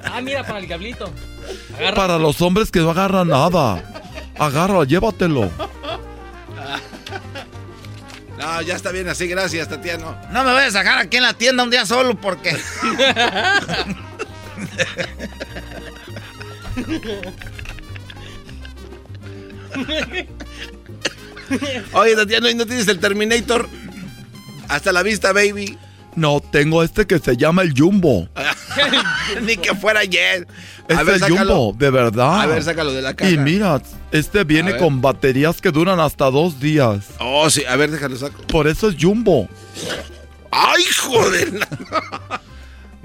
[0.05, 1.11] Ah, mira, para el diablito.
[1.77, 1.95] Agarra.
[1.95, 3.83] Para los hombres que no agarran nada.
[4.39, 5.51] Agárralo, llévatelo.
[8.39, 10.17] No, ya está bien así, gracias, Tatiano.
[10.31, 12.57] No me voy a sacar aquí en la tienda un día solo porque...
[21.93, 23.69] Oye, Tatiano, ¿y no tienes el Terminator?
[24.69, 25.79] Hasta la vista, baby.
[26.17, 28.29] No, tengo este que se llama el Jumbo.
[29.43, 30.47] Ni que fuera ayer.
[30.89, 32.43] Es el Jumbo, de verdad.
[32.43, 33.31] A ver, sácalo de la caja.
[33.31, 33.83] Y mira,
[34.13, 37.07] este viene con baterías que duran hasta dos días.
[37.19, 38.43] Oh, sí, a ver, déjalo saco.
[38.47, 39.49] Por eso es Jumbo.
[40.51, 41.53] ¡Ay, joder!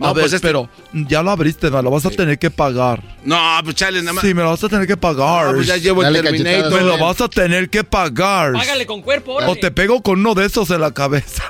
[0.02, 2.50] a No, ver, pues este- pero ya lo abriste, me lo vas a tener que
[2.50, 3.02] pagar.
[3.24, 4.24] No, pues chale, nada más.
[4.24, 5.48] Sí, me lo vas a tener que pagar.
[5.48, 6.72] No, pues ya llevo el Terminator.
[6.74, 8.54] Me lo vas a tener que pagar.
[8.54, 9.56] Págale con cuerpo, O órale.
[9.58, 11.44] te pego con uno de esos en la cabeza.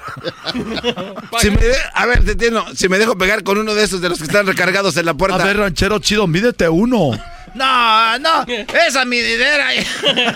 [1.40, 4.10] Si me de- a ver, Tatiano, si me dejo pegar con uno de esos de
[4.10, 5.42] los que están recargados en la puerta.
[5.42, 7.12] A ver, ranchero chido, mídete uno.
[7.54, 8.46] No, no,
[8.88, 9.68] esa mididera.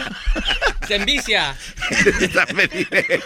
[0.88, 1.56] Se envicia.
[2.22, 3.24] Esta medidera.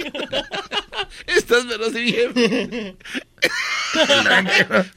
[1.26, 2.96] Estás pero sí bien.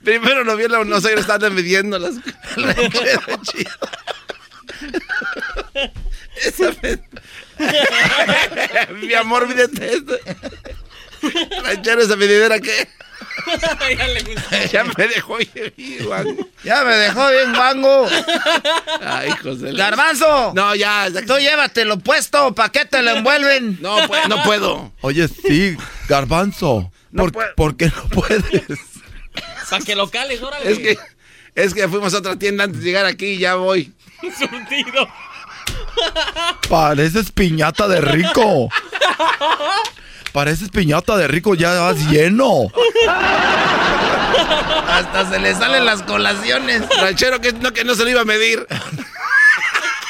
[0.04, 2.16] Primero no vi la no sé, están midiendo las.
[6.36, 6.76] Esa
[9.02, 10.18] Mi amor, mídete esto.
[11.64, 12.90] Ranchero, esa medidera qué?
[13.98, 14.66] ya le gusta.
[14.72, 15.74] Ya me dejó bien,
[16.06, 16.48] guango.
[16.64, 18.08] Ya me dejó bien guango.
[19.02, 19.74] Ay, José.
[19.74, 20.54] Garbanzo.
[20.56, 21.08] No, ya.
[21.28, 23.78] Tú llévatelo puesto, ¿pa' qué te lo envuelven?
[23.82, 24.92] No, pu- no puedo.
[25.02, 25.76] Oye, sí,
[26.08, 26.92] garbanzo.
[27.12, 28.44] No ¿Por, qué no puedes?
[29.70, 30.72] Para que locales, órale.
[30.72, 30.98] Es que,
[31.56, 33.94] es que fuimos a otra tienda antes de llegar aquí y ya voy.
[34.38, 35.08] Surtido.
[36.70, 38.70] Pareces piñata de rico.
[40.34, 42.72] Pareces piñata de rico, ya vas lleno.
[44.90, 46.82] Hasta se le salen las colaciones.
[47.00, 48.66] Ranchero que no, que no se lo iba a medir.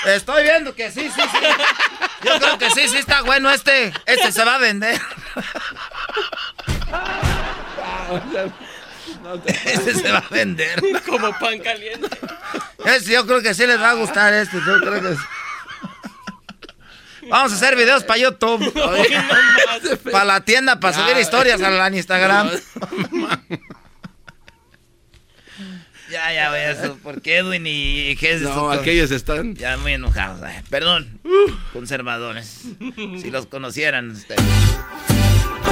[0.06, 1.46] Estoy viendo que sí, sí, sí.
[2.24, 3.94] Yo creo que sí, sí está bueno este.
[4.06, 5.00] Este se va a vender.
[9.66, 10.82] Este se va a vender.
[11.06, 12.08] Como pan caliente.
[12.86, 14.58] Este, yo creo que sí les va a gustar este.
[14.58, 15.18] Yo creo que
[17.30, 18.74] Vamos a hacer videos para YouTube.
[20.12, 22.50] para la tienda, para subir historias al Instagram.
[26.14, 28.50] Ya, ya, voy eso, porque Edwin y Jesús.
[28.50, 29.56] No, aquellos están.
[29.56, 30.42] Ya muy enojados.
[30.70, 31.20] perdón,
[31.74, 32.66] conservadores.
[33.20, 34.44] Si los conocieran ustedes.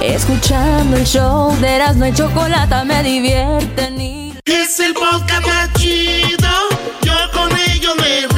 [0.02, 4.34] Escuchando el show de Erasmo y Chocolata me divierten y...
[4.46, 6.50] Es el podcast más chido.
[7.04, 8.31] Yo con ello me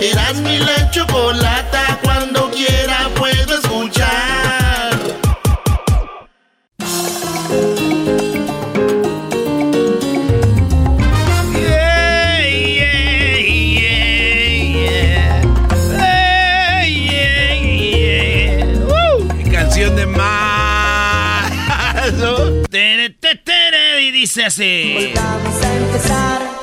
[0.00, 0.10] río.
[0.10, 4.76] Erasmo y la Chocolata cuando quiera puedo escuchar.
[19.50, 21.52] canción de más.
[22.70, 25.12] Tere, y dice así.
[25.14, 26.55] Vamos a empezar.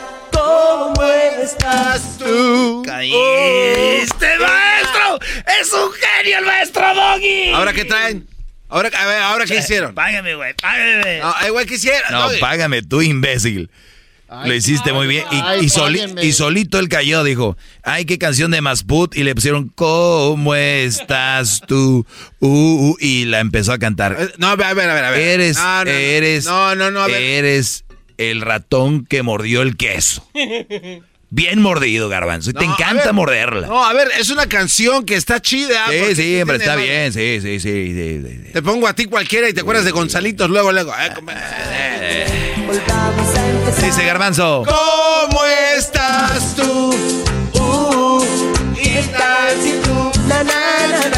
[0.68, 1.04] ¿Cómo
[1.44, 2.84] estás tú?
[2.86, 5.20] ¡Caíste, maestro!
[5.60, 7.52] ¡Es un genio el maestro Doggy!
[7.54, 8.28] ¿Ahora qué traen?
[8.70, 9.94] Ahora, a ver, ¿ahora qué hicieron?
[9.94, 11.20] Págame, güey, págame.
[11.20, 12.12] No, eh, güey, ¿qué hicieron?
[12.12, 12.40] No, Doggy.
[12.40, 13.70] págame tú, imbécil.
[14.46, 15.26] Lo hiciste muy bien.
[15.32, 16.26] Y, ay, y soli- páguenme.
[16.26, 19.16] y solito él cayó, dijo, ay, qué canción de Masput.
[19.16, 22.04] Y le pusieron, ¿cómo estás tú?
[22.40, 24.16] Uh, uh, y la empezó a cantar.
[24.20, 25.06] Eh, No, a ver, a ver, a ver.
[25.06, 25.20] a ver.
[25.22, 25.92] Eres, No, no, no.
[25.94, 27.22] eres, No, no, no, a ver.
[27.22, 27.83] eres
[28.18, 30.28] el ratón que mordió el queso.
[31.30, 32.52] Bien mordido, garbanzo.
[32.52, 33.14] Y te No, encanta ver.
[33.14, 33.66] morderla.
[33.68, 35.88] No, a ver, es una canción que está chida.
[35.90, 37.12] sí, sí, hombre, está bien.
[37.12, 37.94] Sí, sí, sí.
[37.94, 38.52] sí, sí, sí.
[38.54, 40.92] Te pongo a ti cualquiera y te acuerdas de Gonzalitos luego, luego.
[40.94, 41.34] Eh, compa-
[42.68, 43.86] Volvamos a empezar.
[43.86, 44.64] Dice Garbanzo.
[44.68, 45.42] ¿Cómo
[45.76, 46.94] estás tú?
[47.60, 48.24] Uh,
[48.80, 50.12] ¿Y tal si tú?
[50.28, 51.13] Na, na, na,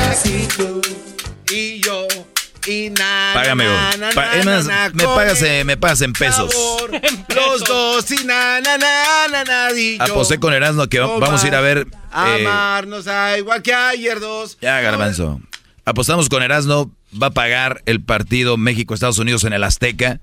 [2.67, 3.99] Y Págame, na, güey.
[3.99, 6.51] na, Pa- na, es más, na, na, me pagas, eh, me pagas en pesos.
[7.35, 10.03] Los dos y na, na, na, na, na, y yo.
[10.03, 11.87] Aposté con Erasmo que va- vamos a ir a ver.
[11.87, 14.57] eh, Amarnos a igual que ayer dos.
[14.61, 15.39] ya, Garbanzo.
[15.85, 16.91] Apostamos con Erasmo.
[17.21, 20.19] Va a pagar el partido México-Estados Unidos en el Azteca.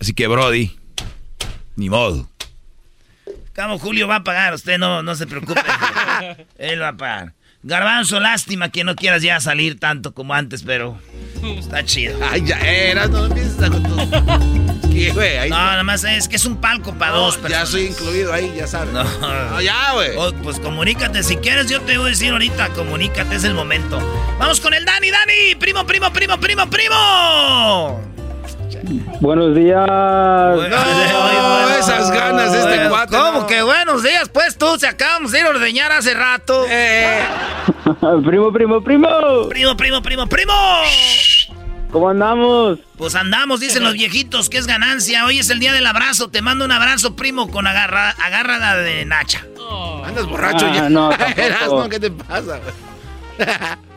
[0.00, 0.78] Así que, Brody,
[1.76, 2.30] ni modo.
[3.52, 5.60] Cabo Julio va a pagar, usted no, no se preocupe.
[6.58, 7.34] Él va a pagar.
[7.62, 10.98] Garbanzo, lástima que no quieras ya salir tanto como antes, pero
[11.58, 12.18] está chido.
[12.30, 15.36] Ay, ya eras, no empieces a con tus- ¿Qué, güey?
[15.38, 17.68] Ahí No, nada más es que es un palco para dos ya personas.
[17.68, 18.92] soy incluido ahí, ya sabes.
[18.92, 19.04] No.
[19.04, 20.10] No, ya, güey.
[20.16, 23.98] Oh, pues comunícate, si quieres yo te voy a decir ahorita, comunícate, es el momento.
[24.38, 28.00] Vamos con el Dani, Dani, primo, primo, primo, primo, primo.
[29.20, 29.86] Buenos días.
[29.86, 33.16] No, esas ganas de este Bueno, cuate.
[33.16, 33.46] ¿Cómo no.
[33.46, 34.28] que buenos días?
[34.28, 36.66] Pues tú, se acabamos de ir a ordeñar hace rato.
[36.68, 37.20] Eh,
[38.24, 39.08] primo, primo, primo.
[39.48, 40.52] Primo, primo, primo, primo.
[41.90, 42.78] ¿Cómo andamos?
[42.96, 45.24] Pues andamos, dicen los viejitos, que es ganancia.
[45.26, 46.28] Hoy es el día del abrazo.
[46.30, 49.44] Te mando un abrazo, primo, con agarra, agárrada de Nacha.
[50.04, 50.88] andas borracho Ah, ya.
[50.88, 51.10] no,
[51.90, 52.60] ¿qué te pasa?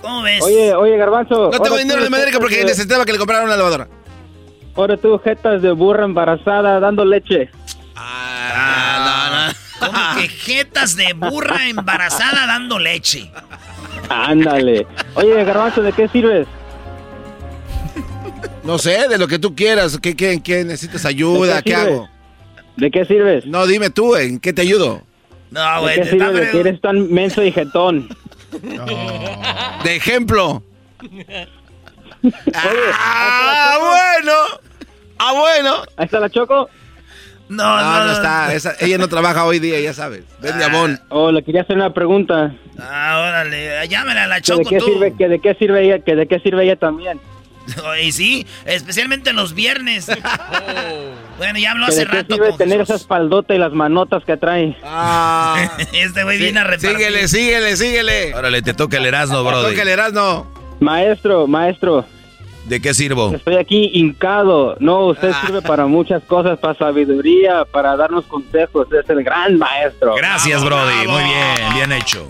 [0.01, 0.41] ¿Cómo ves?
[0.43, 1.51] Oye, oye, Garbanzo.
[1.51, 3.87] No tengo dinero de América porque jetas de- necesitaba que le comprara una lavadora.
[4.75, 7.49] Ahora tú, jetas de burra embarazada dando leche.
[7.95, 13.31] Ah, Como que jetas de burra embarazada dando leche.
[14.09, 14.87] Ándale.
[15.15, 16.47] Oye, Garbanzo, ¿de qué sirves?
[18.63, 19.99] No sé, de lo que tú quieras.
[19.99, 21.57] ¿Qué, qué, qué necesitas ayuda?
[21.57, 22.09] ¿De qué ¿Qué hago?
[22.77, 23.45] ¿De qué sirves?
[23.45, 25.03] No, dime tú, ¿en qué te ayudo?
[25.51, 28.09] No, ¿De güey, qué de que eres tan menso y jetón?
[29.83, 30.63] De ejemplo.
[32.53, 34.33] ah, bueno.
[35.19, 35.83] Ah, bueno.
[35.97, 36.69] Ahí está la Choco.
[37.49, 38.53] No, No, no está.
[38.53, 40.23] esa- ella no trabaja hoy día, ya sabes.
[40.39, 40.99] Vende abón.
[41.09, 42.53] Oh, le quería hacer una pregunta.
[42.79, 44.85] Ah, órale, llámale a la ¿Que de Choco qué tú.
[44.85, 45.13] sirve?
[45.17, 45.99] ¿Que de qué sirve ella?
[45.99, 47.19] ¿Que de qué sirve ella también?
[48.01, 50.07] Y sí, especialmente los viernes.
[51.37, 54.23] Bueno, ya habló ¿Que hace de qué rato sirve tener esa espaldota y las manotas
[54.23, 54.77] que trae?
[54.83, 56.91] Ah, Este güey viene a repartir.
[56.91, 58.35] síguele, síguele, síguele.
[58.35, 59.71] Órale, te toca el Erasmo, Brody.
[59.71, 60.47] Toca el Erasmo.
[60.83, 62.05] Maestro, maestro,
[62.65, 63.33] ¿De qué sirvo?
[63.33, 64.75] estoy aquí hincado.
[64.79, 65.41] No, usted Ah.
[65.45, 68.87] sirve para muchas cosas, para sabiduría, para darnos consejos.
[68.91, 70.15] Es el gran maestro.
[70.15, 71.07] Gracias, Brody.
[71.07, 72.25] Muy bien, bien hecho.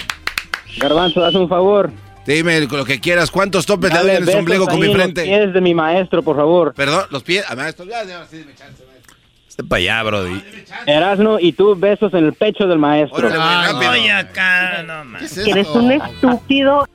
[0.80, 1.92] Garbanzo, haz un favor.
[2.26, 3.30] Dime lo que quieras.
[3.32, 5.24] ¿Cuántos topes le doy Dale en el ombligo con mi en los frente?
[5.24, 6.74] pies de mi maestro, por favor.
[6.74, 7.44] Perdón, los pies.
[7.50, 9.16] Ah, maestro, ya, ya, sí, dime chance, maestro.
[9.48, 10.42] Este para allá, Brody.
[10.88, 13.28] Erasno y tú besos en el pecho del maestro.
[13.28, 13.38] Órale.
[15.48, 16.88] Eres un estúpido.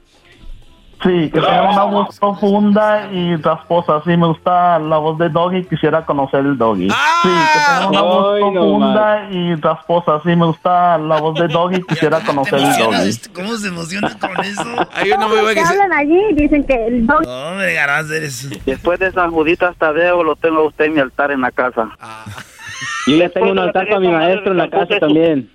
[1.02, 4.02] Sí, que tenga una voz profunda y rasposa.
[4.04, 6.90] Sí, me gusta la voz de Doggy, quisiera conocer el Doggy.
[6.90, 10.20] Sí, que tenga una voz Ay, no profunda y rasposa.
[10.24, 13.18] Sí, me gusta la voz de Doggy, quisiera conocer el Doggy.
[13.32, 14.88] ¿Cómo se emociona con eso?
[14.92, 15.72] Hay una muy buena que ¿Qué se...
[15.72, 16.20] hablan allí?
[16.34, 17.26] Dicen que el Doggy...
[17.26, 18.64] No, hombre, garbanzo, eres...
[18.66, 21.90] Después de San Juditas Tadeo lo tengo a usted en mi altar en la casa.
[23.06, 25.50] Yo ya tengo un altar para mi maestro en la casa también.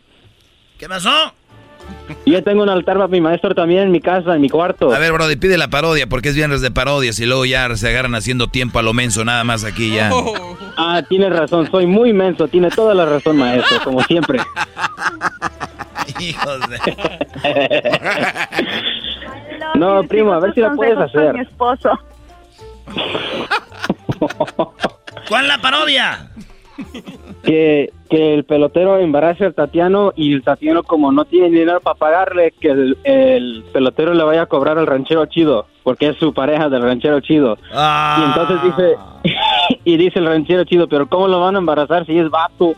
[0.79, 1.33] ¿Qué pasó?
[2.25, 4.93] Yo ya tengo un altar para mi maestro también en mi casa, en mi cuarto.
[4.93, 7.89] A ver, Brody, pide la parodia, porque es viernes de parodias y luego ya se
[7.89, 10.09] agarran haciendo tiempo a lo menso, nada más aquí ya.
[10.77, 14.39] Ah, tiene razón, soy muy menso, tiene toda la razón, maestro, como siempre.
[16.19, 16.79] Hijos de...
[19.75, 21.33] No, primo, a ver si la puedes hacer.
[21.33, 21.99] mi esposo.
[25.27, 26.29] ¿Cuál la parodia?
[27.43, 31.95] Que, que el pelotero embarace al Tatiano y el Tatiano como no tiene dinero para
[31.95, 36.31] pagarle, que el, el pelotero le vaya a cobrar al ranchero chido, porque es su
[36.31, 37.57] pareja del ranchero chido.
[37.73, 38.17] Ah.
[38.19, 42.15] Y entonces dice, y dice el ranchero chido, pero ¿cómo lo van a embarazar si
[42.19, 42.75] es vato?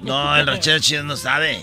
[0.00, 1.58] No, el ranchero chido no sabe.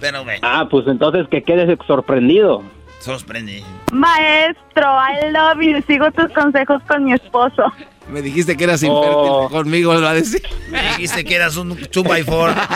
[0.00, 2.62] Pero bueno, Ah, pues entonces que quedes sorprendido.
[3.00, 3.62] sorprendí.
[3.92, 5.82] Maestro, I love you.
[5.86, 7.70] Sigo tus consejos con mi esposo.
[8.08, 10.42] Me dijiste que eras infértil conmigo, lo va a decir.
[10.70, 12.68] Me dijiste que eras un 2x4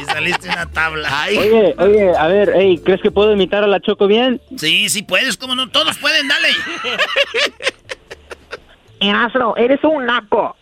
[0.00, 1.26] y saliste una tabla.
[1.28, 4.40] Oye, oye, a ver, ey, ¿crees que puedo imitar a la Choco bien?
[4.56, 6.48] Sí, sí puedes, como no, todos pueden, dale.
[9.00, 10.56] Erasro, eres un naco.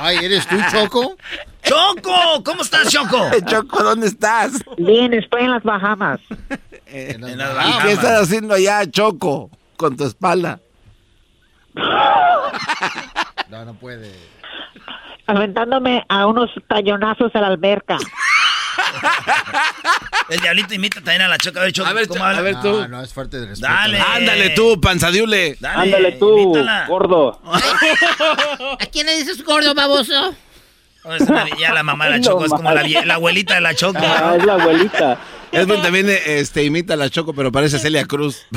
[0.00, 1.16] Ay, ¿eres tú, Choco?
[1.62, 2.42] ¡Choco!
[2.44, 3.30] ¿Cómo estás, Choco?
[3.46, 4.52] Choco, ¿dónde estás?
[4.78, 6.20] Bien, estoy en las Bahamas.
[6.86, 7.84] En las ¿Y Bahamas.
[7.84, 9.50] ¿Qué estás haciendo allá, Choco?
[9.76, 10.60] Con tu espalda.
[11.74, 14.12] No, no puede.
[15.26, 17.98] Aventándome a unos tallonazos a la alberca.
[20.28, 21.58] El diablito imita también a la Choco.
[21.60, 22.68] A ver, A ver, ¿cómo Cho- a ver tú.
[22.80, 23.72] No, no, es fuerte de respeto.
[23.72, 24.00] Dale.
[24.00, 25.56] Ándale tú, panzadiule.
[25.60, 26.86] Dale, Ándale tú, imítala.
[26.86, 27.40] gordo.
[28.80, 30.34] ¿A quién le dices gordo, baboso?
[31.04, 33.74] Es una- ya la mamá de la No Choco, es como la, abuelita de la
[33.74, 33.98] Choco.
[34.02, 35.18] Ah, es la abuelita.
[35.52, 38.46] Edwin también este, imita a la Choco, pero parece Celia Cruz.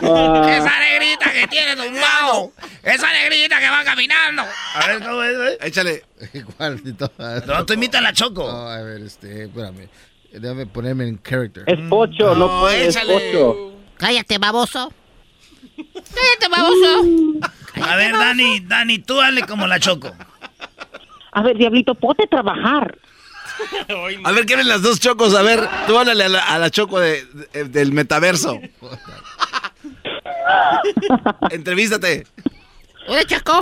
[0.00, 2.52] Ah, Esa negrita que tiene tumbado.
[2.84, 4.42] Esa negrita que va caminando.
[4.74, 5.56] A ver, ¿cómo es, güey?
[5.60, 6.04] Échale.
[6.98, 7.46] Todas.
[7.46, 8.46] No, tú imita a la Choco.
[8.50, 9.88] No, a ver, este, espérame.
[10.32, 11.64] Déjame ponerme en character.
[11.66, 13.12] es pocho, no, No, puede, es échale.
[13.32, 13.72] pocho.
[13.96, 14.92] Cállate, baboso.
[15.76, 17.50] Cállate, baboso.
[17.82, 20.12] A ver, Dani, Dani, tú hazle como la Choco.
[21.32, 22.96] A ver, Diablito, ponte a trabajar.
[24.24, 25.34] A ver, ¿qué ven las dos Chocos?
[25.34, 28.60] A ver, tú háblale a la, a la Choco de- de- del metaverso.
[31.50, 32.26] Entrevístate.
[33.06, 33.60] Hola, Chaco.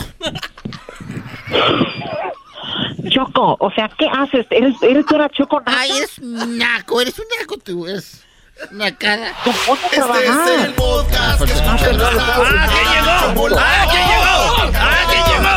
[3.10, 4.46] Choco, o sea, ¿qué haces?
[4.50, 5.78] ¿Eres, eres una Choco naca?
[5.80, 8.22] Ay, eres naco, eres un naco tú, es
[8.72, 9.32] una cara.
[9.44, 9.96] Este es
[10.64, 11.82] el podcast que estás.
[11.82, 12.06] ¡Ah, que llegó!
[13.58, 14.72] ¡Ah, que llegó!
[14.74, 15.54] ¡Ah, que llegó!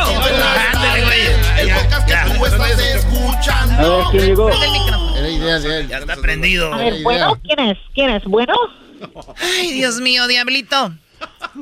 [0.72, 1.22] Ándale, güey.
[1.58, 2.99] El podcast que tú estás
[3.48, 4.08] A ver, escuchando.
[4.10, 4.50] ¿quién llegó?
[4.50, 5.88] Era idea de él.
[5.88, 6.72] Ya está prendido.
[6.72, 7.78] A ver, bueno, ¿quién es?
[7.94, 8.24] ¿Quién es?
[8.24, 8.54] ¿Bueno?
[9.58, 10.92] Ay, Dios mío, diablito.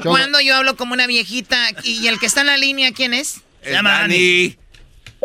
[0.03, 3.43] Cuando yo hablo como una viejita y el que está en la línea, ¿quién es?
[3.63, 4.49] Se llama Dani.
[4.49, 4.57] Dani.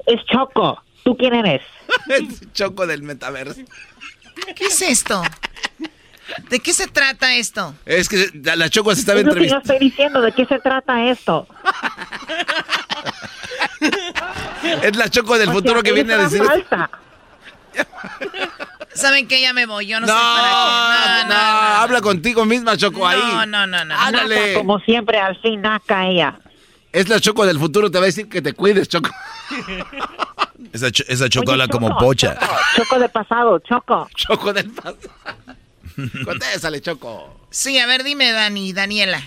[0.07, 0.81] Es Choco.
[1.03, 1.61] ¿Tú quién eres?
[2.53, 3.61] Choco del metaverso.
[4.55, 5.21] ¿Qué es esto?
[6.49, 7.75] ¿De qué se trata esto?
[7.85, 9.73] Es que la Choco se estaba Es lo que yo entrevistando.
[9.73, 10.21] estoy diciendo.
[10.21, 11.47] ¿De qué se trata esto?
[14.83, 16.43] Es la Choco del O sea, futuro que viene a decir.
[16.43, 16.89] falsa.
[18.93, 19.41] ¿Saben qué?
[19.41, 21.27] Ya me voy, yo no, No, sé para qué.
[21.27, 21.35] no, no,
[21.79, 23.19] habla contigo misma, Choco, ahí.
[23.19, 23.95] No, no, no, no.
[23.99, 24.47] Ándale.
[24.49, 26.39] Naca, como siempre, al fin naca ella.
[26.91, 29.09] Es la Choco del futuro, te va a decir que te cuides, Choco.
[30.71, 32.35] Esa, cho- esa Choco Oye, habla como pocha.
[32.35, 34.09] Choco, Choco de pasado, Choco.
[34.15, 34.97] Choco del pasado.
[36.25, 37.47] Contésale, Choco.
[37.49, 39.21] Sí, a ver, dime, Dani, Daniela.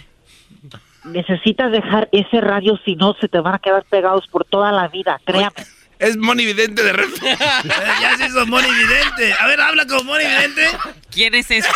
[1.07, 4.89] Necesitas dejar ese radio, si no se te van a quedar pegados por toda la
[4.89, 5.55] vida, créame.
[5.99, 7.09] Es monividente de rep.
[7.23, 7.39] Eh,
[8.01, 9.33] Ya se hizo Moni Vidente.
[9.41, 10.69] A ver, habla como Moni Vidente.
[11.11, 11.69] ¿Quién es este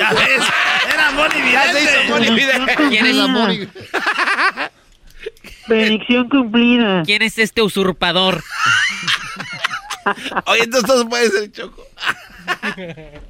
[0.00, 0.42] Ya ves,
[0.92, 2.08] era Moni Ya se hizo Vidente.
[2.10, 2.74] monividente.
[2.88, 3.68] ¿Quién es,
[5.68, 7.02] Bendición cumplida.
[7.04, 8.42] ¿Quién es este usurpador?
[10.46, 11.86] Oye, entonces todos pueden ser Choco.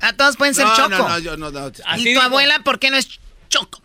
[0.01, 0.89] A todos pueden ser no, Choco.
[0.91, 1.73] No, no, yo no, no.
[1.97, 3.19] ¿Y tu abuela por qué no es
[3.49, 3.81] Choco?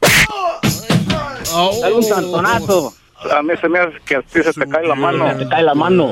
[1.81, 2.93] Dale un santonazo.
[3.31, 5.37] A mí se me hace que a ti se te cae la mano.
[5.37, 6.07] Te cae la mano.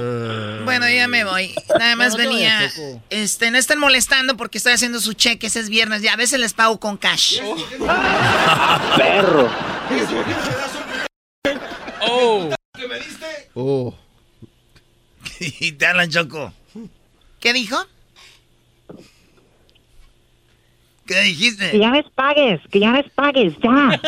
[0.64, 1.54] Bueno, ya me voy.
[1.78, 2.72] Nada más No, no te venía.
[3.10, 6.02] Este, no estén molestando porque estoy haciendo su cheque, ese es viernes.
[6.02, 7.42] Ya a veces les pago con cash.
[8.98, 9.50] Perro.
[12.02, 12.50] Oh.
[13.54, 13.94] Oh.
[15.40, 16.54] Y te hablan Choco.
[17.40, 17.76] ¿Qué dijo?
[21.12, 21.72] ¿Qué dijiste?
[21.72, 24.00] Que ya les pagues, que ya les pagues, ya.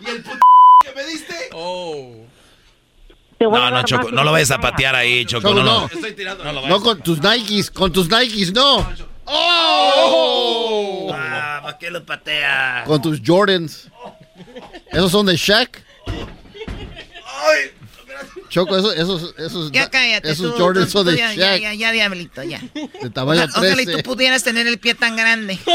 [0.00, 0.38] ¿Y el puto
[0.84, 1.34] que me diste?
[1.52, 2.24] Oh.
[3.40, 5.48] No, no, Choco, no lo vayas a patear ahí, Choco.
[5.48, 5.80] Choco, no, no.
[5.80, 5.86] no.
[5.86, 6.44] Estoy tirando.
[6.44, 8.88] No lo No con tus Nikes, con tus Nikes, no.
[9.26, 11.10] ¡Oh!
[11.12, 12.84] Ah, ¿para qué lo patea?
[12.86, 13.90] Con tus Jordans.
[14.92, 15.82] ¿Esos son de Shaq?
[18.48, 20.30] Choco, esos, esos, esos, Ya cállate.
[20.30, 21.60] esos tú, Jordans tú, son tú, de ya, ya, Shaq.
[21.62, 22.60] ya, ya, diablito, ya.
[23.02, 24.02] De tamaño Ojalá, ojalá y 13.
[24.02, 25.58] tú pudieras tener el pie tan grande.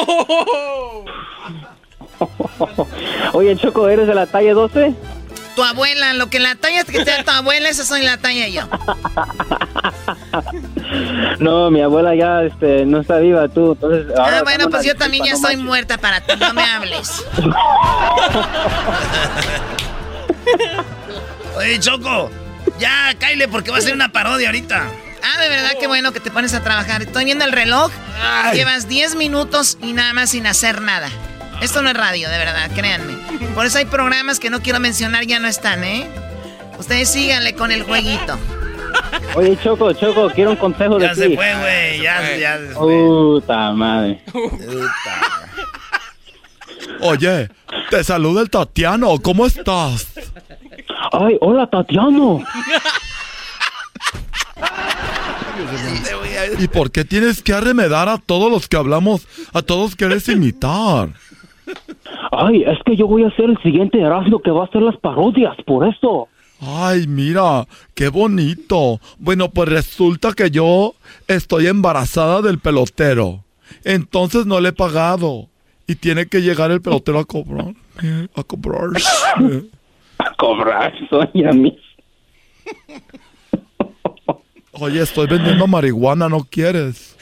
[3.33, 4.93] Oye, Choco, ¿eres de la talla 12?
[5.55, 8.47] Tu abuela, lo que la talla que te da tu abuela, esa soy la talla
[8.47, 8.61] yo.
[11.39, 13.73] No, mi abuela ya este, no está viva, tú.
[13.73, 17.23] Entonces, ahora Ah, bueno, pues yo también ya no muerta para ti, no me hables.
[21.57, 22.29] Oye, Choco,
[22.79, 24.83] ya, Kyle, porque va a ser una parodia ahorita.
[25.21, 27.01] Ah, de verdad, qué bueno que te pones a trabajar.
[27.01, 27.91] Estoy viendo el reloj.
[28.53, 31.09] Llevas 10 minutos y nada más sin hacer nada.
[31.61, 33.15] Esto no es radio, de verdad, créanme.
[33.53, 36.07] Por eso hay programas que no quiero mencionar, ya no están, ¿eh?
[36.77, 38.39] Ustedes síganle con el jueguito.
[39.35, 41.19] Oye, Choco, Choco, quiero un consejo de Ya ti.
[41.19, 42.95] se fue, güey, ya, ya se fue.
[42.95, 44.21] Puta madre.
[47.01, 47.49] Oye,
[47.89, 49.17] te saluda el Tatiano.
[49.19, 50.13] ¿Cómo estás?
[51.11, 52.43] Ay, hola, Tatiano.
[56.59, 61.09] ¿Y por qué tienes que arremedar a todos los que hablamos, a todos quieres imitar?
[62.31, 64.97] Ay, es que yo voy a ser el siguiente Erasmo que va a hacer las
[64.97, 66.27] parodias, por eso.
[66.61, 68.99] Ay, mira, qué bonito.
[69.17, 70.95] Bueno, pues resulta que yo
[71.27, 73.43] estoy embarazada del pelotero.
[73.83, 75.47] Entonces no le he pagado.
[75.89, 77.73] Y tiene que llegar el pelotero a cobrar.
[78.35, 78.91] A cobrar.
[80.19, 81.79] A cobrar, soy a mí.
[84.73, 87.15] Oye, estoy vendiendo marihuana, ¿no quieres?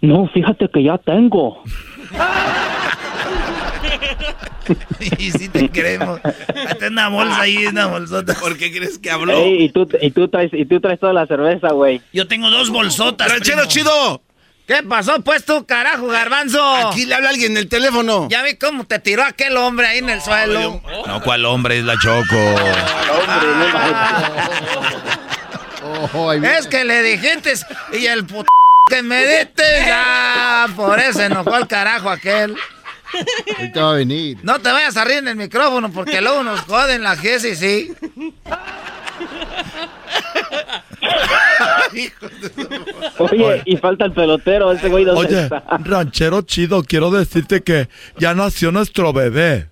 [0.00, 1.62] No, fíjate que ya tengo.
[5.18, 6.20] y sí te queremos.
[6.68, 8.34] Hasta una bolsa ahí, una bolsota.
[8.40, 9.34] ¿Por qué crees que habló?
[9.34, 12.00] Ey, y tú, y tú traes, y tú traes toda la cerveza, güey.
[12.14, 13.30] Yo tengo dos bolsotas.
[13.30, 13.70] ¡Ranchero primo.
[13.70, 14.22] chido!
[14.68, 16.62] ¿Qué pasó, pues tú, carajo, garbanzo?
[16.74, 18.28] Aquí le habla alguien en el teléfono.
[18.28, 20.82] Ya vi cómo te tiró aquel hombre ahí en el suelo.
[21.06, 22.36] No, ¿cuál hombre es la Choco?
[26.12, 26.58] Oh, ahí viene.
[26.58, 27.54] Es que le dijiste
[27.94, 28.48] y el puto
[28.90, 32.54] que me diste, ya, por eso enojó el carajo aquel.
[33.56, 34.36] Ahorita va a venir.
[34.42, 37.94] No te vayas a reír en el micrófono porque luego nos joden la y sí.
[43.18, 45.62] Oye, y falta el pelotero, ese güey dónde Oye, está.
[45.84, 49.68] ranchero chido, quiero decirte que ya nació nuestro bebé.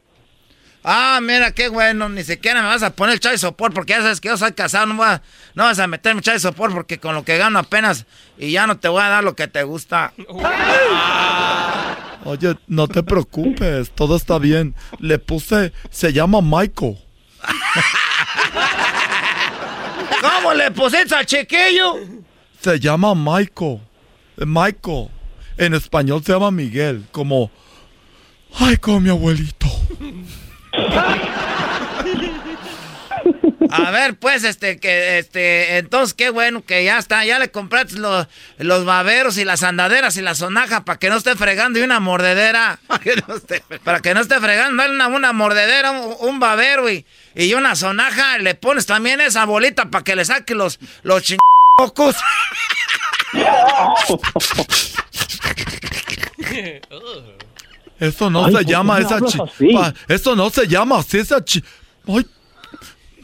[0.88, 4.02] Ah, mira, qué bueno, ni siquiera me vas a poner el chai sopor porque ya
[4.02, 5.20] sabes que yo soy casado, no, voy a-
[5.54, 8.06] no vas a meterme chai sopor porque con lo que gano apenas
[8.38, 10.12] y ya no te voy a dar lo que te gusta.
[12.24, 14.74] Oye, no te preocupes, todo está bien.
[15.00, 16.98] Le puse, se llama Michael.
[20.20, 21.96] ¿Cómo le pusiste al chiquillo?
[22.60, 23.80] Se llama Michael.
[24.38, 25.08] Michael.
[25.58, 27.50] En español se llama Miguel, como...
[28.58, 29.66] Ay, como mi abuelito.
[33.70, 37.98] A ver, pues, este, que, este, entonces qué bueno que ya está, ya le compraste
[37.98, 38.26] los,
[38.58, 42.00] los baberos y las andaderas y la sonaja para que no esté fregando y una
[42.00, 42.78] mordedera.
[43.84, 47.76] Para que no esté fregando, dale una, una mordedera, un, un babero y, y una
[47.76, 52.16] sonaja, le pones también esa bolita para que le saque los, los chingocos.
[57.98, 59.38] Eso no Ay, se ¿por qué llama esa chi...
[60.08, 61.62] Eso no se llama así esa chi...
[62.06, 62.26] Ay,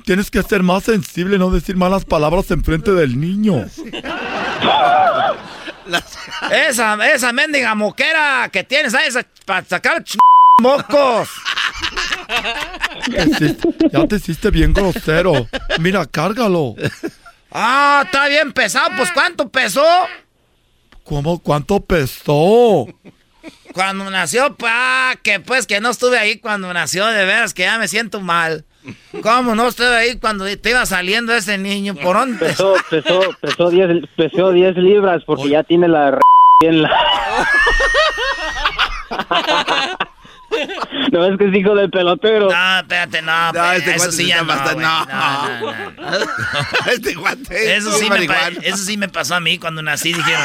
[0.05, 3.67] tienes que ser más sensible, no decir malas palabras enfrente del niño.
[6.51, 9.19] Esa, esa mendiga moquera que tienes, ¿sabes?
[9.45, 10.17] Para sacar ch-
[10.61, 11.29] mocos.
[13.93, 15.49] Ya te hiciste bien grosero.
[15.81, 16.77] Mira, cárgalo.
[17.51, 19.85] Ah, está bien pesado, pues ¿cuánto pesó?
[21.05, 21.39] ¿Cómo?
[21.41, 22.87] ¿Cuánto pesó?
[23.73, 27.77] Cuando nació, pa, que pues que no estuve ahí cuando nació, de veras que ya
[27.79, 28.65] me siento mal.
[29.23, 31.95] ¿Cómo no estuve ahí cuando te iba saliendo ese niño?
[31.95, 32.39] ¿Por dónde?
[32.39, 36.21] Pesó, pesó, pesó 10, pesó 10 libras porque ya tiene la r
[36.63, 36.91] en la...
[41.13, 42.49] No, es que es hijo del pelotero.
[42.51, 45.05] No, espérate, no, pe- este eso sí ya no, bastante- no.
[45.05, 46.23] No, no, no.
[46.93, 47.77] este guante.
[47.77, 50.43] Eso sí, me pa- eso sí me pasó a mí cuando nací, dijeron.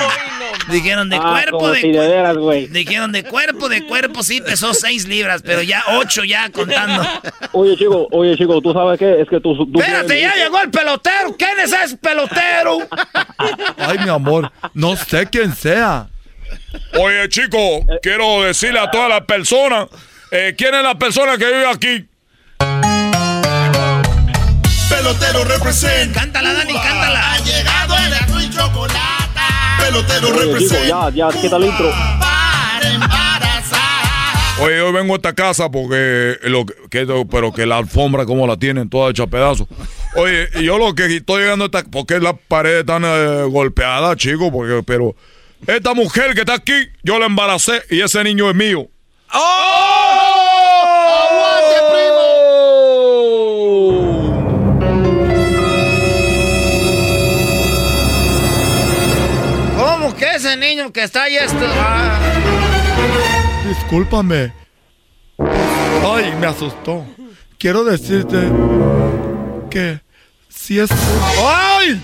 [0.70, 2.68] Dijeron de Ah, cuerpo, de, veras, güey.
[2.68, 7.02] Dijeron de cuerpo, de cuerpo, sí pesó 6 libras, pero ya 8 ya contando.
[7.54, 9.22] Oye, chico, oye, chico, ¿tú sabes qué?
[9.22, 9.56] Es que tú...
[9.72, 11.36] tú Espérate, ya llegó el pelotero.
[11.38, 12.80] ¿Quién es ese pelotero?
[13.78, 16.08] Ay, mi amor, no sé quién sea.
[17.00, 19.88] Oye, chico, quiero decirle a todas las personas,
[20.32, 22.08] eh, ¿quién es la persona que vive aquí?
[24.90, 26.14] Pelotero represent.
[26.14, 27.34] Cántala, Dani, cántala.
[27.34, 29.40] Ha llegado el azul y chocolate.
[29.80, 30.86] Pelotero Oye, represent.
[30.86, 31.92] chico, ya, ya, quita el intro.
[32.20, 33.78] Para embarazar.
[34.62, 38.48] Oye, yo vengo a esta casa porque lo que, que- pero que la alfombra como
[38.48, 39.68] la tienen toda hecha a pedazos.
[40.16, 44.16] Oye, y yo lo que estoy llegando a esta porque las paredes están eh, golpeadas,
[44.18, 45.16] chico, porque pero
[45.66, 48.88] esta mujer que está aquí, yo la embaracé y ese niño es mío.
[59.78, 61.58] ¿Cómo que ese niño que está ahí esto?
[61.62, 62.20] Ah,
[63.68, 64.54] Discúlpame.
[65.40, 67.06] Ay, me asustó.
[67.60, 68.50] Quiero decirte
[69.70, 70.02] que
[70.50, 70.90] si es.
[71.44, 72.02] ¡Ay!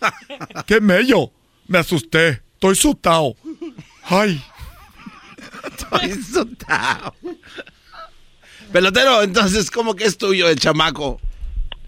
[0.66, 1.30] ¡Qué mello!
[1.66, 2.42] Me asusté.
[2.58, 3.36] Estoy asustado.
[4.02, 4.42] ¡Ay!
[5.64, 7.14] Estoy asustado.
[8.72, 11.20] Pelotero, entonces, ¿cómo que es tuyo el chamaco?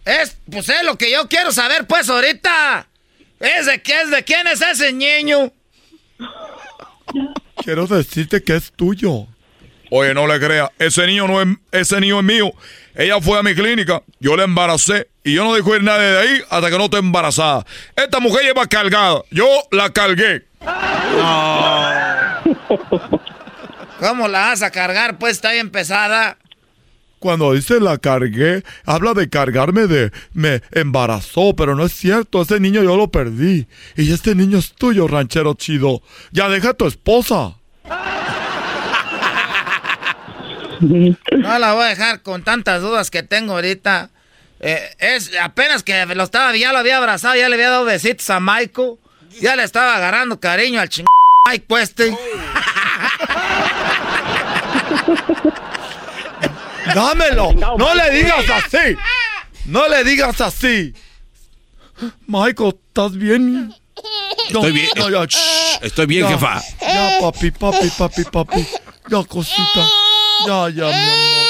[0.04, 2.86] es, pues es lo que yo quiero saber, pues, ahorita.
[3.40, 5.52] ¿Es de qué es de quién es ese niño?
[7.64, 9.26] Quiero decirte que es tuyo.
[9.90, 10.70] Oye, no le creas.
[10.78, 12.52] Ese niño no es, ese niño es mío.
[12.94, 16.18] Ella fue a mi clínica, yo la embaracé y yo no dejo ir nadie de
[16.18, 17.64] ahí hasta que no esté embarazada.
[17.94, 19.22] Esta mujer lleva cargada.
[19.30, 20.46] Yo la cargué.
[24.00, 25.18] ¿Cómo la vas a cargar?
[25.18, 26.38] Pues está bien pesada.
[27.20, 32.60] Cuando dice la cargué, habla de cargarme de me embarazó, pero no es cierto, ese
[32.60, 33.66] niño yo lo perdí.
[33.94, 36.00] Y este niño es tuyo, ranchero chido.
[36.32, 37.56] Ya deja a tu esposa.
[41.36, 44.10] No la voy a dejar con tantas dudas que tengo ahorita.
[44.60, 48.28] Eh, es apenas que lo estaba, ya lo había abrazado, ya le había dado besitos
[48.30, 48.96] a Michael.
[49.40, 51.06] Ya le estaba agarrando cariño al ching
[51.48, 52.10] Mike este.
[56.94, 57.52] ¡Dámelo!
[57.52, 58.96] ¡No le digas así!
[59.66, 60.92] ¡No le digas así!
[62.26, 63.72] Michael, ¿estás bien?
[64.46, 64.88] Estoy bien.
[64.96, 65.78] No, ya, shh.
[65.82, 66.60] Estoy bien, Ya, jefa.
[66.80, 68.66] Ya, papi, papi, papi, papi.
[69.08, 69.86] Ya, cosita.
[70.46, 71.46] Ya, ya, mi amor.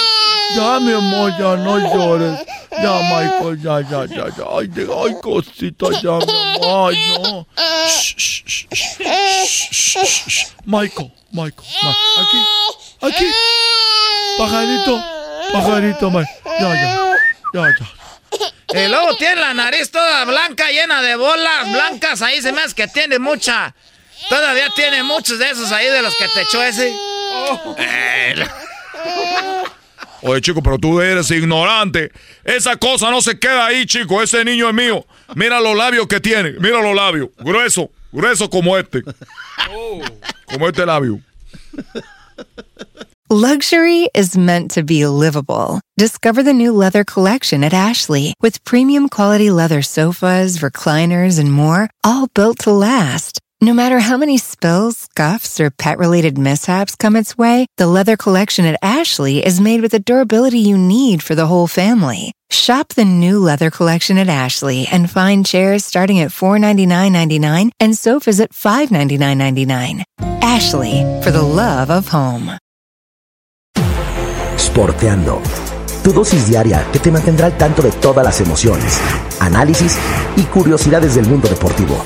[0.56, 2.40] Ya, mi amor, ya no llores.
[2.82, 4.44] Ya, Michael, ya, ya, ya, ya.
[4.58, 6.92] Ay, de- ay, cosita, ya, mi amor.
[6.92, 7.46] Ay, no.
[7.86, 10.46] Shh, shh, shh.
[10.64, 12.38] Michael, Michael, Ma- aquí,
[13.00, 13.26] aquí.
[14.38, 15.02] Pajarito,
[15.52, 16.24] pajarito, ma-
[16.60, 17.16] Ya, ya,
[17.54, 18.82] ya, ya.
[18.82, 22.22] Y luego tiene la nariz toda blanca, llena de bolas blancas.
[22.22, 23.74] Ahí se me hace que tiene mucha.
[24.28, 26.94] Todavía tiene muchos de esos ahí de los que te echó ese.
[30.22, 32.10] Oye, chico, pero tú eres ignorante.
[32.44, 34.22] Esa cosa no se queda ahí, chico.
[34.22, 35.06] Ese niño es mío.
[35.34, 36.52] Mira los labios que tiene.
[36.60, 37.30] Mira los labios.
[37.38, 37.90] Grueso.
[38.12, 39.02] Grueso como este.
[40.46, 41.20] Como este labio.
[43.32, 45.80] Luxury is meant to be livable.
[45.96, 51.88] Discover the new leather collection at Ashley with premium quality leather sofas, recliners, and more,
[52.02, 53.38] all built to last.
[53.62, 58.16] No matter how many spills, scuffs, or pet related mishaps come its way, the leather
[58.16, 62.32] collection at Ashley is made with the durability you need for the whole family.
[62.48, 68.40] Shop the new leather collection at Ashley and find chairs starting at $499.99 and sofas
[68.40, 70.04] at $599.99.
[70.40, 72.56] Ashley, for the love of home.
[74.56, 75.42] Sporteando.
[76.02, 78.98] Tu dosis diaria que te mantendrá al tanto de todas las emociones,
[79.38, 79.98] análisis
[80.38, 82.02] y curiosidades del mundo deportivo.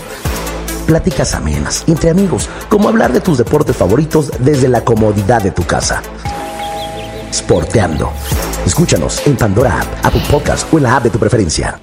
[0.86, 5.64] Pláticas amenas entre amigos, como hablar de tus deportes favoritos desde la comodidad de tu
[5.64, 6.02] casa.
[7.32, 8.12] Sporteando.
[8.66, 11.80] Escúchanos en Pandora App, Apple Podcast o en la app de tu preferencia.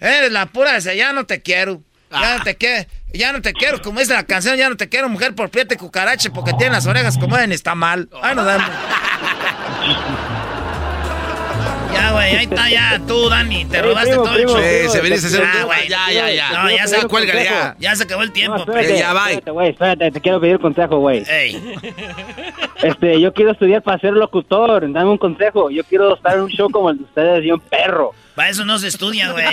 [0.00, 1.82] Eres la pura esa, ya no te quiero.
[2.10, 2.88] Ya no te quiero.
[3.12, 5.74] Ya no te quiero, como dice la canción, ya no te quiero, mujer por prieta
[5.74, 8.08] y cucarache, porque tiene las orejas como en está mal.
[8.22, 8.64] Ay, no, Dani.
[12.00, 14.56] Ya, güey, ahí está ya, tú, Dani, te robaste primo, todo el show.
[14.56, 16.50] primo, se venís a hacer un- Ah, güey, Ya, ya, ya.
[16.50, 17.76] No, ya se Ya, cuélgale, ya.
[17.78, 18.56] Ya se acabó el tiempo.
[18.56, 21.24] No, espérate, pero- espérate, güey, espérate, te quiero pedir consejo, güey.
[21.28, 21.74] Ey.
[22.82, 25.70] Este, yo quiero estudiar para ser locutor, dame un consejo.
[25.70, 28.12] Yo quiero estar en un show como el de ustedes y un perro.
[28.34, 29.44] Para eso no se estudia, güey.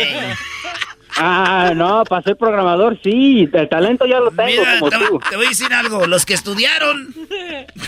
[1.18, 5.20] Ah, no, para ser programador sí, el talento ya lo tengo Mira, como te, tú.
[5.30, 6.08] te voy a decir algo.
[6.08, 7.14] Los que estudiaron,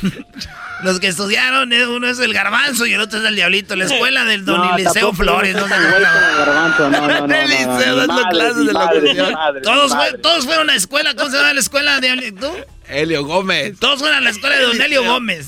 [0.83, 3.75] los que estudiaron, eh, uno es el garbanzo y el otro es el diablito.
[3.75, 5.55] La escuela del don No, Eliseo Flores.
[5.55, 5.67] No,
[6.89, 11.13] no no, Eliseo dando clases de madre, Todos, todos fueron a la escuela.
[11.13, 12.51] ¿Cómo se llama la escuela de tú?
[12.89, 13.79] Helio Gómez.
[13.79, 15.47] Todos fueron a la escuela de Don Helio Gómez.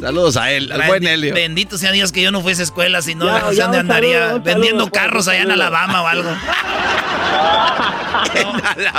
[0.00, 1.34] Saludos a él, al Bendi- buen Helio.
[1.34, 3.80] Bendito sea Dios que yo no fuese a escuela, si no, Ya, sé ya, dónde
[3.80, 5.50] un saludo, andaría saludo, vendiendo Juan, carros allá en.
[5.50, 6.30] Alabama o algo.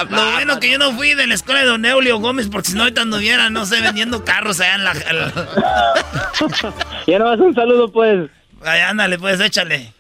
[0.10, 2.76] Lo bueno que yo no fui de la escuela de Don Eulio Gómez, porque si
[2.76, 4.94] no ahorita anduviera, no sé, vendiendo carros allá en la...
[7.08, 8.30] Ya no un saludo, pues.
[8.64, 9.92] Ay, ándale, pues, échale.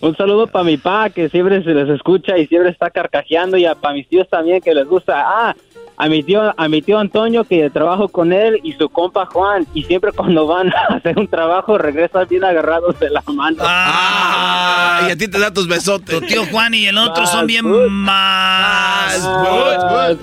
[0.00, 3.66] Un saludo para mi pa, que siempre se les escucha y siempre está carcajeando, y
[3.80, 5.14] para mis tíos también, que les gusta.
[5.26, 5.56] Ah,
[6.00, 9.66] a mi tío, a mi tío Antonio, que trabajo con él, y su compa Juan,
[9.74, 13.58] y siempre cuando van a hacer un trabajo regresan bien agarrados de la mano.
[13.62, 16.20] Ah, y a ti te da tus besotes.
[16.20, 19.22] Tu tío Juan y el otro son bien más...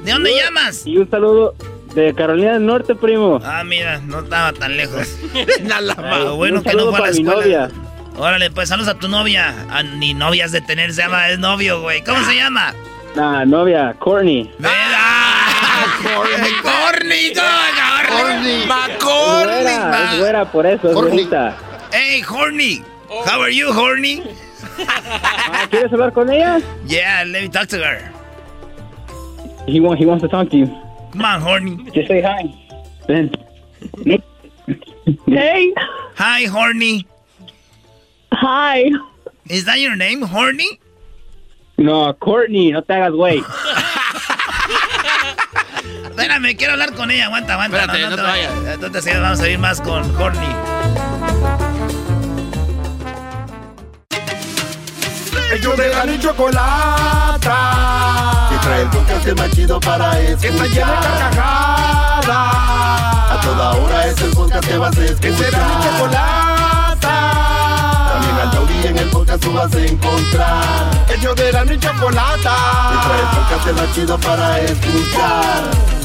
[0.04, 0.88] ¿De dónde llamas?
[0.88, 1.54] Y un saludo
[1.94, 3.42] de Carolina del Norte, primo.
[3.44, 5.18] Ah, mira, no estaba tan lejos.
[5.64, 6.32] Nada más.
[6.32, 7.34] Bueno que no fue a la escuela.
[7.34, 7.70] novia.
[8.18, 9.54] Órale, pues saludos a tu novia.
[9.70, 12.02] Ah, ni novias de tener, se llama, es novio, güey.
[12.02, 12.74] ¿Cómo se llama?
[13.16, 14.52] Nah, novia, Courtney.
[14.58, 14.66] Corny,
[16.02, 17.34] Corny, Corny.
[19.00, 21.58] Güera, es güera, por eso, es güerita.
[21.92, 22.84] Hey, Horny.
[23.26, 24.24] How are you, Horny?
[24.88, 26.60] Ah, ¿Quieres hablar con ella?
[26.86, 28.12] Yeah, let me talk to her.
[29.68, 30.68] He, want, he wants to talk to you.
[31.12, 31.78] Come on, Horny.
[31.92, 32.54] Just say hi.
[33.08, 33.32] Ven.
[35.28, 35.74] Hey.
[36.18, 37.08] Hi, Horny.
[38.34, 38.90] Hi.
[39.50, 40.80] Is that your name, Horny?
[41.78, 43.42] No, Courtney, no te hagas güey.
[46.16, 47.26] Espérame, quiero hablar con ella.
[47.26, 47.82] Aguanta, aguanta.
[47.82, 48.52] Espérate, no te vayas.
[48.74, 50.48] Entonces sí, vamos a ir más con Horny.
[55.52, 57.60] Ellos de la ni chocolata.
[58.50, 60.40] Que trae el podcast más chido para escuchar.
[60.40, 62.28] Que está llena de carcajadas.
[62.30, 65.20] A toda hora es el podcast que vas a escuchar.
[65.22, 67.16] Que será mi chocolata.
[68.14, 70.86] También al taurí en el podcast tú vas a encontrar.
[71.14, 72.56] Ellos de la ni chocolata.
[72.90, 76.05] Que trae el podcast más chido para escuchar.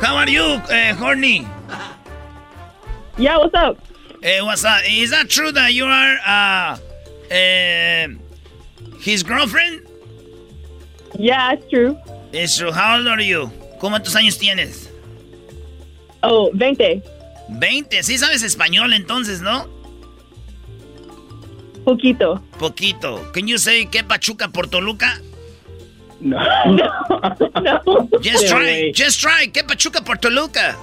[0.00, 1.46] How are you, uh, Horny?
[3.18, 3.76] Yeah, what's up?
[4.22, 4.80] Hey, what's up?
[4.88, 6.78] Is that true that you are uh,
[7.30, 8.08] uh,
[9.00, 9.86] his girlfriend?
[11.18, 11.96] Yeah, it's true.
[12.32, 12.72] It's true.
[12.72, 13.50] How old are you?
[13.78, 14.88] ¿Cuántos años tienes?
[16.22, 17.02] Oh, 20.
[17.58, 18.02] 20.
[18.02, 19.66] Sí sabes español entonces, ¿no?
[21.84, 22.42] Poquito.
[22.58, 23.32] Poquito.
[23.32, 25.20] Can you say que Pachuca por Toluca?
[26.20, 26.38] No.
[26.66, 28.08] no.
[28.22, 28.92] Just Sí, try.
[28.94, 29.50] Just try.
[29.50, 30.76] Que Pachuca por Toluca.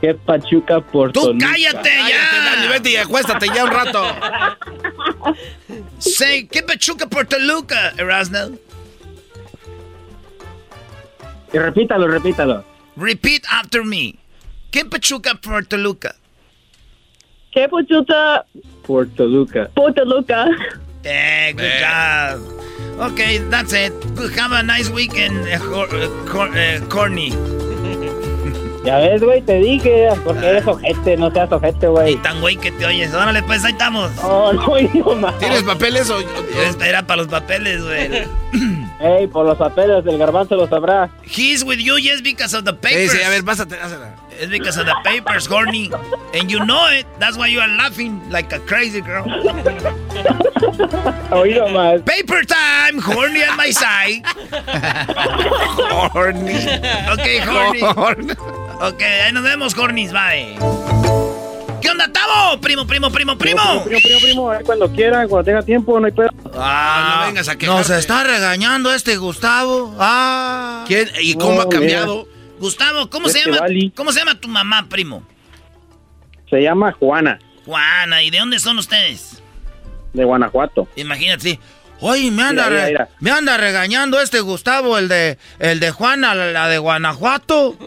[0.00, 1.46] Qué pachuca por Tú Toluca.
[1.46, 2.70] cállate Cállate, Dani, ya.
[2.70, 4.04] vete y acuéstate ya un rato.
[5.98, 8.50] Say que Pachuca por Toluca, Erasno.
[11.52, 12.64] Y repítalo, repítalo.
[12.96, 14.14] Repeat after me.
[14.70, 16.14] Que Pachuca por Toluca.
[17.52, 18.44] ¿Qué Pachuca
[18.86, 19.70] Por Toluca.
[19.74, 20.46] por Toluca?
[21.04, 22.60] Eh, good job.
[22.98, 23.92] Okay, that's it.
[24.38, 27.30] Have a nice weekend, uh, uh, Cor- uh, Corny.
[28.84, 32.14] Ya ves, güey, te dije, porque eres ojete, no seas ojete, güey.
[32.22, 33.12] Tan güey que te oyes.
[33.12, 34.12] Órale, pues ahí estamos.
[34.22, 35.36] Oh, no, hijo, más.
[35.40, 36.20] ¿Tienes papeles o...?
[36.68, 38.22] Espera para los papeles, güey.
[39.00, 41.10] Ey, por los papeles del garbanzo lo sabrá.
[41.24, 43.10] He's with you just because of the Sí, papers.
[43.12, 44.14] sí, a ver, pásate, hazla.
[44.38, 45.90] It's because of the papers, Corny.
[46.34, 47.06] And you know it.
[47.18, 49.24] That's why you are laughing like a crazy girl.
[51.30, 52.02] Oído más.
[52.04, 54.22] Paper time, Horny on my side.
[56.12, 56.54] Horny.
[57.10, 58.32] Ok, Horny.
[58.80, 60.58] Ok, ahí nos vemos, Hornies, bye.
[61.80, 62.60] ¿Qué onda, Tavo?
[62.60, 63.84] Primo, primo, primo, primo.
[63.84, 66.28] Primo, primo, primo, primo, cuando quiera, cuando tenga tiempo, no hay pedo.
[66.54, 67.78] Ah, no vengas a quejarte.
[67.80, 69.94] Nos está regañando este Gustavo.
[69.98, 70.84] Ah.
[70.86, 71.08] ¿Quién?
[71.20, 72.26] ¿Y cómo ha cambiado?
[72.58, 73.66] Gustavo, ¿cómo se llama?
[73.94, 75.22] ¿Cómo se llama tu mamá, primo?
[76.50, 79.42] Se llama Juana, Juana, ¿y de dónde son ustedes?
[80.12, 80.88] de Guanajuato.
[80.96, 81.58] Imagínate.
[82.00, 83.08] Oye, me anda, Mira, mira, re- mira.
[83.20, 87.76] me anda regañando este Gustavo, el de, el de Juana, la, la de Guanajuato.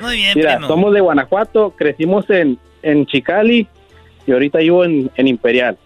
[0.00, 0.68] Muy bien, Mira, primo.
[0.68, 3.68] somos de Guanajuato, crecimos en, en Chicali
[4.26, 5.76] y ahorita vivo en, en Imperial.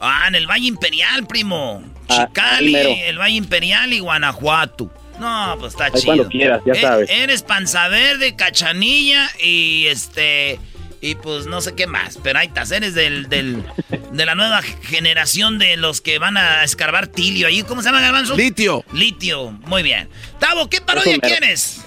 [0.00, 1.82] Ah, en el Valle Imperial, primo.
[2.08, 4.90] Ah, Chicali, el Valle Imperial y Guanajuato.
[5.20, 6.04] No, pues está Ahí chido.
[6.04, 7.10] cuando quieras, ya Eh, sabes.
[7.10, 10.58] Eres panza verde, cachanilla y este.
[11.00, 12.18] Y pues no sé qué más.
[12.22, 13.62] Pero ahí estás, eres del, del,
[14.12, 17.62] de la nueva generación de los que van a escarbar tilio ahí.
[17.62, 18.34] ¿Cómo se llama, Garbanzo?
[18.36, 18.82] Litio.
[18.92, 20.08] Litio, muy bien.
[20.38, 21.84] Tavo, ¿qué parodia quieres?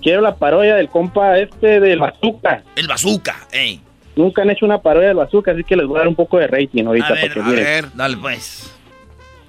[0.00, 2.62] Quiero la parodia del compa este del Bazooka.
[2.76, 3.80] El bazooka, ey.
[4.16, 6.38] Nunca han hecho una parodia del Bazooka, así que les voy a dar un poco
[6.38, 7.64] de rating ahorita A para ver, que a miren.
[7.64, 8.70] ver, dale pues.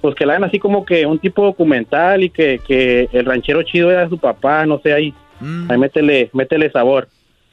[0.06, 3.62] Pues que la hagan así como que un tipo documental y que, que el ranchero
[3.64, 5.70] chido era su papá, no sé, ahí, Mm.
[5.70, 7.08] ahí métele, métele sabor.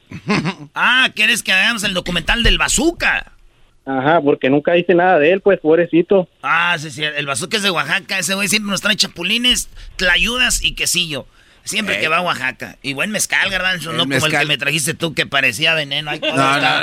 [0.75, 3.31] Ah, ¿quieres que hagamos el documental del bazooka?
[3.85, 6.29] Ajá, porque nunca dice nada de él, pues, pobrecito.
[6.41, 8.19] Ah, sí, sí, el bazooka es de Oaxaca.
[8.19, 11.25] Ese güey siempre nos trae chapulines, tlayudas y quesillo.
[11.65, 12.77] Siempre que va a Oaxaca.
[12.81, 14.41] Y buen mezcal, garbanzo, El no como el mezcal.
[14.41, 16.11] que me trajiste tú que parecía veneno.
[16.11, 16.79] Ay, ¿cómo No, no,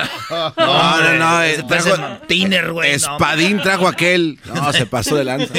[0.56, 2.90] no, no, no, ese eh, trajo- tiner, güey.
[2.90, 4.38] no, Espadín trajo aquel.
[4.46, 5.52] No, se pasó de lanza.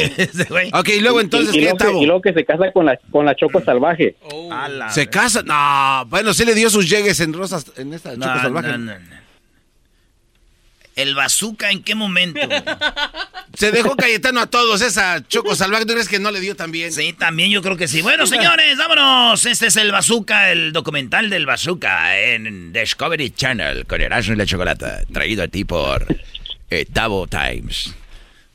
[0.73, 2.01] Ok, y luego entonces, y, y ¿qué luego que, Tavo?
[2.01, 4.15] y luego que se casa con la, con la Choco Salvaje.
[4.89, 5.43] ¿Se casa?
[5.43, 8.67] No, bueno, sí le dio sus llegues en rosas, en esta No, choco salvaje.
[8.69, 9.20] no, no, no.
[10.95, 12.39] ¿El bazooka en qué momento?
[13.53, 16.91] Se dejó Cayetano a todos, esa choco salvaje, ¿tú crees que no le dio también?
[16.91, 18.01] Sí, también yo creo que sí.
[18.01, 19.45] Bueno, señores, vámonos.
[19.45, 24.45] Este es el bazooka, el documental del bazooka en Discovery Channel con Erasmo y la
[24.45, 26.05] Chocolata, traído a ti por
[26.69, 27.95] eh, Tavo Times.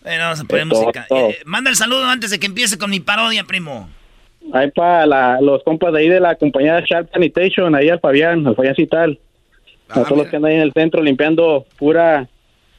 [0.03, 1.07] Bueno, vamos a poner Todo, música.
[1.09, 1.31] todo.
[1.31, 3.91] Eh, manda el saludo antes de que empiece con mi parodia, primo.
[4.55, 8.47] Ahí para la- los compas de ahí de la compañía Sharp Sanitation, ahí al Fabián,
[8.47, 9.19] al Fabián Cital.
[9.89, 12.29] Ah, a todos los que andan ahí en el centro limpiando pura,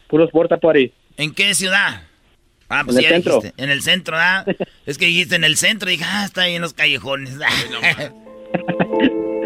[0.08, 0.92] puros porta potties.
[1.18, 2.04] ¿En qué ciudad?
[2.70, 3.36] Ah, pues En el ya centro.
[3.36, 3.64] dijiste.
[3.64, 4.46] En el centro, ¿ah?
[4.86, 5.90] es que dijiste en el centro.
[5.90, 7.36] Dije, ah, está ahí en los callejones.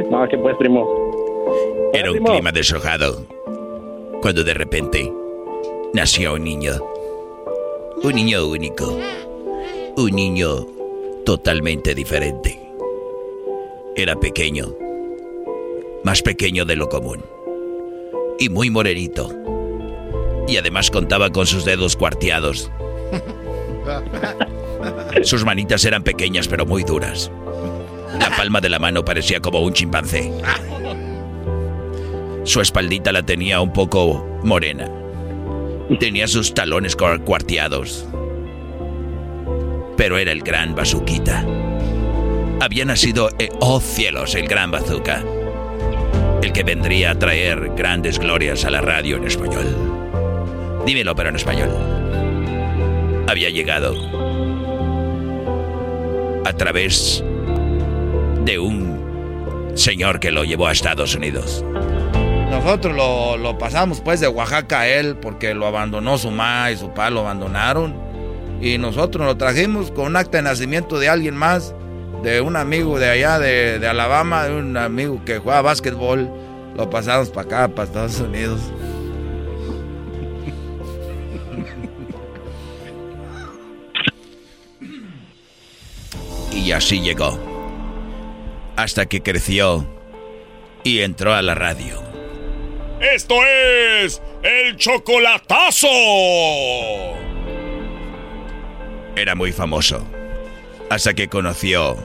[0.10, 1.92] No, que pues, primo.
[1.94, 3.28] Era un clima deshojado.
[4.22, 5.12] Cuando de repente
[5.94, 6.74] nació un niño.
[8.04, 9.00] Un niño único.
[9.98, 10.66] Un niño
[11.26, 12.60] totalmente diferente.
[13.96, 14.74] Era pequeño.
[16.04, 17.24] Más pequeño de lo común.
[18.42, 19.30] Y muy morenito.
[20.48, 22.72] Y además contaba con sus dedos cuarteados.
[25.22, 27.30] Sus manitas eran pequeñas pero muy duras.
[28.20, 30.34] La palma de la mano parecía como un chimpancé.
[32.44, 34.90] Su espaldita la tenía un poco morena.
[36.00, 38.08] Tenía sus talones cuarteados.
[39.98, 41.46] Pero era el gran bazuquita.
[42.60, 45.24] Había nacido, eh, oh cielos, el gran bazooka.
[46.42, 50.82] El que vendría a traer grandes glorias a la radio en español.
[50.86, 51.70] Dímelo, pero en español.
[53.28, 53.94] Había llegado
[56.44, 57.24] a través
[58.44, 61.64] de un señor que lo llevó a Estados Unidos.
[62.50, 66.90] Nosotros lo, pasamos pues de Oaxaca a él porque lo abandonó su mamá y su
[66.90, 67.96] papá lo abandonaron.
[68.62, 71.74] Y nosotros lo trajimos con un acta de nacimiento de alguien más,
[72.24, 76.30] de un amigo de allá de, de Alabama, de un amigo que juega básquetbol.
[76.76, 78.62] Lo pasamos para acá, para Estados Unidos.
[86.52, 87.40] Y así llegó.
[88.76, 89.86] Hasta que creció
[90.84, 92.02] y entró a la radio.
[93.00, 95.88] Esto es el chocolatazo.
[99.16, 100.06] Era muy famoso.
[100.92, 101.96] Hasta que conoció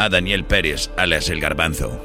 [0.00, 2.00] a Daniel Pérez, alias el garbanzo.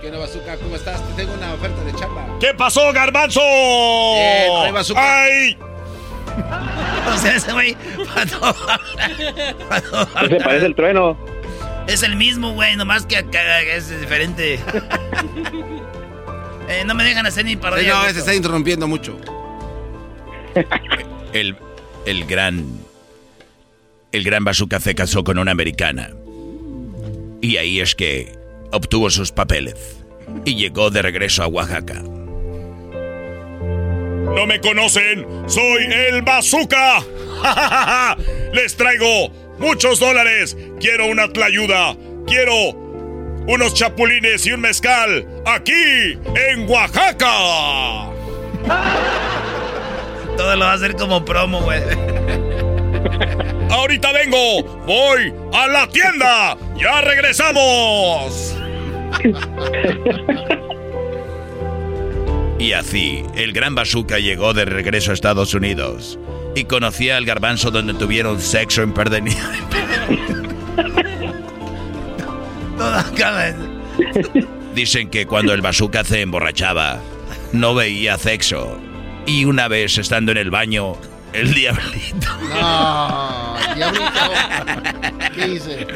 [0.00, 0.56] ¿Qué onda, Bazooka?
[0.58, 1.04] ¿Cómo estás?
[1.08, 2.24] Te tengo una oferta de chamba.
[2.38, 3.40] ¿Qué pasó, garbanzo?
[4.72, 5.00] Bazooka.
[5.24, 5.58] ¡Ay!
[7.12, 7.76] o sea, ese güey.
[8.14, 8.80] cuando habla-
[10.12, 11.18] cuando Se parece el trueno.
[11.88, 14.60] Es el mismo, güey, nomás que acá es diferente.
[16.70, 17.94] Eh, no me dejan hacer ni Sí, parodia.
[17.94, 18.12] no, güey.
[18.12, 19.18] se está interrumpiendo mucho.
[21.32, 21.56] El,
[22.04, 22.66] el gran.
[24.10, 26.10] El gran bazooka se casó con una americana.
[27.42, 28.32] Y ahí es que
[28.72, 29.98] obtuvo sus papeles.
[30.46, 32.02] Y llegó de regreso a Oaxaca.
[34.34, 35.26] ¿No me conocen?
[35.46, 37.02] ¡Soy el Bazooka!
[38.52, 40.56] Les traigo muchos dólares.
[40.80, 41.96] Quiero una tlayuda.
[42.26, 42.70] Quiero
[43.46, 48.10] unos chapulines y un mezcal aquí en Oaxaca.
[50.36, 51.82] Todo lo va a hacer como promo, güey.
[53.70, 54.62] Ahorita vengo.
[54.86, 56.56] Voy a la tienda.
[56.76, 58.56] Ya regresamos.
[62.58, 66.18] Y así, el gran bazooka llegó de regreso a Estados Unidos.
[66.56, 69.48] Y conocía al garbanzo donde tuvieron sexo en Perdenía.
[74.74, 77.00] Dicen que cuando el bazooka se emborrachaba,
[77.52, 78.80] no veía sexo.
[79.26, 80.96] Y una vez estando en el baño,
[81.32, 82.26] el diablito.
[82.48, 84.10] No, diablito.
[85.34, 85.86] ¿Qué hice?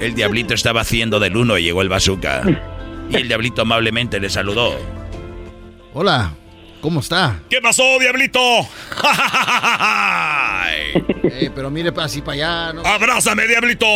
[0.00, 2.42] El diablito estaba haciendo del uno y llegó el bazooka.
[3.10, 4.76] Y el diablito amablemente le saludó.
[5.92, 6.32] Hola,
[6.80, 7.40] ¿cómo está?
[7.50, 8.40] ¿Qué pasó, diablito?
[11.22, 12.84] Eh, pero mire así para allá, ¿no?
[12.84, 13.86] ¡Abrázame, diablito!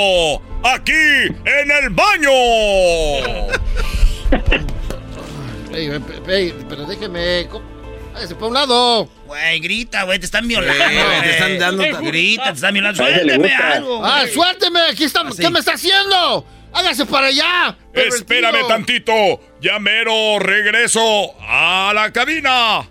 [0.63, 2.31] ¡Aquí, en el baño!
[5.75, 7.49] Ey, ey, ey, pero déjeme.
[7.51, 7.74] ¿cómo?
[8.15, 9.09] Hágase para un lado.
[9.27, 10.85] Güey, grita, güey, te están violando.
[10.85, 11.23] Eh, güey.
[11.23, 13.03] te están dando- Grita, te están violando.
[13.03, 14.05] Suélteme algo.
[14.05, 14.81] ¡Ah, suélteme!
[14.91, 15.37] Aquí estamos.
[15.37, 16.47] ¿Qué me está haciendo?
[16.73, 17.77] ¡Hágase para allá!
[17.93, 19.41] Espérame tantito.
[19.61, 22.89] Ya mero regreso a la cabina.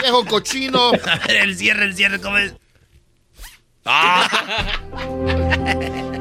[0.00, 0.92] Viejo cochino.
[1.06, 2.54] A ver, el cierre, el cierre, ¿cómo es?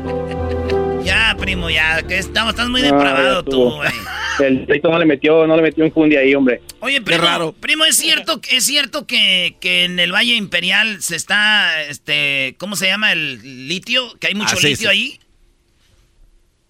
[1.08, 3.90] Ya, primo, ya, que estamos, estás muy depravado tú, güey.
[4.44, 6.62] El pleito no le metió, no le metió un fundi ahí, hombre.
[6.82, 7.54] Oye, primo, raro.
[7.54, 12.76] primo, ¿es cierto, es cierto que, que en el Valle Imperial se está, este, ¿cómo
[12.76, 14.04] se llama el litio?
[14.20, 14.96] ¿Que hay mucho Ah, sí, litio sí.
[14.98, 15.20] ahí?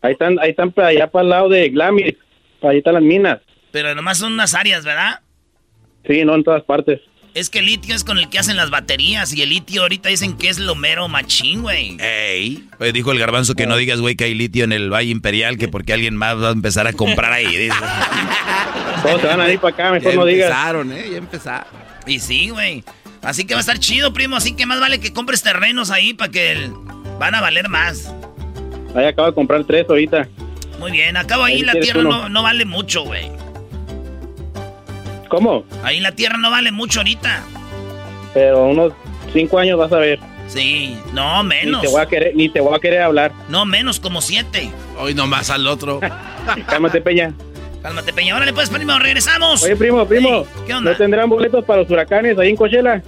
[0.01, 2.15] Ahí están, ahí están para allá para el lado de Glamis,
[2.61, 3.39] allá están las minas.
[3.71, 5.19] Pero nomás son unas áreas, ¿verdad?
[6.07, 7.01] Sí, no en todas partes.
[7.37, 10.09] Es que el litio es con el que hacen las baterías y el litio ahorita
[10.09, 11.95] dicen que es lo mero machín, güey.
[11.99, 12.67] Ey.
[12.79, 15.59] Oye, dijo el garbanzo que no digas, güey, que hay litio en el Valle Imperial,
[15.59, 17.45] que porque alguien más va a empezar a comprar ahí.
[17.45, 17.75] dice.
[19.03, 20.49] Todos se van a ir para acá, mejor Ya no digas.
[20.49, 21.05] empezaron, ¿eh?
[21.11, 21.67] Ya empezaron.
[22.07, 22.83] Y sí, güey.
[23.21, 24.35] Así que va a estar chido, primo.
[24.35, 26.71] Así que más vale que compres terrenos ahí para que el-
[27.19, 28.11] van a valer más.
[28.95, 30.27] Ahí acabo de comprar tres ahorita.
[30.79, 31.15] Muy bien.
[31.17, 33.29] Acabo ahí Ahí la tierra no, no vale mucho, güey.
[35.27, 35.65] ¿Cómo?
[35.83, 37.43] Ahí la tierra no vale mucho ahorita.
[38.33, 38.93] Pero unos
[39.33, 40.19] cinco años vas a ver.
[40.47, 41.81] Sí, no, Ni menos.
[41.81, 43.33] te voy a querer, ni te voy a querer hablar.
[43.49, 44.69] No, menos, como siete.
[44.97, 45.99] Hoy nomás al otro.
[46.67, 47.33] Cálmate, Peña.
[47.81, 48.35] Cálmate, Peña.
[48.35, 49.61] Órale, pues, primo, regresamos.
[49.63, 50.47] Oye, primo, primo.
[50.65, 50.91] ¿qué onda?
[50.91, 53.03] ¿No tendrán boletos para los huracanes ahí en Coachella?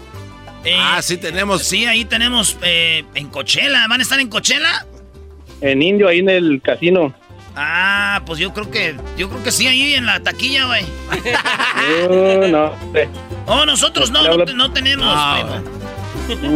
[0.77, 1.63] ah, sí tenemos.
[1.63, 3.87] Sí, ahí tenemos eh, en Coachella.
[3.87, 4.85] ¿Van a estar en Coachella?
[5.61, 7.13] En Indio, ahí en el casino.
[7.61, 10.85] Ah, pues yo creo que yo creo que sí ahí en la taquilla, güey.
[12.09, 13.09] Uh, no, sé.
[13.45, 15.79] Oh, nosotros no, no, no tenemos, Ah, primo.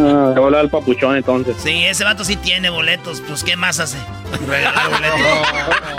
[0.07, 1.57] Ah, le voy a al papuchón entonces.
[1.61, 3.21] Sí, ese vato sí tiene boletos.
[3.21, 3.97] Pues, ¿qué más hace?
[4.47, 5.19] Regalar boletos.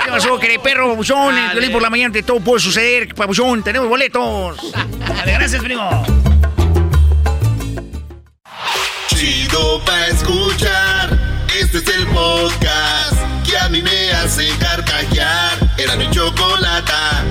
[0.04, 1.36] ¿Qué pasó, querido perro, babuchón?
[1.36, 3.62] El por la mañana, todo puede suceder, babuchón.
[3.62, 4.72] Tenemos boletos.
[5.06, 6.02] Vale, gracias, primo.
[9.08, 11.18] Chido pa' escuchar.
[11.60, 15.58] Este es el podcast que a mí me hace carcajear.
[15.78, 17.24] Era mi chocolata.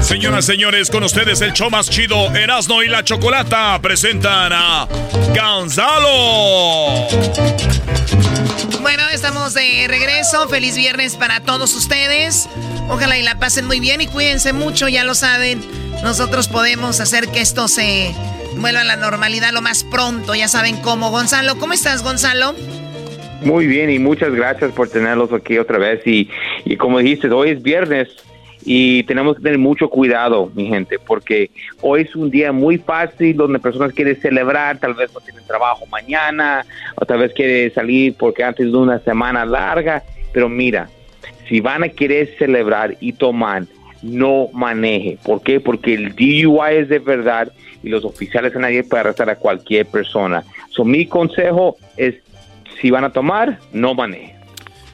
[0.00, 4.86] Señoras, señores, con ustedes el show más chido, Erasno y la Chocolata, presentan a
[5.34, 7.06] Gonzalo.
[8.80, 10.48] Bueno, estamos de regreso.
[10.48, 12.48] Feliz viernes para todos ustedes.
[12.88, 15.60] Ojalá y la pasen muy bien y cuídense mucho, ya lo saben.
[16.02, 18.14] Nosotros podemos hacer que esto se
[18.56, 21.10] vuelva a la normalidad lo más pronto, ya saben cómo.
[21.10, 22.54] Gonzalo, ¿cómo estás, Gonzalo?
[23.42, 26.06] Muy bien y muchas gracias por tenerlos aquí otra vez.
[26.06, 26.28] Y,
[26.64, 28.08] y como dijiste, hoy es viernes
[28.64, 31.50] y tenemos que tener mucho cuidado, mi gente, porque
[31.80, 35.86] hoy es un día muy fácil donde personas quieren celebrar, tal vez no tienen trabajo
[35.86, 36.66] mañana
[36.96, 40.02] o tal vez quieren salir porque antes de una semana larga.
[40.32, 40.88] Pero mira,
[41.48, 43.64] si van a querer celebrar y tomar,
[44.02, 45.18] no maneje.
[45.22, 45.60] ¿Por qué?
[45.60, 47.52] Porque el DUI es de verdad
[47.86, 50.44] y los oficiales están ahí para arrestar a cualquier persona.
[50.70, 52.16] So, mi consejo es,
[52.80, 54.34] si van a tomar, no maneje.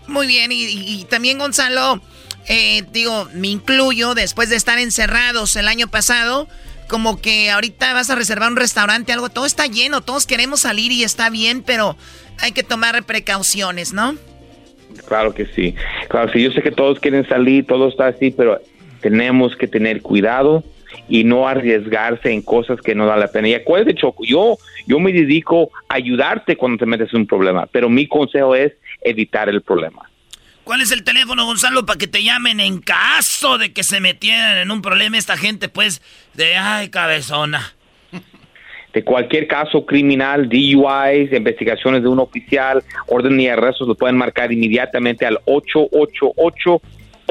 [0.06, 2.02] Muy bien, y también Gonzalo,
[2.48, 6.48] eh, digo, me incluyo, después de estar encerrados el año pasado,
[6.88, 10.92] como que ahorita vas a reservar un restaurante, algo, todo está lleno, todos queremos salir
[10.92, 11.96] y está bien, pero
[12.40, 14.16] hay que tomar precauciones, ¿no?
[15.06, 15.74] Claro que sí.
[16.08, 16.42] Claro, sí.
[16.42, 18.60] Yo sé que todos quieren salir, todo está así, pero
[19.00, 20.62] tenemos que tener cuidado
[21.08, 23.48] y no arriesgarse en cosas que no dan la pena.
[23.48, 24.56] Y acuérdate, Choco, yo,
[24.86, 28.72] yo me dedico a ayudarte cuando te metes en un problema, pero mi consejo es
[29.02, 30.08] evitar el problema.
[30.64, 34.58] ¿Cuál es el teléfono, Gonzalo, para que te llamen en caso de que se metieran
[34.58, 36.02] en un problema esta gente, pues,
[36.34, 37.74] de ay, cabezona?
[38.92, 44.52] De cualquier caso criminal, DUIs, investigaciones de un oficial, orden y arrestos, lo pueden marcar
[44.52, 46.82] inmediatamente al 888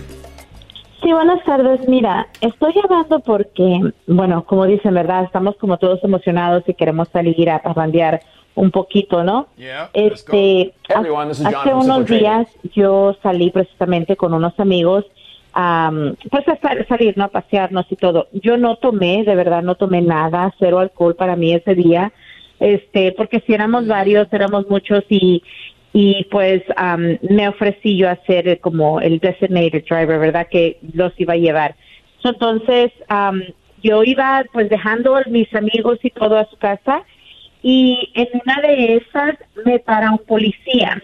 [1.02, 1.82] Sí, buenas tardes.
[1.90, 3.78] Mira, estoy llamando porque,
[4.08, 5.26] bueno, como dicen, ¿verdad?
[5.26, 8.22] Estamos como todos emocionados y queremos salir a parrandear
[8.56, 9.48] un poquito, ¿no?
[9.94, 15.06] este, Everyone, hace unos días yo salí precisamente con unos amigos,
[15.54, 17.26] am, pues a sal- salir, ¿no?
[17.26, 18.28] A pasearnos y todo.
[18.32, 22.12] Yo no tomé, de verdad, no tomé nada, cero alcohol para mí ese día,
[22.60, 25.42] este, porque si éramos varios, éramos muchos y
[25.96, 30.48] y pues am, me ofrecí yo a ser como el designated driver, ¿verdad?
[30.50, 31.76] Que los iba a llevar.
[32.20, 33.44] So, entonces, am,
[33.84, 37.04] yo iba pues dejando a mis amigos y todo a su casa
[37.64, 39.36] y en una de esas
[39.66, 41.02] me para un policía.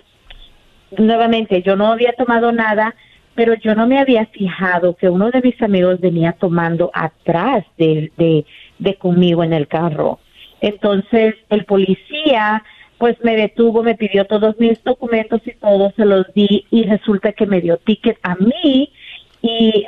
[0.97, 2.93] Nuevamente, yo no había tomado nada,
[3.33, 8.11] pero yo no me había fijado que uno de mis amigos venía tomando atrás de,
[8.17, 8.45] de,
[8.77, 10.19] de conmigo en el carro.
[10.59, 12.63] Entonces, el policía
[12.97, 17.31] pues me detuvo, me pidió todos mis documentos y todo, se los di y resulta
[17.31, 18.91] que me dio ticket a mí
[19.41, 19.85] y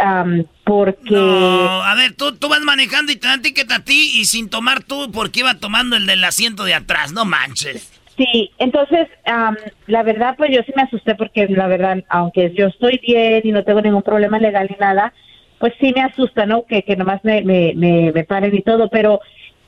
[0.64, 1.12] porque...
[1.12, 4.50] No, a ver, tú, tú vas manejando y te dan ticket a ti y sin
[4.50, 7.92] tomar tú porque iba tomando el del asiento de atrás, no manches.
[8.18, 9.08] Sí, entonces,
[9.88, 13.52] la verdad, pues yo sí me asusté porque la verdad, aunque yo estoy bien y
[13.52, 15.14] no tengo ningún problema legal ni nada,
[15.60, 16.66] pues sí me asusta, ¿no?
[16.66, 19.22] Que, que nomás me, me, me, me paren y todo, pero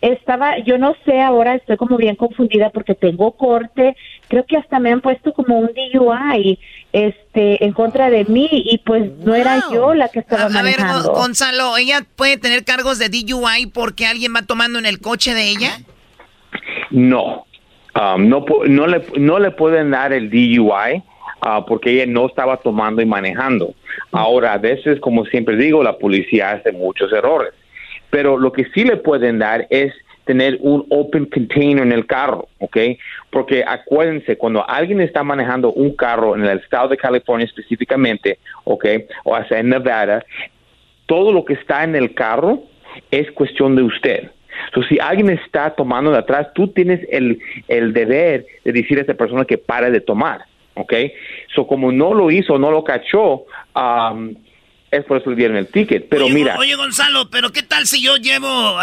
[0.03, 3.95] estaba, yo no sé, ahora estoy como bien confundida porque tengo corte,
[4.27, 6.59] creo que hasta me han puesto como un DUI
[6.91, 10.93] este en contra de mí y pues no era yo la que estaba manejando.
[10.93, 14.99] A ver, Gonzalo, ¿ella puede tener cargos de DUI porque alguien va tomando en el
[14.99, 15.79] coche de ella?
[16.91, 17.45] No,
[17.95, 21.01] um, no, no, le, no le pueden dar el DUI
[21.45, 23.73] uh, porque ella no estaba tomando y manejando.
[24.11, 27.53] Ahora, a veces, como siempre digo, la policía hace muchos errores
[28.13, 29.91] pero lo que sí le pueden dar es
[30.25, 32.77] tener un open container en el carro, ¿ok?
[33.31, 38.85] Porque acuérdense, cuando alguien está manejando un carro en el estado de California específicamente, ¿ok?
[39.23, 40.23] O hasta en Nevada,
[41.07, 42.61] todo lo que está en el carro
[43.09, 44.29] es cuestión de usted.
[44.67, 49.01] Entonces, si alguien está tomando de atrás, tú tienes el, el deber de decir a
[49.01, 50.41] esa persona que pare de tomar,
[50.75, 50.93] ¿ok?
[51.55, 53.45] So, como no lo hizo, no lo cachó,
[53.75, 54.35] um,
[54.93, 56.07] es por dieron el ticket.
[56.09, 56.55] Pero mira.
[56.57, 58.77] Oye, Gonzalo, pero ¿qué tal si yo llevo,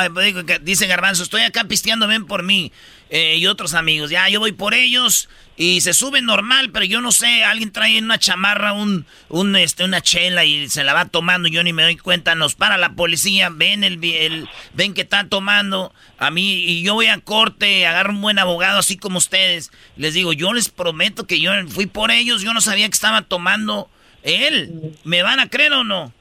[0.63, 2.73] dice Garbanzo, estoy acá pisteando, ven por mí
[3.11, 4.11] eh, y otros amigos.
[4.11, 7.99] Ya, yo voy por ellos y se suben normal, pero yo no sé, alguien trae
[7.99, 11.73] en una chamarra un, un, este, una chela y se la va tomando, yo ni
[11.73, 16.31] me doy cuenta, nos para la policía, ven el, el ven que están tomando a
[16.31, 19.71] mí y yo voy a corte, agarro un buen abogado así como ustedes.
[19.97, 23.23] Les digo, yo les prometo que yo fui por ellos, yo no sabía que estaba
[23.23, 23.91] tomando
[24.23, 24.93] él.
[25.05, 26.13] ¿Me van a creer o no?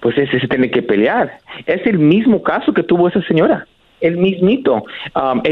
[0.00, 1.38] Pues ese se tiene que pelear.
[1.66, 3.66] Es el mismo caso que tuvo esa señora.
[4.00, 4.84] El mismito.
[5.14, 5.42] Um,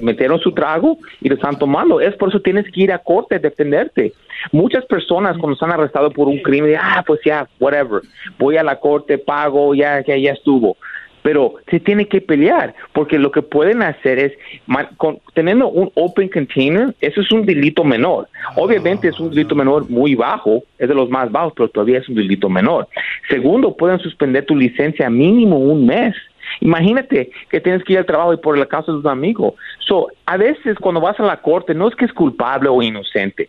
[0.00, 2.00] metieron su trago y lo están tomando.
[2.00, 4.14] Es por eso tienes que ir a corte, defenderte.
[4.50, 8.00] Muchas personas cuando están arrestados por un crimen, ah, pues ya, whatever,
[8.38, 10.76] voy a la corte, pago, ya, ya estuvo
[11.26, 14.32] pero se tiene que pelear, porque lo que pueden hacer es,
[15.34, 18.28] teniendo un open container, eso es un delito menor.
[18.54, 22.08] Obviamente es un delito menor muy bajo, es de los más bajos, pero todavía es
[22.08, 22.86] un delito menor.
[23.28, 26.14] Segundo, pueden suspender tu licencia mínimo un mes.
[26.60, 29.56] Imagínate que tienes que ir al trabajo y por la causa de un amigo.
[29.80, 33.48] So, a veces cuando vas a la corte no es que es culpable o inocente.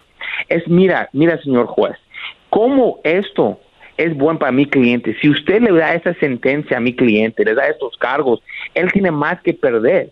[0.50, 1.96] Es mira, mira señor juez,
[2.50, 3.60] ¿cómo esto
[3.98, 5.16] es bueno para mi cliente.
[5.22, 8.42] Si usted le da esa sentencia a mi cliente, le da estos cargos,
[8.74, 10.12] él tiene más que perder.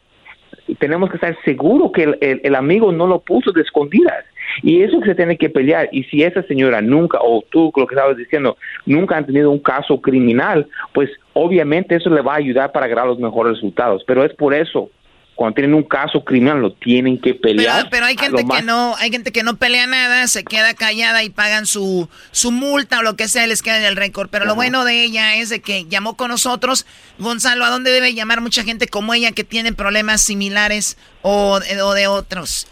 [0.79, 4.25] Tenemos que estar seguros que el, amigo no lo puso de escondidas.
[4.63, 5.89] Y eso que se tiene que pelear.
[5.91, 9.59] Y si esa señora nunca, o tú, lo que estabas diciendo, nunca han tenido un
[9.59, 14.03] caso criminal, pues obviamente eso le va a ayudar para lograr los mejores resultados.
[14.07, 14.89] Pero es por eso
[15.35, 17.89] cuando tienen un caso criminal lo tienen que pelear.
[17.91, 21.29] Pero, hay gente que no, hay gente que no pelea nada, se queda callada y
[21.29, 24.29] pagan su, su multa o lo que sea, les queda en el récord.
[24.31, 26.85] Pero lo bueno de ella es de que llamó con nosotros.
[27.19, 31.93] Gonzalo, ¿a dónde debe llamar mucha gente como ella que tiene problemas similares o, o
[31.93, 32.67] de otros?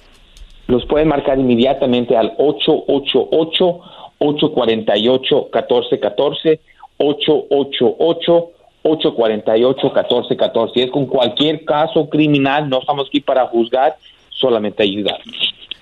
[0.67, 3.81] Los pueden marcar inmediatamente al 888
[4.19, 6.61] 848 1414
[6.97, 8.49] 888
[8.83, 10.71] 848-1414.
[10.75, 13.95] Es con cualquier caso criminal, no estamos aquí para juzgar,
[14.29, 15.19] solamente ayudar.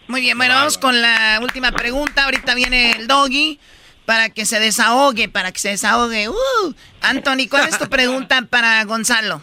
[0.07, 2.25] Muy bien, bueno, vamos con la última pregunta.
[2.25, 3.59] Ahorita viene el doggy
[4.05, 6.27] para que se desahogue, para que se desahogue.
[6.27, 9.41] Uh, Anthony, ¿cuál es tu pregunta para Gonzalo?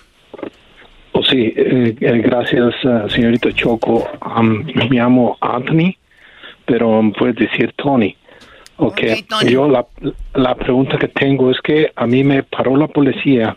[1.12, 4.06] Oh, sí, eh, eh, gracias, uh, señorito Choco.
[4.36, 5.97] Um, me llamo Anthony,
[6.66, 8.14] pero puedes decir Tony.
[8.80, 9.00] Ok,
[9.48, 9.84] yo la,
[10.34, 13.56] la, pregunta que tengo es que a mí me paró la policía,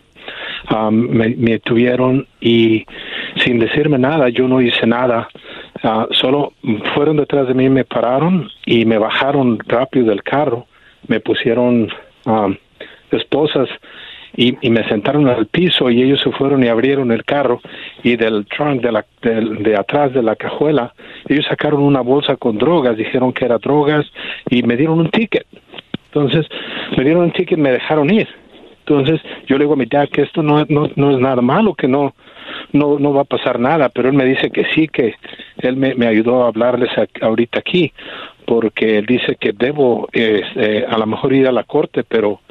[0.71, 2.83] um, me, me, tuvieron y
[3.43, 5.29] sin decirme nada, yo no hice nada,
[5.83, 6.53] uh, solo
[6.95, 10.65] fueron detrás de mí, me pararon y me bajaron rápido del carro,
[11.07, 11.89] me pusieron
[12.25, 12.55] um,
[13.11, 13.69] esposas
[14.35, 17.59] y, y, me sentaron al piso y ellos se fueron y abrieron el carro
[18.03, 20.93] y del trunk de, la, de, atrás de la cajuela
[21.27, 24.05] ellos sacaron una bolsa con drogas, dijeron que era drogas
[24.49, 25.45] y me dieron un ticket.
[26.05, 26.45] Entonces
[26.97, 28.27] me dieron un ticket y me dejaron ir.
[28.79, 31.73] Entonces yo le digo a mi dad que esto no, no, no es nada malo,
[31.73, 32.13] que no,
[32.73, 35.15] no, no va a pasar nada, pero él me dice que sí, que
[35.57, 36.89] él me, me ayudó a hablarles
[37.21, 37.93] ahorita aquí,
[38.45, 42.41] porque él dice que debo eh, a lo mejor ir a la corte, pero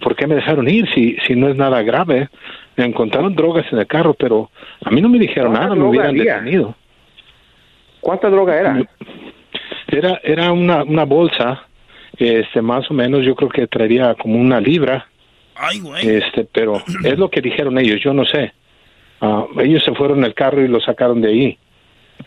[0.00, 2.28] ¿por qué me dejaron ir si, si no es nada grave?
[2.76, 4.50] Me encontraron drogas en el carro, pero
[4.84, 6.74] a mí no me dijeron nada, me hubieran detenido.
[8.00, 8.82] ¿Cuánta droga era?
[9.86, 11.66] Era, era una, una bolsa,
[12.16, 15.06] este, más o menos, yo creo que traería como una libra.
[15.54, 16.06] Ay, güey.
[16.06, 18.52] Este, pero es lo que dijeron ellos, yo no sé.
[19.20, 21.58] Ah, ellos se fueron el carro y lo sacaron de ahí.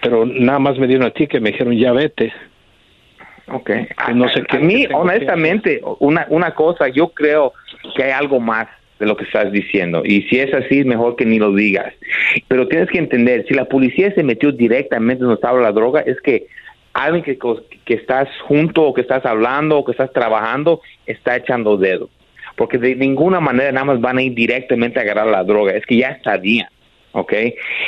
[0.02, 2.34] Pero nada más me dieron a ti que me dijeron, ya vete.
[3.48, 3.70] Ok.
[4.14, 4.58] No sé qué.
[4.58, 7.54] A mí, honestamente, una, una cosa, yo creo
[7.96, 8.68] que hay algo más
[9.00, 10.04] de lo que estás diciendo.
[10.04, 11.94] Y si es así, mejor que ni lo digas.
[12.48, 16.20] Pero tienes que entender, si la policía se metió directamente donde estaba la droga, es
[16.22, 16.48] que
[16.94, 17.38] alguien que,
[17.86, 22.10] que estás junto o que estás hablando o que estás trabajando está echando dedo.
[22.56, 25.74] Porque de ninguna manera nada más van a ir directamente a agarrar la droga.
[25.74, 26.68] Es que ya sabían.
[27.18, 27.34] ¿Ok?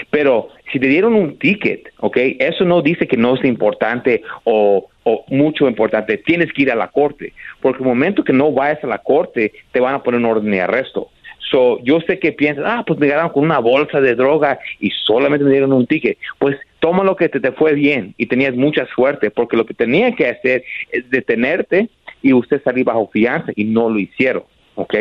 [0.09, 2.17] Pero si te dieron un ticket, ¿ok?
[2.39, 6.17] Eso no dice que no es importante o, o, mucho importante.
[6.17, 9.53] Tienes que ir a la corte, porque el momento que no vayas a la corte,
[9.71, 11.09] te van a poner un orden de arresto.
[11.51, 14.91] So, yo sé que piensas, ah, pues me ganaron con una bolsa de droga y
[14.91, 16.17] solamente me dieron un ticket.
[16.37, 19.73] Pues toma lo que te, te fue bien y tenías mucha suerte, porque lo que
[19.73, 21.89] tenía que hacer es detenerte
[22.21, 24.43] y usted salir bajo fianza y no lo hicieron.
[24.79, 24.95] ¿Ok?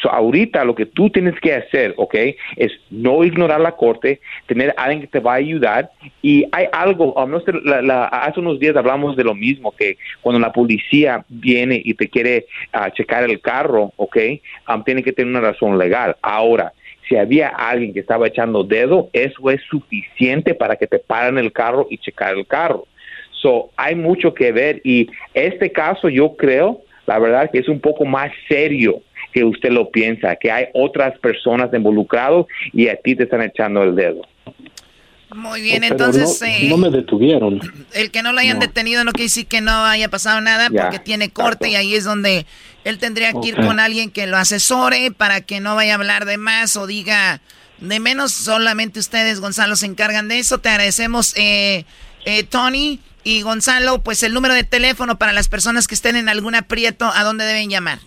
[0.00, 2.14] So, ahorita lo que tú tienes que hacer, ¿ok?
[2.56, 5.90] Es no ignorar la corte, tener a alguien que te va a ayudar
[6.22, 7.52] y hay algo, um, no sé,
[8.12, 12.46] hace unos días hablamos de lo mismo, que cuando la policía viene y te quiere
[12.74, 14.16] uh, checar el carro, ¿ok?
[14.68, 16.16] Um, tiene que tener una razón legal.
[16.22, 16.72] Ahora,
[17.08, 21.52] si había alguien que estaba echando dedo, eso es suficiente para que te paren el
[21.52, 22.86] carro y checar el carro.
[23.42, 27.80] So, hay mucho que ver y este caso yo creo, la verdad que es un
[27.80, 29.02] poco más serio
[29.34, 33.82] que usted lo piensa, que hay otras personas involucradas y a ti te están echando
[33.82, 34.22] el dedo.
[35.34, 36.40] Muy bien, entonces...
[36.40, 37.60] No, eh, no, me detuvieron.
[37.92, 41.00] El que no lo hayan detenido no quiere decir que no haya pasado nada porque
[41.00, 42.46] tiene corte y ahí es donde
[42.84, 46.26] él tendría que ir con alguien que lo asesore para que no vaya a hablar
[46.26, 47.40] de más o diga
[47.80, 48.30] de menos.
[48.30, 50.58] Solamente ustedes, Gonzalo, se encargan de eso.
[50.58, 51.84] Te agradecemos, eh,
[52.24, 53.00] eh, Tony.
[53.24, 57.10] Y Gonzalo, pues el número de teléfono para las personas que estén en algún aprieto,
[57.12, 57.98] ¿a dónde deben llamar?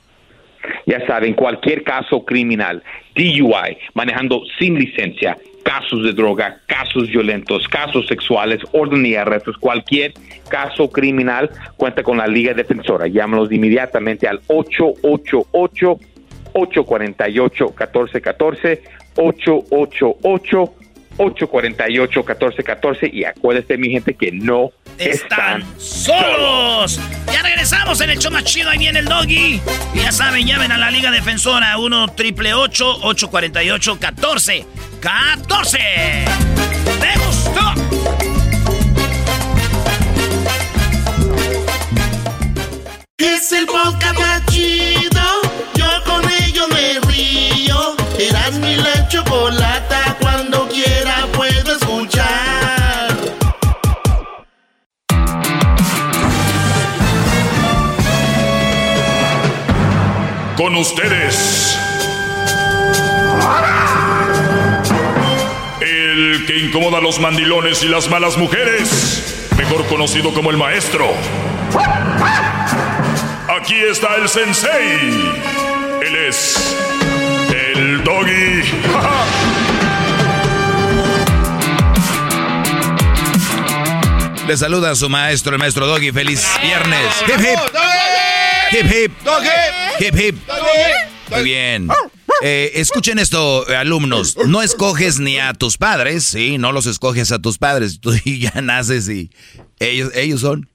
[0.86, 2.84] Ya saben, cualquier caso criminal,
[3.16, 10.14] DUI, manejando sin licencia, casos de droga, casos violentos, casos sexuales, orden y arrestos, cualquier
[10.50, 13.08] caso criminal, cuenta con la Liga Defensora.
[13.08, 16.00] Llámanos inmediatamente al 888
[16.54, 18.82] 848 1414
[19.18, 20.74] 888
[21.18, 27.00] 848-1414 y acuérdate mi gente que no están, solos.
[27.32, 29.62] Ya regresamos en el show más chido, ahí viene el doggy.
[29.94, 34.66] Y ya saben, llamen a la Liga Defensora 1 triple 848 14
[35.00, 35.78] 14.
[37.00, 37.74] ¡Te gustó!
[43.18, 45.22] Es el podcast más chido.
[45.76, 47.96] Yo con ello me río.
[48.20, 50.18] Eras mi la chocolata
[60.68, 61.80] Con ustedes.
[65.80, 69.48] El que incomoda a los mandilones y las malas mujeres.
[69.56, 71.08] Mejor conocido como el maestro.
[73.48, 75.32] Aquí está el sensei.
[76.06, 76.76] Él es
[77.50, 78.64] el doggy.
[84.48, 86.14] Le saluda a su maestro, el maestro Doggy.
[86.14, 87.24] Feliz viernes.
[87.28, 87.77] Hip hip.
[88.72, 89.12] Hip hip.
[90.00, 90.36] Hip hip.
[91.32, 91.90] Muy bien.
[92.42, 94.38] Eh, escuchen esto, alumnos.
[94.48, 98.00] No escoges ni a tus padres, sí, no los escoges a tus padres.
[98.00, 99.32] Tú ya naces y
[99.80, 100.70] ellos, ellos son.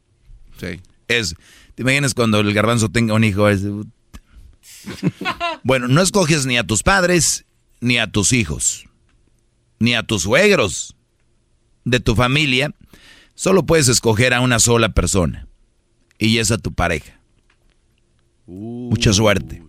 [0.58, 0.80] Sí.
[1.08, 1.34] Es,
[1.74, 3.46] ¿te imaginas cuando el garbanzo tenga un hijo?
[5.62, 7.44] bueno, no escoges ni a tus padres,
[7.80, 8.86] ni a tus hijos,
[9.78, 10.96] ni a tus suegros
[11.84, 12.74] de tu familia.
[13.34, 15.48] Solo puedes escoger a una sola persona.
[16.18, 17.21] Y es a tu pareja.
[18.46, 19.62] Mucha suerte.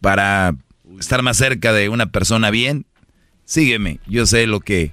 [0.00, 0.56] Para
[1.00, 2.86] estar más cerca de una persona bien,
[3.44, 4.00] sígueme.
[4.06, 4.92] Yo sé lo que,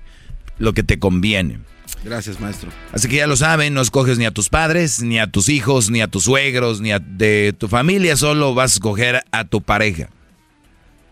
[0.58, 1.60] lo que te conviene.
[2.04, 2.70] Gracias, maestro.
[2.92, 5.90] Así que ya lo saben, no escoges ni a tus padres, ni a tus hijos,
[5.90, 9.62] ni a tus suegros, ni a de tu familia, solo vas a escoger a tu
[9.62, 10.10] pareja.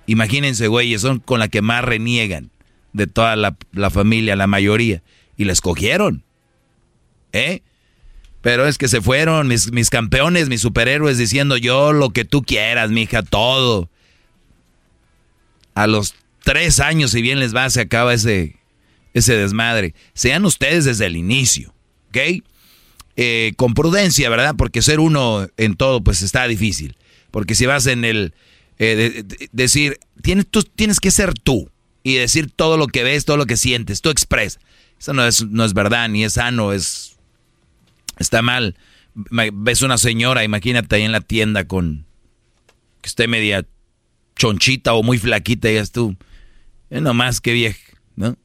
[0.08, 2.52] Imagínense, güeyes, son con la que más reniegan
[2.92, 5.02] de toda la, la familia, la mayoría.
[5.38, 6.24] Y la escogieron.
[7.32, 7.62] ¿Eh?
[8.42, 12.42] Pero es que se fueron mis, mis campeones, mis superhéroes, diciendo yo lo que tú
[12.42, 13.90] quieras, mija, todo.
[15.76, 18.56] A los tres años, si bien les va, se acaba ese,
[19.14, 19.94] ese desmadre.
[20.14, 21.74] Sean ustedes desde el inicio,
[22.10, 22.44] ¿ok?
[23.16, 24.56] Eh, con prudencia, ¿verdad?
[24.58, 26.96] Porque ser uno en todo, pues está difícil.
[27.30, 28.34] Porque si vas en el...
[28.80, 31.70] Eh, decir, tienes, tú tienes que ser tú
[32.04, 34.60] y decir todo lo que ves, todo lo que sientes, tú expresa.
[35.00, 37.18] Eso no es, no es verdad, ni es sano, es
[38.22, 38.76] Está mal.
[39.14, 42.06] Ves una señora, imagínate ahí en la tienda con
[43.02, 43.66] que esté media
[44.36, 46.16] chonchita o muy flaquita y digas tú,
[46.90, 47.80] es nomás que vieja,
[48.16, 48.38] ¿no?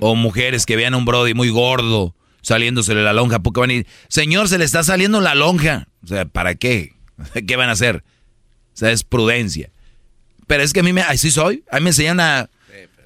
[0.00, 3.40] O mujeres que vean a un brody muy gordo saliéndosele la lonja.
[3.40, 3.86] ¿Por van a ir?
[4.08, 5.88] Señor, se le está saliendo la lonja.
[6.02, 6.94] O sea, ¿para qué?
[7.46, 8.04] ¿Qué van a hacer?
[8.72, 9.70] O sea, es prudencia.
[10.46, 11.64] Pero es que a mí me, así soy.
[11.70, 12.50] A mí me enseñan a,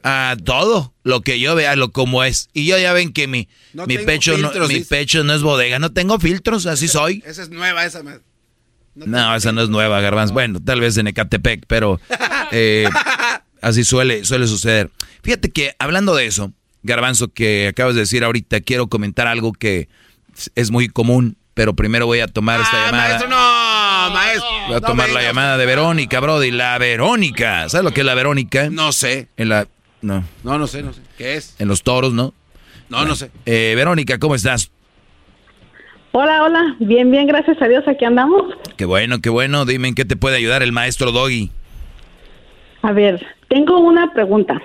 [0.05, 2.51] a todo lo que yo vea, lo como es.
[2.52, 3.48] Y yo ya ven que mi,
[3.86, 5.78] mi pecho no, mi pecho no es bodega.
[5.78, 7.24] No tengo filtros, así soy.
[7.26, 8.02] Esa es nueva, esa.
[8.94, 10.31] No, esa no es nueva, Garbanz.
[10.31, 12.01] Bueno, tal vez en Ecatepec, pero
[12.52, 12.86] eh,
[13.62, 14.90] así suele, suele suceder.
[15.22, 16.52] Fíjate que hablando de eso,
[16.82, 19.89] Garbanzo, que acabas de decir ahorita, quiero comentar algo que
[20.55, 23.09] es muy común, pero primero voy a tomar esta ah, llamada.
[23.09, 24.48] Maestro, no, maestro.
[24.68, 26.51] Voy a tomar la llamada de Verónica, Brody.
[26.51, 27.70] La Verónica.
[27.70, 28.68] ¿Sabes lo que es la Verónica?
[28.68, 29.28] No sé.
[29.39, 29.66] En la.
[30.05, 30.22] No.
[30.44, 31.01] No, no sé, no sé.
[31.16, 31.59] ¿Qué es?
[31.59, 32.35] En los toros, ¿no?
[32.90, 33.31] No, no sé.
[33.47, 34.70] Eh, Verónica, ¿cómo estás?
[36.12, 36.76] Hola, hola.
[36.78, 37.89] Bien, bien, gracias a Dios.
[37.89, 38.52] Aquí andamos.
[38.76, 39.64] Qué bueno, qué bueno.
[39.64, 41.51] Dime en qué te puede ayudar el maestro Doggy.
[42.82, 44.60] A ver, tengo una pregunta.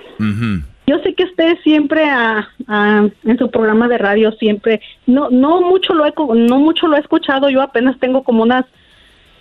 [0.86, 6.04] Yo sé que usted siempre en su programa de radio siempre no no mucho lo
[6.04, 7.48] he no mucho lo he escuchado.
[7.48, 8.66] Yo apenas tengo como unas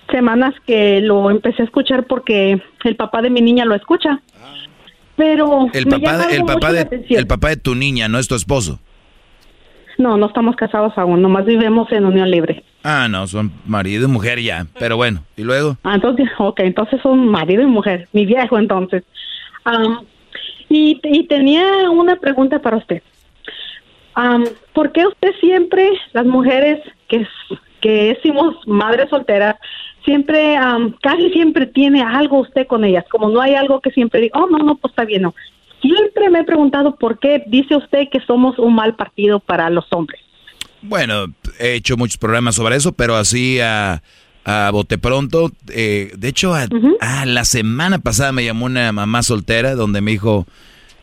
[0.09, 4.21] semanas que lo empecé a escuchar porque el papá de mi niña lo escucha.
[5.19, 8.79] Pero el papá el papá de el papá de tu niña, no es tu esposo.
[9.97, 12.63] No, no estamos casados aún, nomás vivimos en unión libre.
[12.85, 15.75] Ah, no, son marido y mujer ya, pero bueno, ¿y luego?
[15.83, 19.03] Ah, entonces, ok, entonces son marido y mujer, mi viejo entonces.
[20.69, 23.03] y, y, tenía una pregunta para usted.
[24.73, 26.79] ¿Por qué usted siempre, las mujeres
[27.09, 27.27] que,
[27.81, 29.57] que decimos madres solteras,
[30.09, 30.57] siempre,
[31.01, 33.05] casi siempre tiene algo usted con ellas?
[33.09, 35.33] Como no hay algo que siempre diga, oh, no, no, pues está bien, no
[35.81, 39.85] siempre me he preguntado por qué dice usted que somos un mal partido para los
[39.91, 40.21] hombres.
[40.81, 41.25] Bueno,
[41.59, 44.01] he hecho muchos programas sobre eso, pero así a,
[44.45, 45.51] a bote pronto.
[45.69, 46.67] Eh, de hecho, a,
[47.25, 50.47] la semana pasada me llamó una mamá soltera donde me dijo,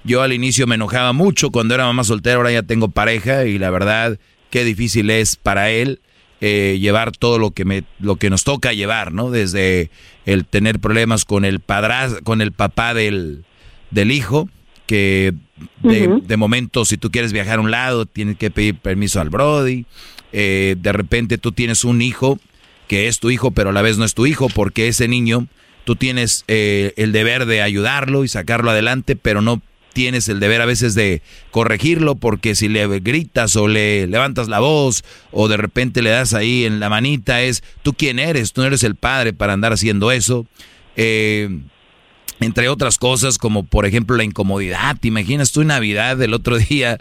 [0.05, 3.59] yo al inicio me enojaba mucho cuando era mamá soltera, ahora ya tengo pareja y
[3.59, 4.19] la verdad,
[4.51, 6.01] qué difícil es para él.
[6.43, 9.31] Eh, llevar todo lo que me lo que nos toca llevar, ¿no?
[9.31, 9.91] Desde
[10.27, 13.45] el tener problemas con el padraz, con el papá del,
[13.91, 14.47] del hijo,
[14.87, 15.33] que
[15.83, 19.87] de, momento si tú quieres viajar a un lado tienes que pedir permiso al Brody.
[20.33, 22.39] Eh, de repente tú tienes un hijo
[22.89, 25.47] que es tu hijo pero a la vez no es tu hijo porque ese niño
[25.85, 29.63] tú tienes eh, el deber de ayudarlo y sacarlo adelante pero no
[29.97, 34.59] tienes el deber a veces de corregirlo porque si le gritas o le levantas la
[34.59, 35.03] voz
[35.33, 38.67] o de repente le das ahí en la manita es tú quién eres, tú no
[38.67, 40.45] eres el padre para andar haciendo eso.
[40.97, 41.49] Eh,
[42.41, 44.99] entre otras cosas como por ejemplo la incomodidad.
[45.01, 46.99] ¿Te imaginas tú en Navidad del otro día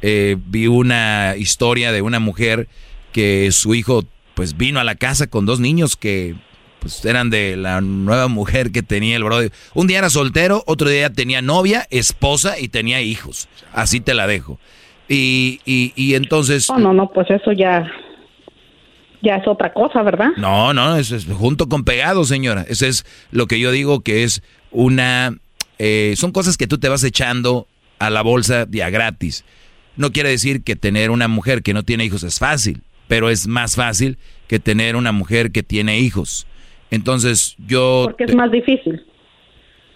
[0.00, 2.66] eh, vi una historia de una mujer
[3.12, 6.34] que su hijo pues vino a la casa con dos niños que
[6.80, 9.52] pues eran de la nueva mujer que tenía el brother.
[9.74, 13.48] Un día era soltero, otro día tenía novia, esposa y tenía hijos.
[13.72, 14.58] Así te la dejo.
[15.08, 16.68] Y, y, y entonces...
[16.68, 17.90] No, no, no, pues eso ya
[19.22, 20.28] ya es otra cosa, ¿verdad?
[20.36, 22.64] No, no, eso es junto con pegado, señora.
[22.68, 25.36] Eso es lo que yo digo que es una...
[25.78, 27.66] Eh, son cosas que tú te vas echando
[27.98, 29.44] a la bolsa día gratis.
[29.96, 33.48] No quiere decir que tener una mujer que no tiene hijos es fácil, pero es
[33.48, 36.46] más fácil que tener una mujer que tiene hijos.
[36.90, 38.02] Entonces yo...
[38.04, 39.04] Porque es más difícil.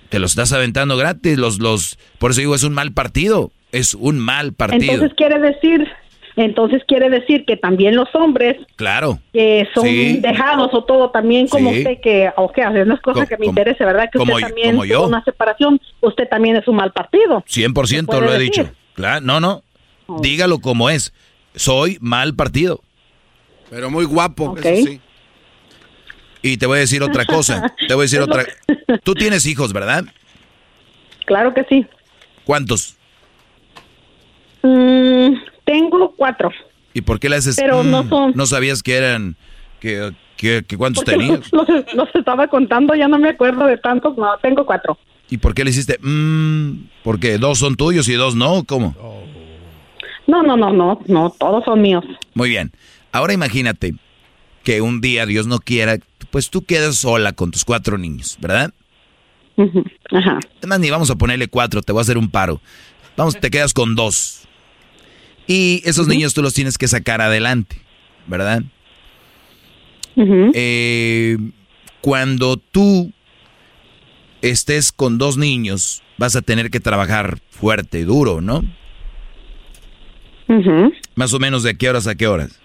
[0.09, 3.94] Te lo estás aventando gratis, los, los, por eso digo, es un mal partido, es
[3.94, 4.93] un mal partido.
[4.93, 5.89] Entonces quiere decir
[6.36, 9.19] entonces quiere decir que también los hombres claro.
[9.32, 9.85] que son
[10.23, 13.85] dejados o todo también como usted que o que hacer unas cosas que me interese
[13.85, 17.44] verdad que usted también como una separación usted también es un mal partido.
[17.47, 18.70] 100% lo he dicho.
[18.94, 19.62] Claro no no.
[20.06, 20.20] Oh.
[20.20, 21.12] dígalo como es.
[21.55, 22.81] Soy mal partido.
[23.69, 25.01] Pero muy guapo eso sí
[26.43, 28.44] y te voy a decir otra cosa te voy a decir otra
[29.02, 30.05] tú tienes hijos verdad
[31.24, 31.86] claro que sí
[32.44, 32.97] cuántos
[34.62, 36.51] mm, tengo cuatro.
[36.94, 37.56] ¿Y por qué le haces?
[37.56, 38.32] Pero no mm, son.
[38.35, 39.36] ¿No sabías que eran.
[39.81, 41.51] que, que, cuántos tenías?
[41.52, 44.16] Los, estaba contando, ya no me acuerdo de tantos.
[44.16, 44.98] No, tengo cuatro.
[45.31, 45.98] ¿Y por qué le hiciste?
[46.01, 48.94] Mmm, porque dos son tuyos y dos no, ¿cómo?
[50.27, 52.05] No, no, no, no, no, todos son míos.
[52.35, 52.73] Muy bien.
[53.12, 53.94] Ahora imagínate
[54.62, 55.98] que un día, Dios no quiera,
[56.30, 58.72] pues tú quedas sola con tus cuatro niños, ¿verdad?
[60.10, 60.39] Ajá.
[60.59, 62.60] Además, ni vamos a ponerle cuatro, te voy a hacer un paro.
[63.16, 64.43] Vamos, te quedas con dos.
[65.47, 67.76] Y esos niños tú los tienes que sacar adelante,
[68.26, 68.62] ¿verdad?
[70.16, 71.36] Eh,
[72.01, 73.12] cuando tú
[74.40, 78.64] estés con dos niños, vas a tener que trabajar fuerte y duro, ¿no?
[81.14, 82.61] Más o menos de qué horas a qué horas.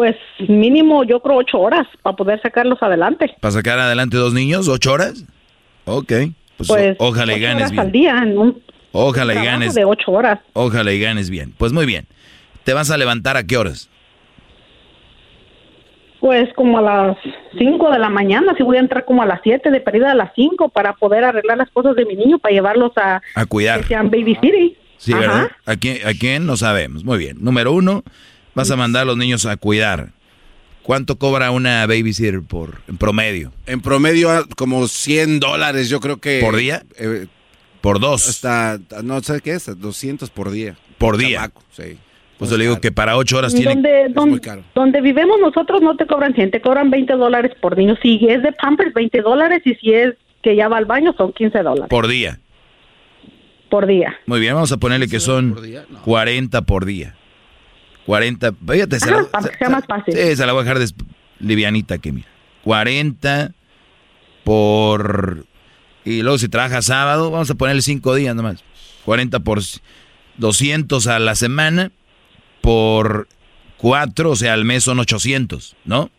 [0.00, 0.16] Pues
[0.48, 3.36] mínimo yo creo ocho horas para poder sacarlos adelante.
[3.38, 4.66] ¿Para sacar adelante dos niños?
[4.66, 5.26] ¿Ocho horas?
[5.84, 6.10] Ok.
[6.56, 8.26] Pues, pues ojalá y ganes al día,
[8.92, 9.74] Ojalá y ganes.
[9.74, 10.38] de ocho horas.
[10.54, 11.52] Ojalá y ganes bien.
[11.58, 12.06] Pues muy bien.
[12.64, 13.90] ¿Te vas a levantar a qué horas?
[16.18, 17.18] Pues como a las
[17.58, 20.14] 5 de la mañana, si voy a entrar como a las 7, de pérdida a
[20.14, 23.20] las 5 para poder arreglar las cosas de mi niño, para llevarlos a...
[23.34, 23.82] A cuidar.
[23.82, 24.78] Que sean baby city.
[24.96, 25.50] Sí, ¿verdad?
[25.66, 26.46] ¿A quién, ¿A quién?
[26.46, 27.04] No sabemos.
[27.04, 27.36] Muy bien.
[27.44, 28.02] Número uno,
[28.54, 30.12] vas a mandar a los niños a cuidar.
[30.82, 33.52] ¿Cuánto cobra una babysitter por, en promedio?
[33.66, 36.40] En promedio, ah, como 100 dólares, yo creo que...
[36.40, 36.82] ¿Por día?
[36.98, 37.26] Eh,
[37.80, 38.28] por dos.
[38.28, 40.76] Hasta, no sé qué es, 200 por día.
[40.98, 41.50] Por día.
[41.70, 41.98] sí.
[42.38, 43.74] Pues yo le digo que para ocho horas tiene...
[43.74, 47.96] Donde, donde, donde vivemos nosotros no te cobran 100, te cobran 20 dólares por niño.
[48.00, 51.34] Si es de Pampers, 20 dólares y si es que ya va al baño son
[51.34, 51.88] 15 dólares.
[51.90, 52.40] Por día.
[53.68, 54.18] Por día.
[54.24, 55.54] Muy bien, vamos a ponerle que son
[56.02, 57.14] 40 por día.
[58.10, 60.12] 40, fíjate, se la, para que sea más fácil.
[60.12, 60.92] Sí, se la voy a dejar de,
[61.38, 62.26] livianita que mira.
[62.64, 63.52] 40
[64.42, 65.46] por...
[66.04, 68.64] Y luego si trabaja sábado, vamos a ponerle 5 días nomás.
[69.04, 69.60] 40 por
[70.38, 71.92] 200 a la semana
[72.62, 73.28] por
[73.76, 76.10] 4, o sea, al mes son 800, ¿no?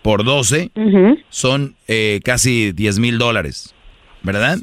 [0.00, 0.70] Por 12
[1.28, 3.74] son eh, casi 10 mil dólares,
[4.22, 4.60] ¿verdad?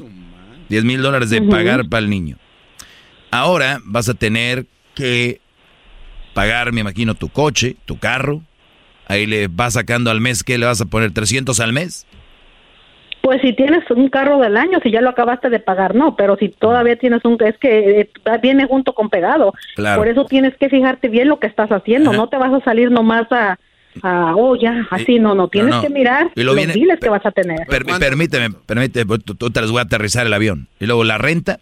[0.68, 2.38] 10 mil dólares de pagar para el niño.
[3.30, 5.41] Ahora vas a tener que
[6.34, 8.42] pagar, me imagino, tu coche, tu carro.
[9.06, 11.12] Ahí le vas sacando al mes, ¿qué le vas a poner?
[11.12, 12.06] ¿300 al mes?
[13.22, 16.36] Pues si tienes un carro del año, si ya lo acabaste de pagar, no, pero
[16.36, 18.10] si todavía tienes un, es que eh,
[18.42, 19.54] viene junto con pegado.
[19.96, 22.90] Por eso tienes que fijarte bien lo que estás haciendo, no te vas a salir
[22.90, 23.58] nomás a,
[24.02, 27.60] a oh, ya, así, no, no, tienes que mirar los biles que vas a tener.
[27.68, 30.66] permíteme, permíteme, pues, tú, te les voy a aterrizar el avión.
[30.80, 31.60] Y luego la renta,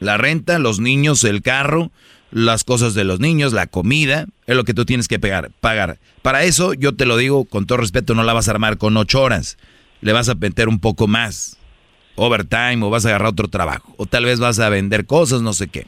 [0.00, 1.92] la renta, los niños, el carro,
[2.34, 5.50] las cosas de los niños, la comida, es lo que tú tienes que pagar.
[5.60, 5.98] pagar.
[6.20, 8.96] Para eso, yo te lo digo con todo respeto, no la vas a armar con
[8.96, 9.56] ocho horas
[10.04, 11.58] le vas a meter un poco más,
[12.14, 15.54] overtime, o vas a agarrar otro trabajo, o tal vez vas a vender cosas, no
[15.54, 15.86] sé qué.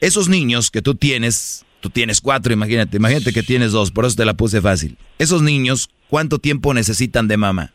[0.00, 4.14] Esos niños que tú tienes, tú tienes cuatro, imagínate, imagínate que tienes dos, por eso
[4.14, 4.96] te la puse fácil.
[5.18, 7.72] Esos niños, ¿cuánto tiempo necesitan de mamá?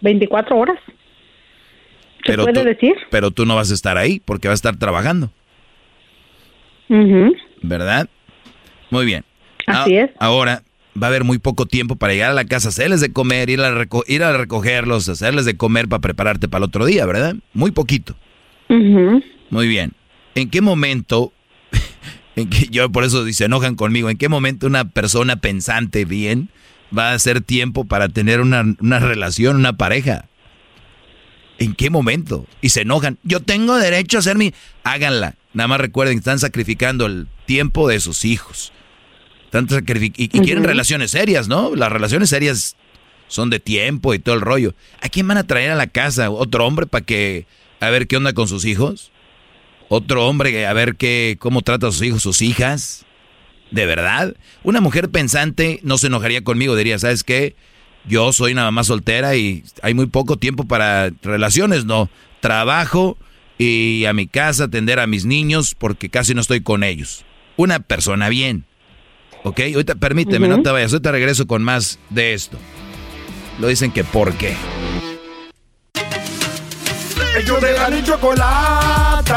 [0.00, 0.78] 24 horas.
[2.24, 2.94] ¿Se pero puede decir?
[3.10, 5.30] Pero tú no vas a estar ahí porque vas a estar trabajando.
[7.62, 8.08] ¿Verdad?
[8.90, 9.24] Muy bien.
[9.66, 10.10] Así es.
[10.18, 10.62] Ahora,
[11.00, 13.60] va a haber muy poco tiempo para llegar a la casa, hacerles de comer, ir
[13.60, 17.36] a, ir a recogerlos, hacerles de comer para prepararte para el otro día, ¿verdad?
[17.52, 18.16] Muy poquito.
[18.68, 19.92] Muy bien.
[20.34, 21.32] ¿En qué momento,
[22.36, 26.48] en que yo por eso se enojan conmigo, en qué momento una persona pensante bien
[26.96, 30.26] va a hacer tiempo para tener una, una relación, una pareja?
[31.60, 32.46] ¿En qué momento?
[32.60, 33.18] Y se enojan.
[33.22, 34.52] Yo tengo derecho a hacer mi...
[34.82, 35.36] Háganla.
[35.52, 38.72] Nada más recuerden que están sacrificando el tiempo de sus hijos
[40.16, 41.74] y, quieren relaciones serias, ¿no?
[41.74, 42.76] Las relaciones serias
[43.28, 44.74] son de tiempo y todo el rollo.
[45.00, 46.30] ¿A quién van a traer a la casa?
[46.30, 47.46] ¿Otro hombre para que
[47.80, 49.10] a ver qué onda con sus hijos?
[49.88, 53.04] ¿Otro hombre a ver qué cómo trata a sus hijos, sus hijas?
[53.72, 54.36] ¿De verdad?
[54.62, 57.56] Una mujer pensante no se enojaría conmigo, diría, ¿sabes qué?
[58.06, 62.08] Yo soy una mamá soltera y hay muy poco tiempo para relaciones, no.
[62.40, 63.18] Trabajo
[63.58, 67.24] y a mi casa atender a mis niños porque casi no estoy con ellos.
[67.56, 68.64] Una persona bien.
[69.42, 72.58] Ok, ahorita permíteme, no te vayas, ahorita regreso con más de esto.
[73.58, 74.54] Lo dicen que por qué.
[77.36, 79.30] Ellos de la chocolata.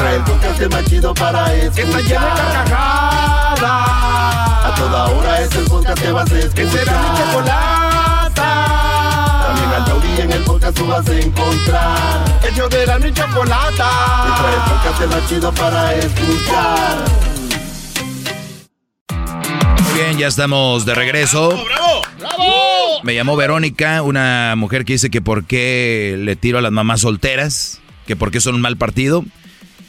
[0.00, 1.74] Trae el podcast más chido para escuchar.
[1.74, 3.60] Que está llena de carcajadas.
[4.64, 6.54] A toda hora es el podcast que vas a escuchar.
[6.54, 8.48] Que será mi chocolata.
[9.46, 12.24] También al taurí en el podcast tú vas a encontrar.
[12.50, 13.90] Ellos de la chocolata.
[14.24, 16.96] Que trae el podcast más chido para escuchar
[20.00, 21.50] bien, ya estamos de regreso.
[21.50, 23.02] ¡Bravo, bravo!
[23.02, 27.02] Me llamó Verónica, una mujer que dice que por qué le tiro a las mamás
[27.02, 29.24] solteras, que por qué son un mal partido.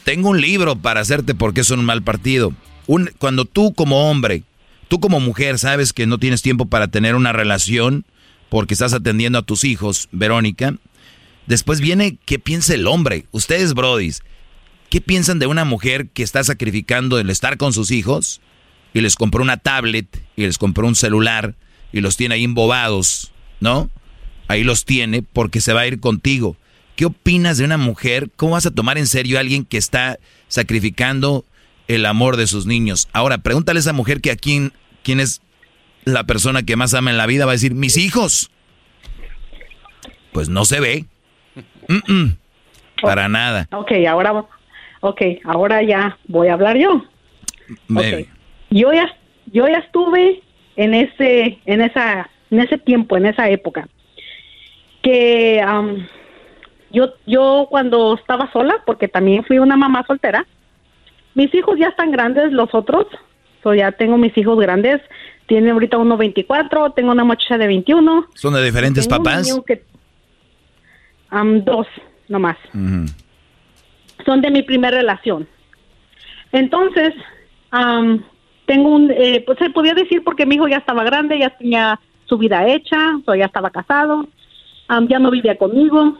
[0.04, 2.54] Tengo un libro para hacerte por qué son un mal partido.
[3.20, 4.44] Cuando tú como hombre,
[4.88, 8.06] tú como mujer sabes que no tienes tiempo para tener una relación
[8.50, 10.76] porque estás atendiendo a tus hijos, Verónica,
[11.48, 13.26] después viene qué piensa el hombre.
[13.32, 14.24] Ustedes, brodis,
[14.90, 18.42] ¿qué piensan de una mujer que está sacrificando el estar con sus hijos?
[18.94, 21.56] y les compró una tablet y les compró un celular
[21.92, 23.90] y los tiene ahí embobados, ¿no?
[24.48, 26.58] Ahí los tiene porque se va a ir contigo.
[26.96, 28.30] ¿Qué opinas de una mujer?
[28.36, 31.46] ¿Cómo vas a tomar en serio a alguien que está sacrificando
[31.88, 33.10] el amor de sus niños?
[33.14, 35.42] Ahora, pregúntale a esa mujer que a quién, quién es
[36.04, 38.52] la persona que más ama en la vida, va a decir, mis hijos.
[40.32, 41.06] Pues no se ve.
[43.02, 43.68] para nada.
[43.72, 44.46] Ok, ahora,
[45.02, 47.06] okay, ahora ya voy a hablar yo.
[47.94, 48.28] Okay
[48.72, 49.14] yo ya
[49.52, 50.42] yo ya estuve
[50.78, 53.88] en ese en esa en ese tiempo en esa época
[55.04, 55.62] que
[56.92, 60.46] yo, yo cuando estaba sola, porque también fui una mamá soltera,
[61.34, 63.08] mis hijos ya están grandes, los otros,
[63.64, 65.02] so ya tengo mis hijos grandes,
[65.46, 68.28] tiene ahorita uno 24, tengo una muchacha de 21.
[68.36, 69.60] ¿Son de diferentes papás?
[69.66, 69.84] Que,
[71.66, 71.88] dos,
[72.28, 72.58] nomás.
[74.26, 75.48] Son de mi primera relación.
[76.52, 77.14] Entonces,
[78.66, 82.00] tengo un, eh, pues se podía decir porque mi hijo ya estaba grande, ya tenía
[82.26, 84.28] su vida hecha, o ya estaba casado,
[85.08, 86.18] ya no vivía conmigo.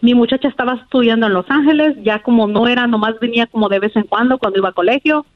[0.00, 3.80] Mi muchacha estaba estudiando en Los Ángeles, ya como no era, nomás venía como de
[3.80, 5.26] vez en cuando cuando iba a colegio.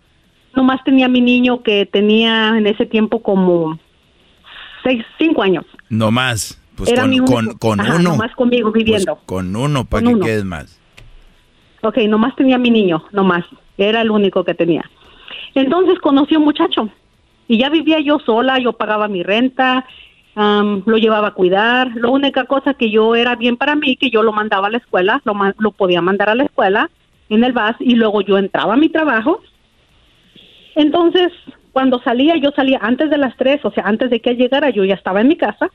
[0.55, 3.79] Nomás tenía mi niño que tenía en ese tiempo como
[4.83, 5.65] seis, cinco años.
[5.89, 6.61] No más.
[6.77, 6.93] Pues
[7.27, 7.99] con, con, uno.
[7.99, 9.15] Nomás conmigo viviendo.
[9.15, 10.81] Pues con uno, ¿para que quedes más?
[11.83, 13.45] Ok, nomás tenía mi niño, nomás.
[13.77, 14.85] Era el único que tenía.
[15.55, 16.89] Entonces conocí a un muchacho
[17.47, 19.87] y ya vivía yo sola, yo pagaba mi renta,
[20.37, 21.95] lo llevaba a cuidar.
[21.97, 24.79] La única cosa que yo era bien para mí, que yo lo mandaba a la
[24.79, 26.91] escuela, lo, lo podía mandar a la escuela
[27.29, 29.41] en el bus y luego yo entraba a mi trabajo.
[30.75, 31.33] Entonces,
[31.73, 34.85] cuando salía, yo salía antes de las tres, o sea, antes de que llegara, yo
[34.85, 35.71] ya estaba en mi casa,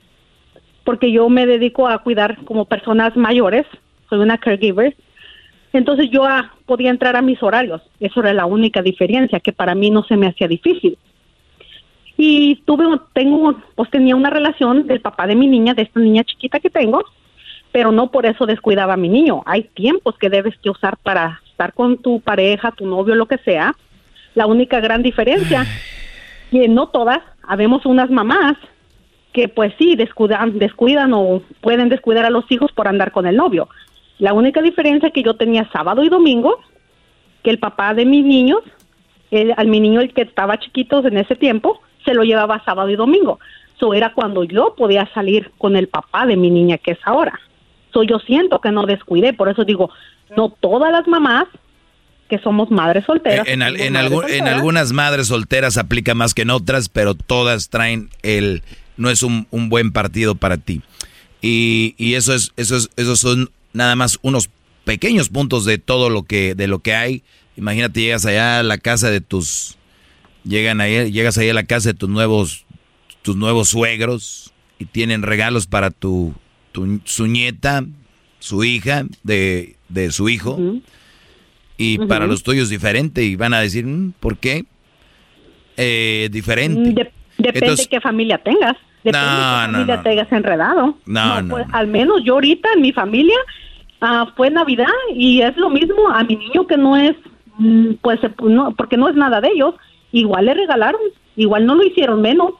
[0.84, 3.66] porque yo me dedico a cuidar como personas mayores,
[4.08, 4.96] soy una caregiver.
[5.72, 7.80] Entonces yo ah, podía entrar a mis horarios.
[8.00, 10.98] Eso era la única diferencia, que para mí no se me hacía difícil.
[12.22, 12.84] Y tuve,
[13.14, 16.68] tengo, pues tenía una relación del papá de mi niña, de esta niña chiquita que
[16.68, 17.02] tengo,
[17.72, 19.42] pero no por eso descuidaba a mi niño.
[19.46, 23.38] Hay tiempos que debes que usar para estar con tu pareja, tu novio, lo que
[23.38, 23.74] sea.
[24.34, 25.64] La única gran diferencia,
[26.50, 28.58] que no todas, habemos unas mamás
[29.32, 33.36] que pues sí, descuidan, descuidan o pueden descuidar a los hijos por andar con el
[33.36, 33.70] novio.
[34.18, 36.58] La única diferencia que yo tenía sábado y domingo,
[37.42, 38.60] que el papá de mis niños,
[39.30, 42.88] el, al mi niño el que estaba chiquito en ese tiempo, se lo llevaba sábado
[42.90, 43.38] y domingo.
[43.76, 47.40] Eso era cuando yo podía salir con el papá de mi niña, que es ahora.
[47.92, 49.90] So, yo siento que no descuidé, por eso digo,
[50.36, 51.46] no todas las mamás
[52.28, 53.46] que somos madres solteras.
[53.48, 58.62] En, en, algunas madres solteras aplica más que en otras, pero todas traen el
[58.96, 60.82] no es un, buen partido para ti.
[61.40, 64.50] Y, y, eso es, eso es, esos son nada más unos
[64.84, 67.22] pequeños puntos de todo lo que, de lo que hay.
[67.56, 69.78] Imagínate, llegas allá a la casa de tus
[70.44, 72.64] Llegan ahí, llegas ahí a la casa de tus nuevos,
[73.22, 76.34] tus nuevos suegros y tienen regalos para tu,
[77.04, 77.84] su nieta,
[78.38, 80.58] su hija, de, de su hijo.
[81.76, 83.22] Y para los tuyos diferente.
[83.24, 84.64] Y van a decir, mm, ¿por qué?
[85.76, 86.90] Eh, diferente.
[86.90, 88.76] Mm, depende de qué familia tengas.
[89.02, 90.98] Depende de qué familia tengas enredado.
[91.06, 93.36] No, no, pues, Al menos yo ahorita en mi familia
[94.00, 97.16] ah, fue Navidad y es lo mismo a mi niño que no es,
[97.58, 99.74] mm, pues, no, porque no es nada de ellos
[100.12, 101.00] igual le regalaron,
[101.36, 102.52] igual no lo hicieron menos.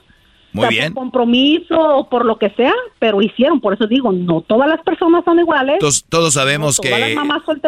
[0.53, 0.93] Muy bien.
[0.93, 3.61] Por compromiso o por lo que sea, pero hicieron.
[3.61, 5.79] Por eso digo, no todas las personas son iguales.
[6.09, 7.17] Todos, sabemos que.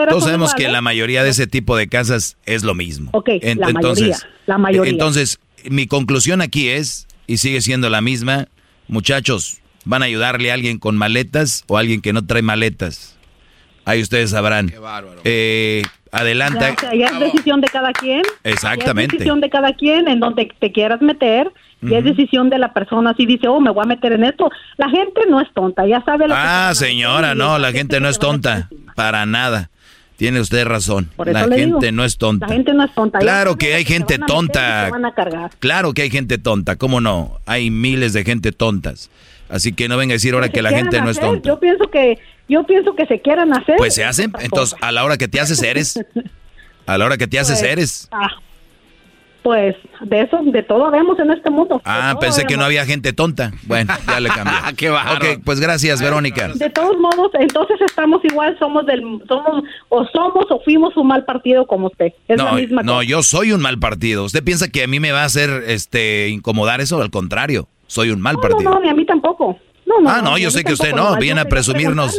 [0.08, 3.10] todos sabemos que la mayoría de ese tipo de casas es lo mismo.
[3.12, 4.16] Ok, la mayoría.
[4.46, 4.90] La mayoría.
[4.90, 5.38] Entonces,
[5.70, 8.48] mi conclusión aquí es, y sigue siendo la misma,
[8.88, 13.16] muchachos, ¿van a ayudarle a alguien con maletas o a alguien que no trae maletas?
[13.84, 14.68] Ahí ustedes sabrán.
[14.68, 15.20] Qué bárbaro.
[15.24, 16.76] Eh, adelanta.
[16.94, 18.22] Ya, es decisión de cada quien.
[18.44, 19.16] Exactamente.
[19.16, 21.50] es decisión de cada quien en donde te quieras meter.
[21.80, 24.48] Y es decisión de la persona si dice, oh, me voy a meter en esto.
[24.76, 28.20] La gente no es tonta, ya sabe lo ah, señora, no, la, gente, no es
[28.20, 28.68] tonta.
[28.94, 29.70] Para nada.
[30.16, 31.10] Tiene usted razón.
[31.16, 32.46] La gente no es tonta.
[32.46, 33.18] La gente no es tonta.
[33.18, 34.92] Claro que hay gente tonta.
[35.58, 37.40] Claro que hay gente tonta, ¿cómo no?
[37.46, 39.10] Hay miles de gente tontas.
[39.48, 41.48] Así que no venga a decir ahora que la gente no es tonta.
[41.48, 42.18] Yo pienso que
[42.48, 43.76] yo pienso que se quieran hacer.
[43.76, 44.32] Pues se hacen.
[44.40, 45.98] Entonces, a la hora que te haces eres.
[46.86, 48.08] A la hora que te haces pues, eres.
[48.10, 48.28] Ah,
[49.42, 51.80] pues de eso, de todo vemos en este mundo.
[51.84, 53.52] Ah, pensé que no había gente tonta.
[53.64, 54.54] Bueno, ya le cambié.
[54.76, 56.48] Qué Ok, pues gracias, Verónica.
[56.48, 61.24] De todos modos, entonces estamos igual, somos del, somos, o somos o fuimos un mal
[61.24, 62.12] partido como usted.
[62.28, 64.24] Es no, la misma no, yo soy un mal partido.
[64.24, 67.02] ¿Usted piensa que a mí me va a hacer este incomodar eso?
[67.02, 68.62] Al contrario, soy un mal partido.
[68.62, 69.58] No, no, ni a mí tampoco.
[70.00, 72.18] No, no, ah, no, yo sé que usted no, viene a presumirnos.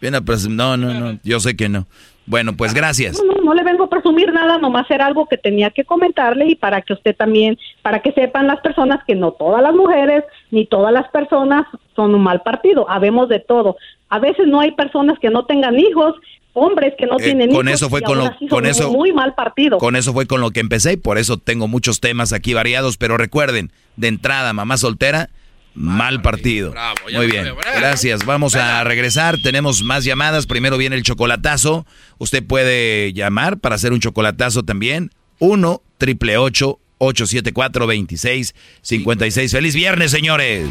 [0.00, 1.86] Viene a no, no, no, yo sé que no.
[2.26, 3.20] Bueno, pues gracias.
[3.24, 6.48] No, no, no le vengo a presumir nada, nomás era algo que tenía que comentarle
[6.48, 10.24] y para que usted también, para que sepan las personas que no todas las mujeres
[10.50, 13.76] ni todas las personas son un mal partido, habemos de todo.
[14.08, 16.14] A veces no hay personas que no tengan hijos,
[16.52, 17.80] hombres que no eh, tienen con hijos.
[17.80, 19.78] Eso fue con lo, con eso muy mal partido.
[19.78, 22.96] Con eso fue con lo que empecé y por eso tengo muchos temas aquí variados,
[22.96, 25.30] pero recuerden, de entrada, mamá soltera,
[25.74, 26.74] Mal partido.
[27.12, 27.54] Muy bien.
[27.76, 28.24] Gracias.
[28.24, 29.38] Vamos a regresar.
[29.42, 30.46] Tenemos más llamadas.
[30.46, 31.86] Primero viene el chocolatazo.
[32.18, 35.10] Usted puede llamar para hacer un chocolatazo también.
[35.38, 39.52] 1 triple 874 2656.
[39.52, 40.68] Feliz viernes, señores.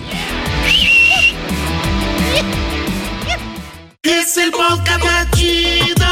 [4.04, 6.08] Es el podcast más chido.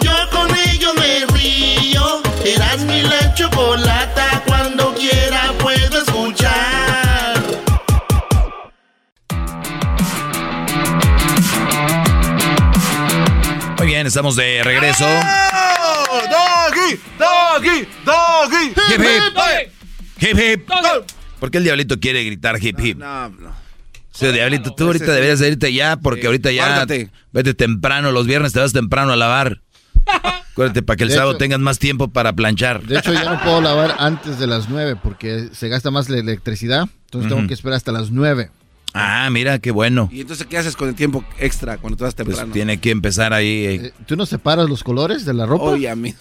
[0.00, 2.22] Yo con ello me río.
[2.44, 4.42] Eras mi la chocolata.
[14.02, 15.04] Bien, estamos de regreso.
[15.04, 17.00] ¡Doggy!
[17.18, 17.88] ¡Doggy!
[18.04, 18.66] ¡Doggy!
[18.92, 20.28] Hip hip.
[20.28, 20.68] Hip hip.
[21.38, 22.98] ¿Por qué el diablito quiere gritar hip hip?
[22.98, 23.52] No, no.
[24.10, 27.10] Sí, diablito, tú ahorita deberías de irte ya, porque ahorita ya guárdate.
[27.32, 29.60] vete temprano, los viernes te vas temprano a lavar.
[30.52, 32.82] Acuérdate, para que el De sábado hecho- tengas más tiempo para planchar.
[32.82, 36.18] De hecho, ya no puedo lavar antes de las 9 porque se gasta más la
[36.18, 36.88] electricidad.
[37.06, 38.50] Entonces tengo que esperar hasta las 9.
[38.94, 40.08] Ah, mira, qué bueno.
[40.12, 42.52] ¿Y entonces qué haces con el tiempo extra cuando tú vas Pues temprano?
[42.52, 43.64] tiene que empezar ahí.
[43.64, 43.74] eh.
[43.86, 45.64] Eh, ¿Tú no separas los colores de la ropa?
[45.64, 46.14] Oye, a mí.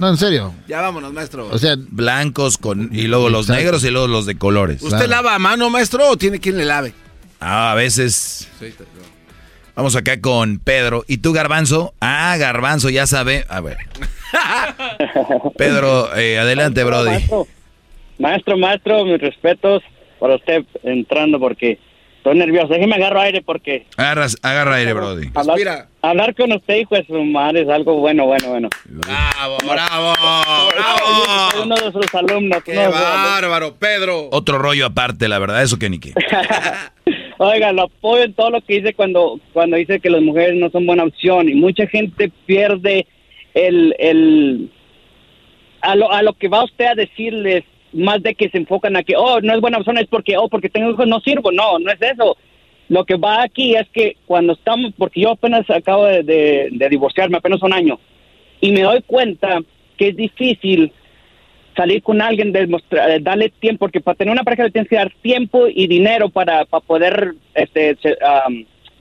[0.00, 0.52] No, en serio.
[0.66, 1.48] Ya vámonos, maestro.
[1.48, 3.62] O sea, blancos con y luego los Exacto.
[3.62, 4.82] negros y luego los de colores.
[4.82, 6.92] ¿Usted lava a mano, maestro, o tiene quien le lave?
[7.38, 8.48] Ah, a veces.
[9.76, 11.04] Vamos acá con Pedro.
[11.08, 11.94] ¿Y tú, Garbanzo?
[12.00, 13.46] Ah, Garbanzo, ya sabe.
[13.48, 13.78] A ver.
[15.56, 17.10] Pedro, eh, adelante, Brody.
[17.10, 17.46] Maestro,
[18.18, 19.82] maestro, maestro, mis respetos
[20.20, 21.78] para usted entrando porque
[22.22, 22.68] estoy nervioso.
[22.72, 25.28] Déjeme agarro aire porque Agarras, agarra aire, Brody.
[25.34, 28.68] hablar, hablar con usted, hijo de su madre, es algo bueno, bueno, bueno.
[28.84, 30.14] ¡Bravo, bravo!
[31.50, 32.62] Soy uno de sus alumnos.
[32.62, 34.28] ¡Qué bárbaro, Pedro!
[34.30, 36.12] Otro rollo aparte, la verdad, eso que ni qué.
[37.38, 40.70] Oiga, lo apoyo en todo lo que dice cuando, cuando dice que las mujeres no
[40.70, 43.04] son buena opción y mucha gente pierde
[43.54, 44.70] el, el
[45.80, 49.02] a lo, a lo que va usted a decirles más de que se enfocan a
[49.02, 51.52] que, oh, no es buena opción, es porque, oh, porque tengo hijos no sirvo.
[51.52, 52.36] No, no es eso.
[52.88, 57.38] Lo que va aquí es que cuando estamos, porque yo apenas acabo de, de- divorciarme,
[57.38, 57.98] apenas un año,
[58.60, 59.60] y me doy cuenta
[59.96, 60.92] que es difícil
[61.76, 64.96] salir con alguien, demostrar, eh, darle tiempo, porque para tener una pareja le tienes que
[64.96, 67.96] dar tiempo y dinero para, para poder este,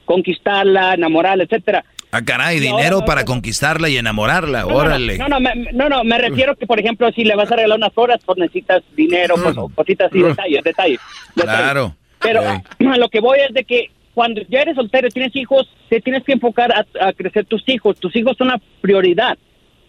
[0.06, 1.84] conquistarla, enamorarla, etcétera.
[2.12, 5.18] Ah, caray, Y dinero no- para conquistarla y enamorarla, No, órale.
[5.18, 7.78] No, no, me, no, no, me refiero que, por ejemplo, si le vas a regalar
[7.78, 11.00] unas horas, pues necesitas dinero, pues, o cositas así, detalles, detalles.
[11.36, 11.60] detalles.
[11.62, 11.96] Claro.
[12.20, 12.48] Pero Ok.
[12.94, 16.02] a lo que voy es de que cuando ya eres soltero y tienes hijos, te
[16.02, 17.98] tienes que enfocar a, a crecer tus hijos.
[18.00, 19.38] Tus hijos son la prioridad.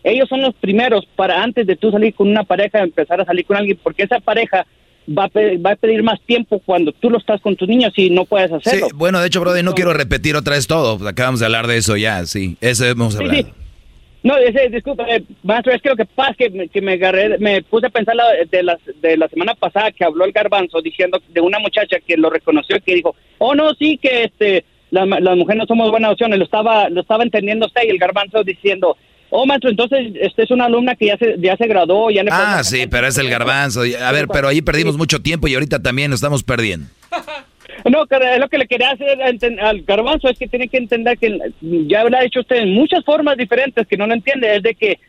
[0.04, 3.44] Ellos son los primeros para antes de tú salir con una pareja, empezar a salir
[3.44, 4.64] con alguien, porque esa pareja
[5.08, 7.92] va a, pe- va a pedir más tiempo cuando tú lo estás con tus niños
[7.96, 8.88] y no puedes Sí, hacerlo.
[8.94, 10.98] bueno, de hecho, Brody, no quiero repetir otra vez todo.
[10.98, 12.56] pues, Acabamos de hablar de eso ya, sí.
[12.60, 13.34] Eso hemos hablado.
[13.42, 13.46] sí.
[14.24, 16.92] No, ese, disculpa, eh, maestro, es que lo que pasa es que me, que me
[16.92, 20.30] agarré, me puse a pensar la- de, la, de la semana pasada que habló el
[20.30, 24.22] garbanzo diciendo de una muchacha que lo reconoció y que dijo, oh no, sí, que
[24.24, 27.88] este, la- las mujeres no somos buenas opciones, lo estaba, lo estaba entendiendo usted y
[27.90, 28.96] el garbanzo diciendo,
[29.34, 32.30] oh maestro, entonces este es una alumna que ya se, ya se graduó, ya le
[32.30, 33.80] Ah, sí, pero es el garbanzo.
[33.80, 36.86] A ver, pero ahí perdimos mucho tiempo y ahorita también lo estamos perdiendo.
[37.90, 38.04] No,
[38.38, 39.20] lo que le quería hacer
[39.60, 43.04] al garbanzo es que tiene que entender que ya lo ha hecho usted en muchas
[43.04, 45.00] formas diferentes que no lo entiende, es de que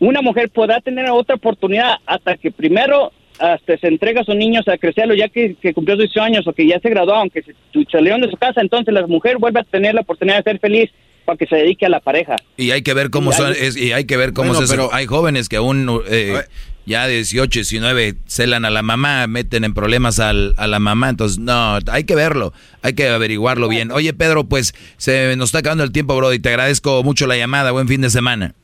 [0.00, 4.66] una mujer pueda tener otra oportunidad hasta que primero hasta se entrega a sus niños
[4.66, 7.54] a crecerlo ya que, que cumplió 18 años o que ya se graduó, aunque se
[7.90, 10.90] salieron de su casa, entonces la mujer vuelve a tener la oportunidad de ser feliz
[11.28, 12.36] para que se dedique a la pareja.
[12.56, 14.64] Y hay que ver cómo Y son, hay- es- y hay que ver cómo Bueno,
[14.64, 14.72] eso.
[14.72, 16.40] pero- Hay jóvenes que aún eh,
[16.86, 21.10] ya de 18, 19 celan a la mamá, meten en problemas al- a la mamá,
[21.10, 23.92] entonces no, hay que verlo, hay que averiguarlo bien.
[23.92, 27.72] Oye Pedro, pues se nos está acabando el tiempo, Brody, te agradezco mucho la llamada,
[27.72, 28.54] buen fin de semana.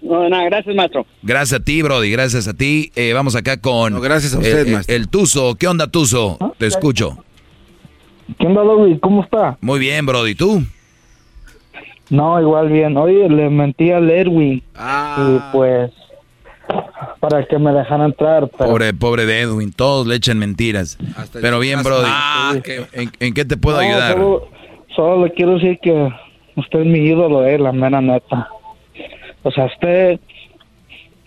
[0.00, 1.04] No, nada, gracias, maestro.
[1.22, 2.92] Gracias a ti, Brody, gracias a ti.
[2.94, 4.00] Eh, vamos acá con...
[4.00, 4.94] gracias a usted, el, el- maestro.
[4.96, 6.38] el Tuzo, ¿qué onda Tuzo?
[6.58, 7.24] Te escucho.
[8.38, 8.98] ¿Qué onda, Doggy?
[9.00, 9.58] ¿Cómo está?
[9.60, 10.64] Muy bien, Brody, ¿tú?
[12.10, 12.96] No, igual bien.
[12.96, 14.62] Oye, le mentí al Erwin.
[14.74, 15.16] Ah.
[15.26, 15.90] Y pues,
[17.20, 18.48] para que me dejara entrar.
[18.58, 20.98] Pero Pobre, pobre de Edwin, todos le echan mentiras.
[21.32, 22.06] Pero bien, Brody.
[22.06, 22.54] Ah,
[22.92, 24.12] ¿En, en qué te puedo No, ayudar?
[24.14, 24.48] Solo,
[24.94, 26.10] solo le quiero decir que
[26.56, 28.48] usted es mi ídolo, eh, la mera neta.
[29.42, 30.20] O sea, usted,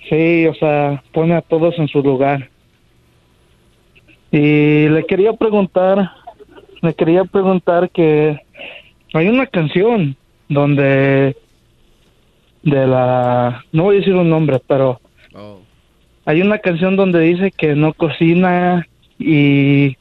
[0.09, 2.49] sí, o sea, pone a todos en su lugar.
[4.31, 6.11] Y le quería preguntar,
[6.81, 8.39] le quería preguntar que
[9.13, 10.15] hay una canción
[10.49, 11.35] donde
[12.63, 14.99] de la, no voy a decir un nombre, pero
[16.25, 18.85] hay una canción donde dice que no cocina
[19.17, 19.95] y,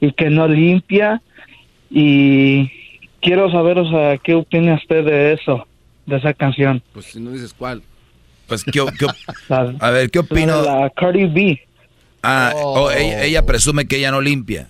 [0.00, 1.20] y que no limpia
[1.90, 2.70] y
[3.20, 5.66] quiero saber, o sea, qué opina usted de eso,
[6.06, 6.82] de esa canción.
[6.92, 7.82] Pues si no dices cuál.
[8.46, 8.80] Pues, ¿qué,
[9.80, 10.62] a ver, ¿qué opino?
[10.62, 11.60] La, la Cardi B.
[12.22, 14.68] Ah, oh, ella, ella presume que ella no limpia.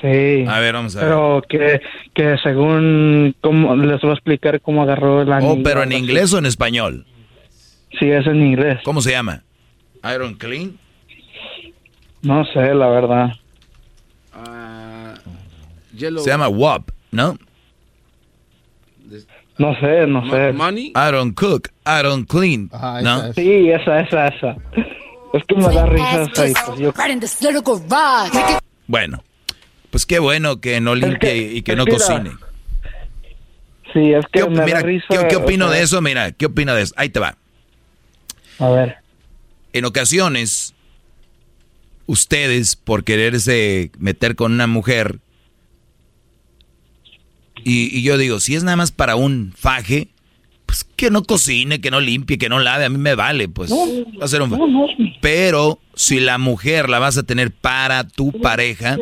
[0.00, 0.44] Sí.
[0.48, 1.08] A ver, vamos a ver.
[1.08, 1.80] Pero que,
[2.14, 6.32] que según, cómo, les voy a explicar cómo agarró la Oh, niña, pero en inglés
[6.32, 7.06] o en español.
[7.98, 8.80] Sí, es en inglés.
[8.84, 9.42] ¿Cómo se llama?
[10.14, 10.78] Iron Clean.
[12.22, 13.32] No sé, la verdad.
[14.34, 15.14] Ah,
[15.94, 16.22] Yellow.
[16.22, 17.38] Se llama WAP, ¿no?
[19.58, 20.52] No sé, no sé.
[20.52, 20.88] Money?
[20.88, 22.68] I don't cook, I don't clean.
[23.02, 23.32] ¿No?
[23.32, 24.56] Sí, esa, esa, esa.
[25.32, 26.74] Es que me da risa esa.
[26.74, 27.82] Pues
[28.86, 29.22] bueno,
[29.96, 32.32] pues qué bueno que no limpie y que no cocine.
[33.94, 35.06] Sí, es que me mira, da risa.
[35.08, 36.02] ¿qué, qué opino de eso?
[36.02, 36.92] Mira, ¿qué opino de eso?
[36.98, 37.38] Ahí te va.
[38.58, 38.96] A ver.
[39.72, 40.74] En ocasiones,
[42.04, 45.18] ustedes, por quererse meter con una mujer,
[47.64, 50.08] y, yo digo, si es nada más para un faje,
[50.66, 53.72] pues que no cocine, que no limpie, que no lave, a mí me vale, pues
[53.72, 58.98] va a ser un Pero si la mujer la vas a tener para tu pareja,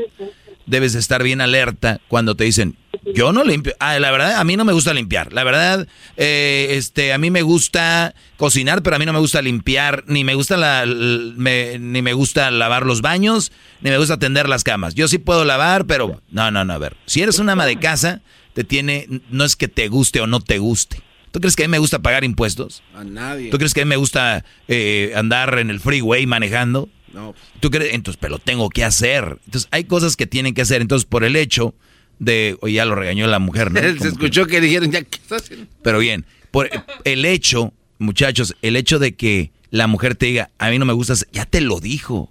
[0.66, 2.76] debes estar bien alerta cuando te dicen,
[3.14, 3.74] yo no limpio.
[3.80, 5.32] Ah, la verdad, a mí no me gusta limpiar.
[5.32, 5.86] La verdad,
[6.16, 10.24] eh, este, a mí me gusta cocinar, pero a mí no me gusta limpiar, ni
[10.24, 14.94] me gusta la, ni me gusta lavar los baños, ni me gusta tender las camas.
[14.94, 16.72] Yo sí puedo lavar, pero no, no, no.
[16.72, 18.22] A ver, si eres una ama de casa,
[18.54, 21.02] te tiene, no es que te guste o no te guste.
[21.30, 22.82] ¿Tú crees que a mí me gusta pagar impuestos?
[22.94, 23.50] A nadie.
[23.50, 26.88] ¿Tú crees que a mí me gusta eh, andar en el freeway manejando?
[27.14, 27.34] No.
[27.60, 27.94] ¿Tú crees?
[27.94, 29.38] Entonces, pero lo tengo que hacer.
[29.46, 30.82] Entonces, hay cosas que tienen que hacer.
[30.82, 31.74] Entonces, por el hecho
[32.18, 33.80] de, o ya lo regañó la mujer, ¿no?
[34.00, 35.66] Se escuchó que, dijeron, ya, ¿qué está haciendo?
[35.82, 36.68] Pero bien, por
[37.04, 40.92] el hecho, muchachos, el hecho de que la mujer te diga, a mí no me
[40.92, 42.30] gusta, ya te lo dijo.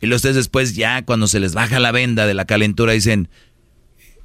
[0.00, 3.28] Y los ustedes después ya cuando se les baja la venda de la calentura dicen,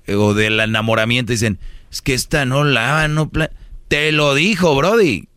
[0.08, 1.60] o del enamoramiento dicen,
[1.92, 3.32] es que esta no lava, no...
[3.88, 5.28] te lo dijo, Brody.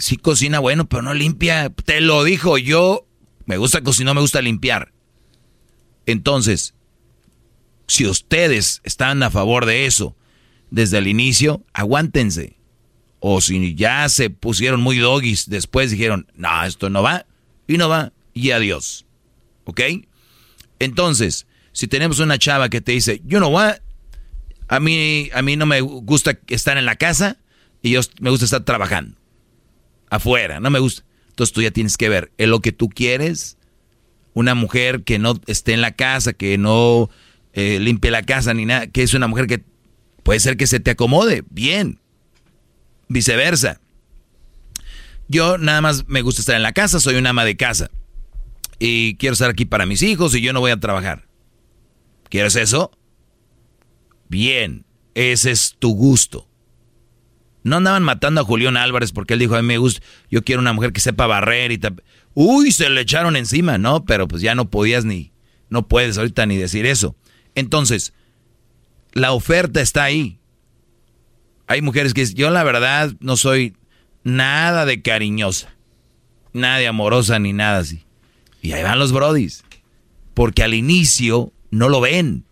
[0.00, 1.70] Sí cocina bueno, pero no limpia.
[1.70, 3.06] Te lo dijo yo.
[3.44, 4.92] Me gusta cocinar, me gusta limpiar.
[6.06, 6.74] Entonces,
[7.86, 10.16] si ustedes están a favor de eso
[10.70, 12.56] desde el inicio, aguántense.
[13.18, 17.26] O si ya se pusieron muy doggies, después dijeron, no, esto no va,
[17.66, 19.04] y no va, y adiós.
[19.64, 19.80] ¿Ok?
[20.78, 23.76] Entonces, si tenemos una chava que te dice, you know what,
[24.68, 27.36] a mí, a mí no me gusta estar en la casa
[27.82, 29.19] y yo me gusta estar trabajando.
[30.10, 31.04] Afuera, no me gusta.
[31.28, 33.56] Entonces tú ya tienes que ver, ¿es lo que tú quieres?
[34.34, 37.08] Una mujer que no esté en la casa, que no
[37.52, 39.64] eh, limpie la casa ni nada, que es una mujer que
[40.22, 42.00] puede ser que se te acomode, bien.
[43.08, 43.80] Viceversa.
[45.28, 47.90] Yo nada más me gusta estar en la casa, soy una ama de casa.
[48.78, 51.28] Y quiero estar aquí para mis hijos y yo no voy a trabajar.
[52.28, 52.90] ¿Quieres eso?
[54.28, 56.49] Bien, ese es tu gusto.
[57.62, 60.60] No andaban matando a Julián Álvarez porque él dijo, a mí me gusta, yo quiero
[60.60, 61.80] una mujer que sepa barrer y
[62.34, 64.04] Uy, se le echaron encima, ¿no?
[64.04, 65.32] Pero pues ya no podías ni,
[65.68, 67.16] no puedes ahorita ni decir eso.
[67.54, 68.12] Entonces,
[69.12, 70.38] la oferta está ahí.
[71.66, 73.76] Hay mujeres que dicen, yo la verdad no soy
[74.22, 75.74] nada de cariñosa,
[76.52, 78.04] nada de amorosa ni nada así.
[78.62, 79.64] Y ahí van los brodis.
[80.34, 82.44] Porque al inicio no lo ven.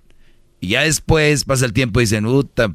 [0.61, 2.75] Y ya después pasa el tiempo y dicen, puta,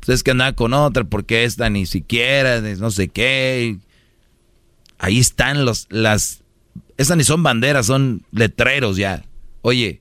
[0.00, 3.78] pues es que andaba con otra porque esta ni siquiera, no sé qué.
[4.98, 6.42] Ahí están los, las,
[6.96, 9.24] estas ni son banderas, son letreros ya.
[9.62, 10.00] Oye,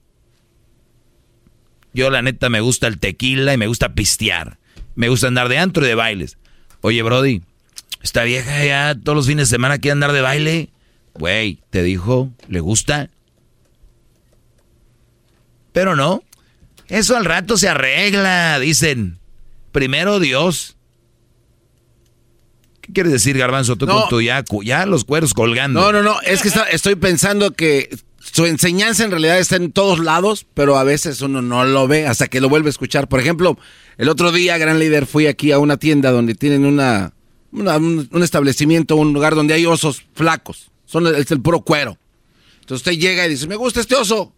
[1.94, 4.60] yo la neta me gusta el tequila y me gusta pistear.
[4.96, 6.38] Me gusta andar de antro y de bailes.
[6.82, 7.42] Oye, Brody,
[8.02, 10.70] esta vieja ya todos los fines de semana quiere andar de baile.
[11.14, 12.32] Güey, ¿te dijo?
[12.48, 13.10] ¿Le gusta?
[15.72, 16.24] Pero no.
[16.88, 19.20] Eso al rato se arregla, dicen.
[19.78, 20.76] Primero Dios.
[22.82, 23.76] ¿Qué quieres decir, Garbanzo?
[23.76, 25.80] Tú con tu ya, ya los cueros colgando.
[25.80, 26.20] No, no, no.
[26.22, 30.84] Es que estoy pensando que su enseñanza en realidad está en todos lados, pero a
[30.84, 33.08] veces uno no lo ve hasta que lo vuelve a escuchar.
[33.08, 33.60] Por ejemplo,
[34.00, 37.14] el otro día, gran líder, fui aquí a una tienda donde tienen una,
[37.52, 40.72] un, establecimiento, un lugar donde hay osos flacos.
[40.88, 42.00] Son el puro cuero.
[42.62, 44.34] Entonces usted llega y dice, me gusta este oso.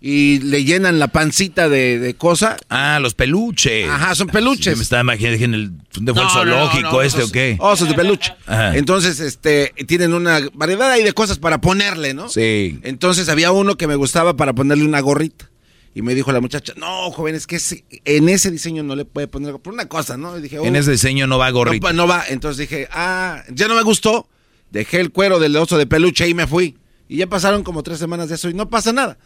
[0.00, 2.56] Y le llenan la pancita de, de cosa.
[2.68, 3.88] Ah, los peluches.
[3.88, 4.76] Ajá, son peluches.
[4.76, 7.56] me estaba imaginando en el, fue zoológico este o qué.
[7.58, 8.34] Osos de peluche.
[8.74, 12.28] Entonces, este, tienen una variedad ahí de cosas para ponerle, ¿no?
[12.28, 12.78] Sí.
[12.82, 15.50] Entonces había uno que me gustaba para ponerle una gorrita.
[15.94, 17.58] Y me dijo la muchacha, no, joven, es que
[18.04, 20.36] en ese diseño no le puede poner por una cosa, ¿no?
[20.36, 21.90] Y dije, en oh, ese diseño no va gorrita.
[21.94, 22.22] No, no va.
[22.28, 24.28] Entonces dije, ah, ya no me gustó.
[24.70, 26.76] Dejé el cuero del oso de peluche y me fui.
[27.08, 29.16] Y ya pasaron como tres semanas de eso y no pasa nada.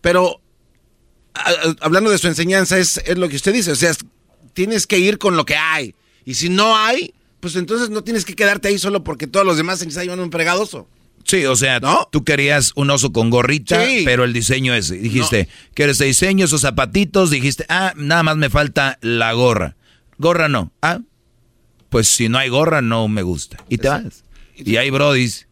[0.00, 0.40] Pero
[1.80, 3.72] hablando de su enseñanza, es, es, lo que usted dice.
[3.72, 3.92] O sea,
[4.52, 5.94] tienes que ir con lo que hay.
[6.24, 9.56] Y si no hay, pues entonces no tienes que quedarte ahí solo porque todos los
[9.56, 10.88] demás están llevando un fregadoso.
[11.24, 12.08] Sí, o sea, ¿No?
[12.10, 16.62] tú querías un oso con gorrita, pero el diseño es, dijiste, ¿quieres este diseño, esos
[16.62, 17.30] zapatitos?
[17.30, 19.76] Dijiste, ah, nada más me falta la gorra.
[20.18, 20.72] Gorra no.
[20.82, 21.00] Ah,
[21.88, 23.58] pues si no hay gorra, no me gusta.
[23.68, 24.24] Y te vas.
[24.56, 25.46] Y hay brodis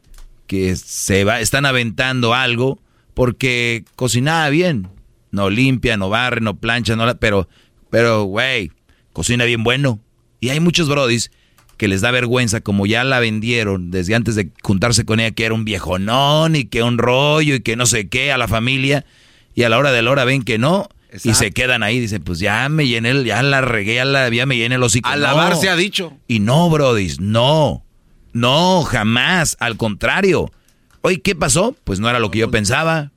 [0.46, 2.80] que se va, están aventando algo
[3.18, 4.86] porque cocinaba bien.
[5.32, 7.48] No limpia, no barre, no plancha, no la, pero,
[7.90, 8.70] pero, güey,
[9.12, 9.98] cocina bien bueno.
[10.38, 11.32] Y hay muchos brodis
[11.76, 15.44] que les da vergüenza, como ya la vendieron desde antes de juntarse con ella, que
[15.44, 19.04] era un viejonón y que un rollo y que no sé qué a la familia.
[19.52, 20.88] Y a la hora de la hora ven que no.
[21.24, 24.46] Y se quedan ahí, dicen, pues ya me llené, ya la regué, ya, la, ya
[24.46, 25.08] me llené el hocico.
[25.08, 26.16] A lavar se ha dicho.
[26.28, 27.84] Y no, brodis, no.
[28.32, 29.56] No, jamás.
[29.58, 30.52] Al contrario.
[31.02, 31.76] Oye, ¿qué pasó?
[31.84, 33.12] Pues no era lo que yo pensaba.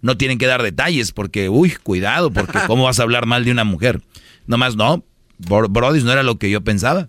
[0.00, 3.50] No tienen que dar detalles porque, uy, cuidado, porque ¿cómo vas a hablar mal de
[3.50, 4.02] una mujer?
[4.46, 5.04] Nomás no,
[5.38, 7.08] Brody, no era lo que yo pensaba.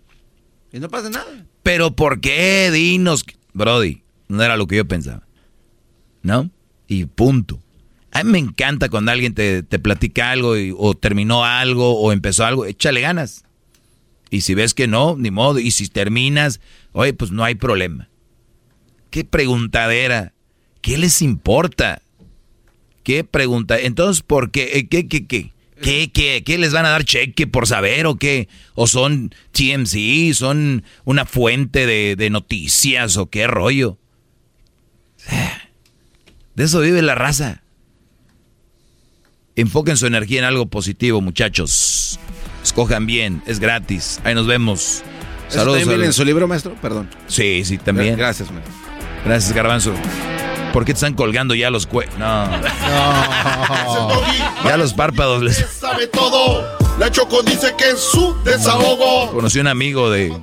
[0.72, 1.45] Y no pasa nada.
[1.61, 2.69] Pero ¿por qué?
[2.72, 5.25] Dinos, Brody, no era lo que yo pensaba.
[6.22, 6.50] ¿No?
[6.88, 7.59] Y punto.
[8.11, 12.66] A mí me encanta cuando alguien te, platica algo o terminó algo o empezó algo,
[12.66, 13.43] échale ganas.
[14.30, 15.59] Y si ves que no, ni modo.
[15.59, 16.59] Y si terminas,
[16.92, 18.09] oye, pues no hay problema.
[19.14, 20.33] ¿Qué preguntadera?
[20.82, 22.01] ¿Qué les importa?
[23.03, 23.77] ¿Qué pregunta?
[23.77, 24.72] Entonces, ¿por qué?
[24.74, 25.53] Eh, ¿Qué, qué, qué?
[25.83, 28.48] ¿Qué, qué, qué les van a dar cheque por saber o qué?
[28.74, 30.33] ¿O son TMC?
[30.33, 34.00] ¿Son una fuente de, de noticias o qué rollo?
[36.56, 37.61] De eso vive la raza.
[39.56, 42.19] Enfoquen su energía en algo positivo, muchachos.
[42.64, 44.19] Escojan bien, es gratis.
[44.24, 45.03] Ahí nos vemos.
[45.50, 45.82] Saludos.
[45.82, 46.74] ¿También en su libro, maestro?
[46.82, 47.11] Perdón.
[47.27, 48.17] Sí, sí, también.
[48.17, 48.83] Gracias, maestro.
[49.26, 49.93] Gracias, Garbanzo.
[50.74, 52.10] ¿Por qué te están colgando ya los cue...
[52.18, 52.48] No.
[52.48, 54.11] no.
[54.66, 55.58] ya los párpados les...
[55.58, 56.68] Sabe todo.
[56.98, 59.32] La Choco dice que es su desahogo.
[59.32, 60.35] Conocí un amigo de...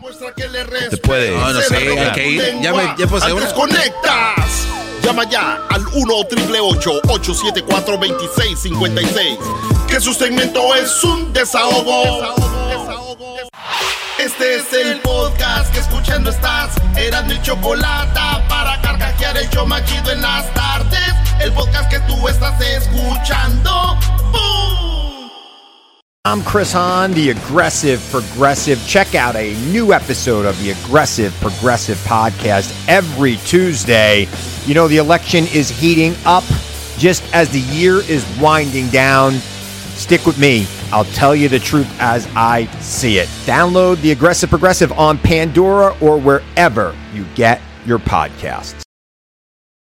[0.88, 1.36] Te puede...
[1.36, 2.60] No, no sé, hay que ir.
[2.60, 2.94] Ya me...
[2.96, 4.68] Ya pues, conectas.
[5.02, 9.38] Llama ya al 1 874 2656
[9.88, 12.20] Que su segmento es un desahogo.
[12.68, 13.36] desahogo.
[14.22, 16.76] Este es el podcast que escuchando estás.
[16.94, 21.14] Eran mi chocolate para carcajear el yo machido en las tardes.
[21.40, 23.96] El podcast que tú estás escuchando.
[24.30, 25.30] ¡Bum!
[26.26, 28.78] I'm Chris Hahn, the Aggressive Progressive.
[28.86, 34.28] Check out a new episode of the Aggressive Progressive podcast every Tuesday.
[34.66, 36.44] You know, the election is heating up
[36.98, 39.40] just as the year is winding down.
[40.00, 40.66] Stick with me.
[40.92, 43.28] I'll tell you the truth as I see it.
[43.44, 48.82] Download the Aggressive Progressive on Pandora or wherever you get your podcasts.